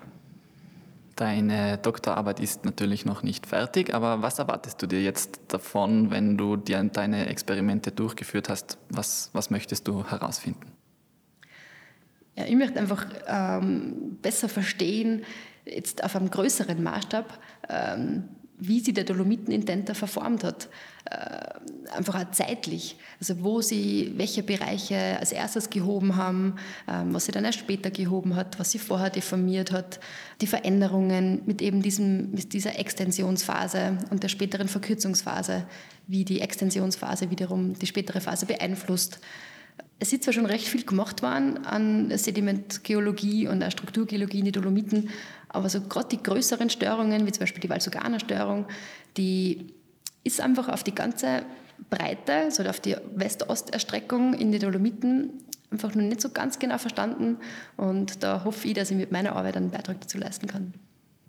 Deine 1.16 1.78
Doktorarbeit 1.78 2.40
ist 2.40 2.64
natürlich 2.64 3.06
noch 3.06 3.24
nicht 3.24 3.46
fertig, 3.46 3.94
aber 3.94 4.22
was 4.22 4.40
erwartest 4.40 4.82
du 4.82 4.88
dir 4.88 5.02
jetzt 5.04 5.42
davon, 5.50 6.12
wenn 6.12 6.38
du 6.38 6.56
dir 6.56 6.82
deine 6.84 7.28
Experimente 7.28 7.92
durchgeführt 7.92 8.48
hast? 8.48 8.78
Was, 8.90 9.30
was 9.34 9.50
möchtest 9.50 9.88
du 9.90 10.06
herausfinden? 10.10 10.72
Ja, 12.38 12.46
ich 12.46 12.56
möchte 12.56 12.80
einfach 12.80 13.06
ähm, 13.28 14.18
besser 14.22 14.48
verstehen, 14.48 15.26
jetzt 15.66 16.06
auf 16.06 16.16
einem 16.16 16.32
größeren 16.32 16.82
Maßstab, 16.82 17.38
ähm, 17.68 18.30
wie 18.58 18.80
sie 18.80 18.94
der 18.94 19.04
Dolomitenintenter 19.04 19.96
verformt 19.96 20.46
hat. 20.46 20.70
Äh, 21.06 21.96
einfach 21.96 22.16
auch 22.16 22.32
zeitlich. 22.32 22.98
Also 23.20 23.42
wo 23.42 23.62
sie 23.62 24.14
welche 24.18 24.44
Bereiche 24.44 25.18
als 25.20 25.32
erstes 25.32 25.70
gehoben 25.70 26.18
haben, 26.18 26.56
ähm, 26.88 27.14
was 27.14 27.26
sie 27.26 27.32
dann 27.32 27.46
erst 27.46 27.60
später 27.60 27.90
gehoben 27.90 28.36
hat, 28.36 28.60
was 28.60 28.72
sie 28.72 28.80
vorher 28.80 29.10
deformiert 29.10 29.72
hat, 29.72 30.00
die 30.42 30.48
Veränderungen 30.48 31.42
mit 31.46 31.62
eben 31.62 31.82
diesem, 31.82 32.32
mit 32.32 32.54
dieser 32.54 32.78
Extensionsphase 32.78 33.98
und 34.12 34.24
der 34.24 34.30
späteren 34.30 34.68
Verkürzungsphase, 34.68 35.66
wie 36.08 36.26
die 36.26 36.42
Extensionsphase 36.42 37.32
wiederum 37.32 37.74
die 37.74 37.88
spätere 37.88 38.22
Phase 38.22 38.46
beeinflusst. 38.46 39.20
Es 40.00 40.14
ist 40.14 40.24
zwar 40.24 40.34
schon 40.34 40.46
recht 40.46 40.68
viel 40.68 40.84
gemacht 40.84 41.24
worden 41.24 41.66
an 41.66 42.16
Sedimentgeologie 42.16 43.48
und 43.48 43.62
der 43.62 43.72
Strukturgeologie 43.72 44.40
in 44.40 44.46
die 44.46 44.52
Dolomiten, 44.52 45.10
aber 45.48 45.70
so 45.70 45.82
gerade 45.82 46.10
die 46.10 46.24
größeren 46.24 46.70
Störungen, 46.70 47.26
wie 47.26 47.32
zum 47.32 47.42
Beispiel 47.42 47.62
die 47.62 47.70
Valsugana-Störung, 47.70 48.66
die 49.18 49.74
ist 50.24 50.42
einfach 50.42 50.70
auf 50.70 50.84
die 50.84 50.96
ganze 50.96 51.44
Breite, 51.90 52.34
also 52.34 52.64
auf 52.64 52.80
die 52.80 52.96
West-Ost-Erstreckung 53.16 54.34
in 54.34 54.52
die 54.52 54.60
Dolomiten 54.60 55.32
einfach 55.72 55.94
noch 55.96 56.04
nicht 56.04 56.22
so 56.22 56.30
ganz 56.30 56.60
genau 56.60 56.78
verstanden. 56.78 57.38
Und 57.78 58.24
da 58.24 58.44
hoffe 58.44 58.68
ich, 58.68 58.74
dass 58.74 58.92
ich 58.92 58.98
mit 58.98 59.12
meiner 59.12 59.36
Arbeit 59.36 59.58
einen 59.58 59.72
Beitrag 59.72 60.02
dazu 60.02 60.18
leisten 60.18 60.48
kann. 60.48 60.74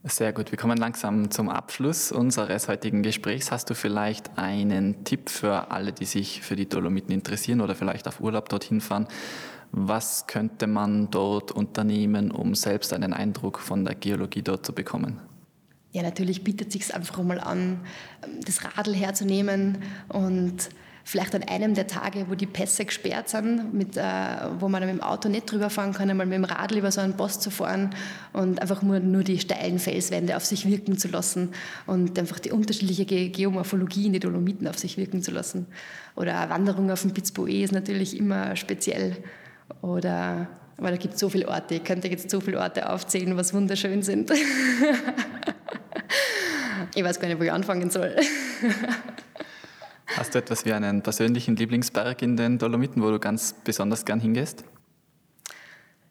Sehr 0.05 0.33
gut, 0.33 0.51
wir 0.51 0.57
kommen 0.57 0.79
langsam 0.79 1.31
zum 1.31 1.51
Abschluss 1.51 2.11
unseres 2.11 2.69
heutigen 2.69 3.03
Gesprächs. 3.03 3.53
Hast 3.53 3.69
du 3.69 3.75
vielleicht 3.75 4.39
einen 4.39 5.05
Tipp 5.05 5.29
für 5.29 5.71
alle, 5.71 5.93
die 5.93 6.07
sich 6.07 6.41
für 6.41 6.57
die 6.57 6.67
Dolomiten 6.67 7.13
interessieren 7.13 7.61
oder 7.61 7.75
vielleicht 7.75 8.09
auf 8.09 8.19
Urlaub 8.21 8.49
dorthin 8.49 8.81
fahren? 8.81 9.09
Was 9.73 10.27
könnte 10.27 10.67
man 10.67 11.11
dort 11.11 11.53
unternehmen, 11.53 12.31
um 12.31 12.55
selbst 12.55 12.95
einen 12.95 13.13
Eindruck 13.13 13.59
von 13.59 13.85
der 13.85 13.95
Geologie 13.95 14.41
dort 14.41 14.65
zu 14.65 14.73
bekommen? 14.73 15.21
Ja, 15.93 16.03
natürlich 16.03 16.45
bietet 16.45 16.71
sich 16.71 16.95
einfach 16.95 17.23
mal 17.23 17.41
an, 17.41 17.81
das 18.47 18.65
Radl 18.65 18.95
herzunehmen 18.95 19.79
und 20.09 20.69
vielleicht 21.05 21.35
an 21.35 21.43
einem 21.43 21.75
der 21.75 21.89
Tage, 21.89 22.27
wo 22.29 22.37
die 22.37 22.47
Pässe 22.47 22.85
gesperrt 22.85 23.29
sind, 23.29 23.75
mit, 23.75 23.97
äh, 23.97 24.03
wo 24.61 24.69
man 24.69 24.81
mit 24.83 24.91
dem 24.91 25.03
Auto 25.03 25.29
nicht 25.29 25.51
drüber 25.51 25.69
fahren 25.69 25.93
kann, 25.93 26.09
einmal 26.09 26.27
mit 26.27 26.37
dem 26.37 26.45
Radl 26.45 26.79
über 26.79 26.93
so 26.93 27.01
einen 27.01 27.17
Boss 27.17 27.41
zu 27.41 27.51
fahren 27.51 27.91
und 28.33 28.63
einfach 28.63 28.83
nur, 28.83 29.01
nur 29.01 29.25
die 29.25 29.41
steilen 29.41 29.81
Felswände 29.81 30.37
auf 30.37 30.45
sich 30.45 30.67
wirken 30.67 30.97
zu 30.97 31.09
lassen 31.09 31.51
und 31.87 32.17
einfach 32.19 32.39
die 32.39 32.53
unterschiedliche 32.53 33.07
Ge 33.07 33.31
Geomorphologie 33.31 34.07
in 34.07 34.13
die 34.13 34.21
Dolomiten 34.21 34.69
auf 34.69 34.79
sich 34.79 34.97
wirken 34.97 35.23
zu 35.23 35.33
lassen. 35.33 35.67
Oder 36.15 36.49
Wanderung 36.51 36.91
auf 36.91 37.03
dem 37.03 37.13
Pitzboe 37.13 37.63
ist 37.63 37.73
natürlich 37.73 38.17
immer 38.17 38.55
speziell. 38.55 39.17
Oder, 39.83 40.49
aber 40.81 40.91
da 40.91 40.97
gibt 40.97 41.15
es 41.15 41.21
so 41.21 41.29
viele 41.29 41.47
Orte, 41.47 41.75
ich 41.75 41.85
könnte 41.85 42.09
jetzt 42.09 42.31
so 42.31 42.41
viele 42.41 42.59
Orte 42.59 42.89
aufzählen, 42.91 43.37
was 43.37 43.53
wunderschön 43.53 44.03
sind. 44.03 44.31
ich 46.95 47.05
weiß 47.05 47.21
gar 47.21 47.29
nicht, 47.29 47.39
wo 47.39 47.45
ich 47.45 47.53
anfangen 47.53 47.91
soll. 47.91 48.17
Hast 50.17 50.35
du 50.35 50.39
etwas 50.39 50.65
wie 50.65 50.73
einen 50.73 51.03
persönlichen 51.03 51.55
Lieblingsberg 51.55 52.23
in 52.23 52.37
den 52.37 52.57
Dolomiten, 52.57 53.03
wo 53.03 53.11
du 53.11 53.19
ganz 53.19 53.55
besonders 53.63 54.07
gern 54.07 54.21
hingehst? 54.21 54.65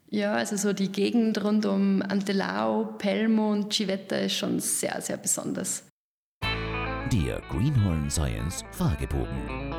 Ja, 0.08 0.34
also 0.34 0.56
so 0.56 0.72
die 0.72 0.92
Gegend 0.92 1.42
rund 1.42 1.66
um 1.66 2.00
Antelao, 2.02 2.94
Pelmo 2.98 3.50
und 3.52 3.72
Civetta 3.72 4.16
ist 4.16 4.34
schon 4.34 4.60
sehr, 4.60 5.00
sehr 5.00 5.16
besonders. 5.16 5.84
Der 7.12 7.40
Greenhorn 7.50 8.08
Science 8.08 8.64
Fragebogen. 8.70 9.74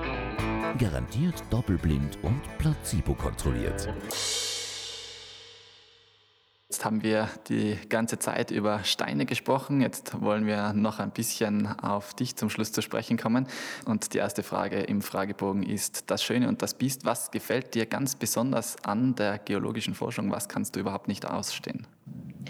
Garantiert 0.77 1.43
doppelblind 1.49 2.17
und 2.23 2.41
placebo 2.57 3.13
kontrolliert. 3.13 3.87
Jetzt 6.71 6.85
haben 6.85 7.03
wir 7.03 7.27
die 7.49 7.77
ganze 7.89 8.17
Zeit 8.17 8.49
über 8.49 8.85
Steine 8.85 9.25
gesprochen. 9.25 9.81
Jetzt 9.81 10.21
wollen 10.21 10.45
wir 10.47 10.71
noch 10.71 10.99
ein 10.99 11.11
bisschen 11.11 11.67
auf 11.67 12.13
dich 12.13 12.37
zum 12.37 12.49
Schluss 12.49 12.71
zu 12.71 12.81
sprechen 12.81 13.17
kommen. 13.17 13.45
Und 13.83 14.13
die 14.13 14.19
erste 14.19 14.41
Frage 14.41 14.79
im 14.79 15.01
Fragebogen 15.01 15.63
ist 15.63 16.09
das 16.09 16.23
Schöne 16.23 16.47
und 16.47 16.61
das 16.61 16.75
Biest. 16.75 17.03
Was 17.03 17.29
gefällt 17.29 17.75
dir 17.75 17.87
ganz 17.87 18.15
besonders 18.15 18.81
an 18.85 19.15
der 19.15 19.37
geologischen 19.39 19.93
Forschung? 19.93 20.31
Was 20.31 20.47
kannst 20.47 20.77
du 20.77 20.79
überhaupt 20.79 21.09
nicht 21.09 21.25
ausstehen? 21.25 21.85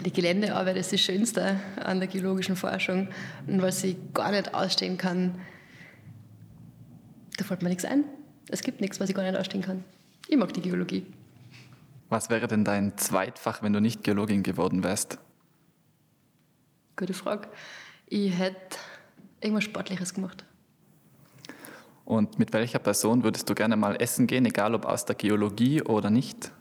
Die 0.04 0.12
Geländearbeit 0.12 0.76
ist 0.76 0.92
das 0.92 1.00
Schönste 1.00 1.56
an 1.84 1.98
der 1.98 2.06
geologischen 2.06 2.54
Forschung. 2.54 3.08
Und 3.48 3.60
was 3.60 3.82
ich 3.82 3.96
gar 4.14 4.30
nicht 4.30 4.54
ausstehen 4.54 4.98
kann, 4.98 5.34
da 7.38 7.44
fällt 7.44 7.62
mir 7.62 7.70
nichts 7.70 7.84
ein. 7.84 8.04
Es 8.50 8.62
gibt 8.62 8.80
nichts, 8.80 9.00
was 9.00 9.08
ich 9.08 9.16
gar 9.16 9.24
nicht 9.24 9.36
ausstehen 9.36 9.64
kann. 9.64 9.82
Ich 10.28 10.36
mag 10.36 10.52
die 10.52 10.60
Geologie. 10.60 11.06
Was 12.12 12.28
wäre 12.28 12.46
denn 12.46 12.62
dein 12.62 12.98
Zweitfach, 12.98 13.62
wenn 13.62 13.72
du 13.72 13.80
nicht 13.80 14.04
Geologin 14.04 14.42
geworden 14.42 14.84
wärst? 14.84 15.16
Gute 16.94 17.14
Frage. 17.14 17.48
Ich 18.06 18.36
hätte 18.36 18.76
irgendwas 19.40 19.64
Sportliches 19.64 20.12
gemacht. 20.12 20.44
Und 22.04 22.38
mit 22.38 22.52
welcher 22.52 22.80
Person 22.80 23.24
würdest 23.24 23.48
du 23.48 23.54
gerne 23.54 23.76
mal 23.76 23.96
essen 23.96 24.26
gehen, 24.26 24.44
egal 24.44 24.74
ob 24.74 24.84
aus 24.84 25.06
der 25.06 25.14
Geologie 25.14 25.80
oder 25.80 26.10
nicht? 26.10 26.52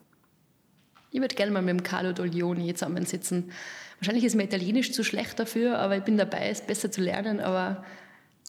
Ich 1.11 1.19
würde 1.19 1.35
gerne 1.35 1.51
mal 1.51 1.61
mit 1.61 1.71
dem 1.71 1.83
Carlo 1.83 2.13
Doglioni 2.13 2.73
zusammensitzen. 2.73 3.51
Wahrscheinlich 3.99 4.23
ist 4.23 4.35
mir 4.35 4.45
Italienisch 4.45 4.93
zu 4.93 5.03
schlecht 5.03 5.37
dafür, 5.37 5.79
aber 5.79 5.97
ich 5.97 6.03
bin 6.03 6.15
dabei, 6.15 6.47
es 6.47 6.61
besser 6.61 6.91
zu 6.91 7.01
lernen. 7.01 7.41
Aber 7.41 7.83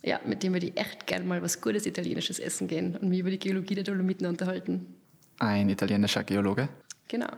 ja, 0.04 0.20
mit 0.24 0.44
dem 0.44 0.52
würde 0.52 0.66
ich 0.66 0.76
echt 0.76 1.08
gerne 1.08 1.24
mal 1.24 1.42
was 1.42 1.60
Gutes 1.60 1.84
Italienisches 1.84 2.38
essen 2.38 2.68
gehen 2.68 2.96
und 2.96 3.08
mich 3.08 3.18
über 3.18 3.30
die 3.30 3.40
Geologie 3.40 3.74
der 3.74 3.82
Dolomiten 3.82 4.28
unterhalten. 4.28 4.94
Ein 5.40 5.68
italienischer 5.68 6.22
Geologe? 6.22 6.68
Genau. 7.12 7.28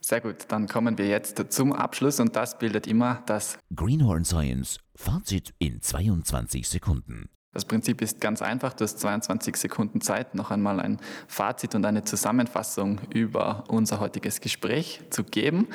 Sehr 0.00 0.20
gut, 0.20 0.46
dann 0.48 0.66
kommen 0.66 0.98
wir 0.98 1.06
jetzt 1.06 1.52
zum 1.52 1.72
Abschluss 1.72 2.18
und 2.18 2.34
das 2.34 2.58
bildet 2.58 2.88
immer 2.88 3.22
das 3.26 3.58
Greenhorn 3.76 4.24
Science 4.24 4.80
Fazit 4.96 5.54
in 5.60 5.80
22 5.80 6.68
Sekunden. 6.68 7.28
Das 7.52 7.64
Prinzip 7.64 8.02
ist 8.02 8.20
ganz 8.20 8.42
einfach. 8.42 8.74
Du 8.74 8.82
hast 8.82 8.98
22 8.98 9.56
Sekunden 9.56 10.00
Zeit, 10.00 10.34
noch 10.34 10.50
einmal 10.50 10.80
ein 10.80 10.98
Fazit 11.28 11.76
und 11.76 11.86
eine 11.86 12.02
Zusammenfassung 12.02 13.00
über 13.14 13.62
unser 13.68 14.00
heutiges 14.00 14.40
Gespräch 14.40 15.00
zu 15.10 15.22
geben. 15.22 15.68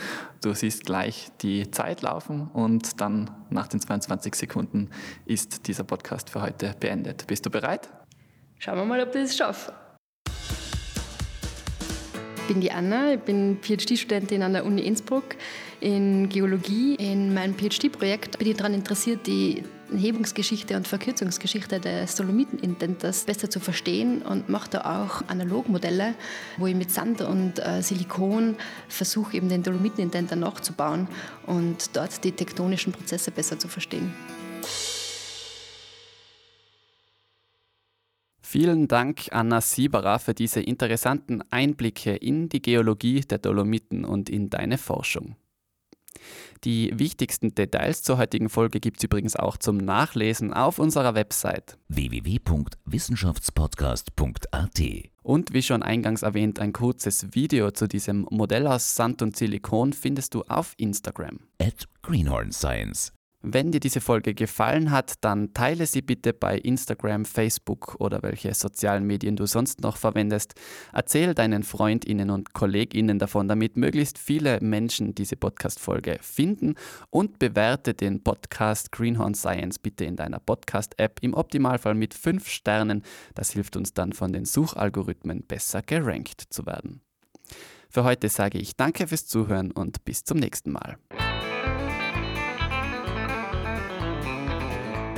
Du 0.43 0.53
siehst 0.53 0.85
gleich 0.85 1.31
die 1.41 1.71
Zeit 1.71 2.01
laufen 2.01 2.49
und 2.51 2.99
dann 2.99 3.31
nach 3.49 3.67
den 3.67 3.79
22 3.79 4.35
Sekunden 4.35 4.89
ist 5.25 5.67
dieser 5.67 5.85
Podcast 5.85 6.29
für 6.29 6.41
heute 6.41 6.75
beendet. 6.77 7.25
Bist 7.27 7.45
du 7.45 7.49
bereit? 7.49 7.87
Schauen 8.59 8.75
wir 8.75 8.85
mal, 8.85 9.01
ob 9.01 9.15
ich 9.15 9.21
das 9.21 9.37
schaffe. 9.37 9.80
Ich 12.51 12.53
bin 12.53 12.61
die 12.63 12.71
Anna, 12.73 13.13
ich 13.13 13.21
bin 13.21 13.59
PhD-Studentin 13.61 14.43
an 14.43 14.51
der 14.51 14.65
Uni 14.65 14.81
Innsbruck 14.81 15.37
in 15.79 16.27
Geologie. 16.27 16.95
In 16.95 17.33
meinem 17.33 17.55
PhD-Projekt 17.55 18.37
bin 18.39 18.49
ich 18.49 18.57
daran 18.57 18.73
interessiert, 18.73 19.25
die 19.25 19.63
Hebungsgeschichte 19.95 20.75
und 20.75 20.85
Verkürzungsgeschichte 20.85 21.79
des 21.79 22.13
Dolomitenindenters 22.15 23.23
besser 23.23 23.49
zu 23.49 23.61
verstehen 23.61 24.21
und 24.21 24.49
mache 24.49 24.69
da 24.69 24.79
auch 25.01 25.29
Analogmodelle, 25.29 26.13
wo 26.57 26.67
ich 26.67 26.75
mit 26.75 26.91
Sand 26.91 27.21
und 27.21 27.65
äh, 27.65 27.81
Silikon 27.81 28.57
versuche, 28.89 29.37
eben 29.37 29.47
den 29.47 29.63
Dolomitenindenter 29.63 30.35
nachzubauen 30.35 31.07
und 31.47 31.95
dort 31.95 32.21
die 32.25 32.33
tektonischen 32.33 32.91
Prozesse 32.91 33.31
besser 33.31 33.59
zu 33.59 33.69
verstehen. 33.69 34.13
Vielen 38.51 38.87
Dank, 38.89 39.29
Anna 39.31 39.61
Sieberer, 39.61 40.19
für 40.19 40.33
diese 40.33 40.59
interessanten 40.59 41.41
Einblicke 41.51 42.17
in 42.17 42.49
die 42.49 42.61
Geologie 42.61 43.21
der 43.21 43.37
Dolomiten 43.37 44.03
und 44.03 44.29
in 44.29 44.49
deine 44.49 44.77
Forschung. 44.77 45.37
Die 46.65 46.91
wichtigsten 46.99 47.55
Details 47.55 48.03
zur 48.03 48.17
heutigen 48.17 48.49
Folge 48.49 48.81
gibt 48.81 48.97
es 48.97 49.05
übrigens 49.05 49.37
auch 49.37 49.55
zum 49.55 49.77
Nachlesen 49.77 50.51
auf 50.51 50.79
unserer 50.79 51.15
Website 51.15 51.77
www.wissenschaftspodcast.at. 51.87 54.81
Und 55.23 55.53
wie 55.53 55.61
schon 55.61 55.81
eingangs 55.81 56.23
erwähnt, 56.23 56.59
ein 56.59 56.73
kurzes 56.73 57.33
Video 57.33 57.71
zu 57.71 57.87
diesem 57.87 58.27
Modell 58.31 58.67
aus 58.67 58.97
Sand 58.97 59.21
und 59.21 59.37
Silikon 59.37 59.93
findest 59.93 60.33
du 60.33 60.43
auf 60.49 60.73
Instagram. 60.75 61.39
At 61.57 61.87
Greenhorn 62.01 62.51
Science. 62.51 63.13
Wenn 63.43 63.71
dir 63.71 63.79
diese 63.79 64.01
Folge 64.01 64.35
gefallen 64.35 64.91
hat, 64.91 65.15
dann 65.21 65.53
teile 65.53 65.87
sie 65.87 66.03
bitte 66.03 66.31
bei 66.31 66.59
Instagram, 66.59 67.25
Facebook 67.25 67.95
oder 67.99 68.21
welche 68.21 68.53
sozialen 68.53 69.05
Medien 69.05 69.35
du 69.35 69.47
sonst 69.47 69.81
noch 69.81 69.97
verwendest. 69.97 70.53
Erzähl 70.93 71.33
deinen 71.33 71.63
Freundinnen 71.63 72.29
und 72.29 72.53
Kolleginnen 72.53 73.17
davon, 73.17 73.47
damit 73.47 73.77
möglichst 73.77 74.19
viele 74.19 74.59
Menschen 74.61 75.15
diese 75.15 75.37
Podcast-Folge 75.37 76.19
finden 76.21 76.75
und 77.09 77.39
bewerte 77.39 77.95
den 77.95 78.21
Podcast 78.21 78.91
Greenhorn 78.91 79.33
Science 79.33 79.79
bitte 79.79 80.05
in 80.05 80.17
deiner 80.17 80.39
Podcast-App 80.39 81.17
im 81.21 81.33
Optimalfall 81.33 81.95
mit 81.95 82.13
5 82.13 82.47
Sternen. 82.47 83.01
Das 83.33 83.51
hilft 83.51 83.75
uns 83.75 83.95
dann 83.95 84.13
von 84.13 84.33
den 84.33 84.45
Suchalgorithmen 84.45 85.47
besser 85.47 85.81
gerankt 85.81 86.43
zu 86.51 86.67
werden. 86.67 87.01
Für 87.89 88.03
heute 88.03 88.29
sage 88.29 88.59
ich 88.59 88.75
danke 88.75 89.07
fürs 89.07 89.25
Zuhören 89.25 89.71
und 89.71 90.05
bis 90.05 90.23
zum 90.23 90.37
nächsten 90.37 90.71
Mal. 90.71 90.97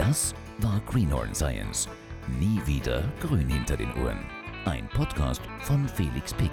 Das 0.08 0.36
war 0.60 0.82
Greenhorn 0.86 1.34
Science. 1.34 1.88
Nie 2.38 2.60
wieder 2.66 3.10
grün 3.22 3.48
hinter 3.48 3.78
den 3.78 3.90
Ohren. 4.04 4.20
Ein 4.66 4.86
Podcast 4.90 5.42
von 5.62 5.88
Felix 5.88 6.34
Pick. 6.34 6.52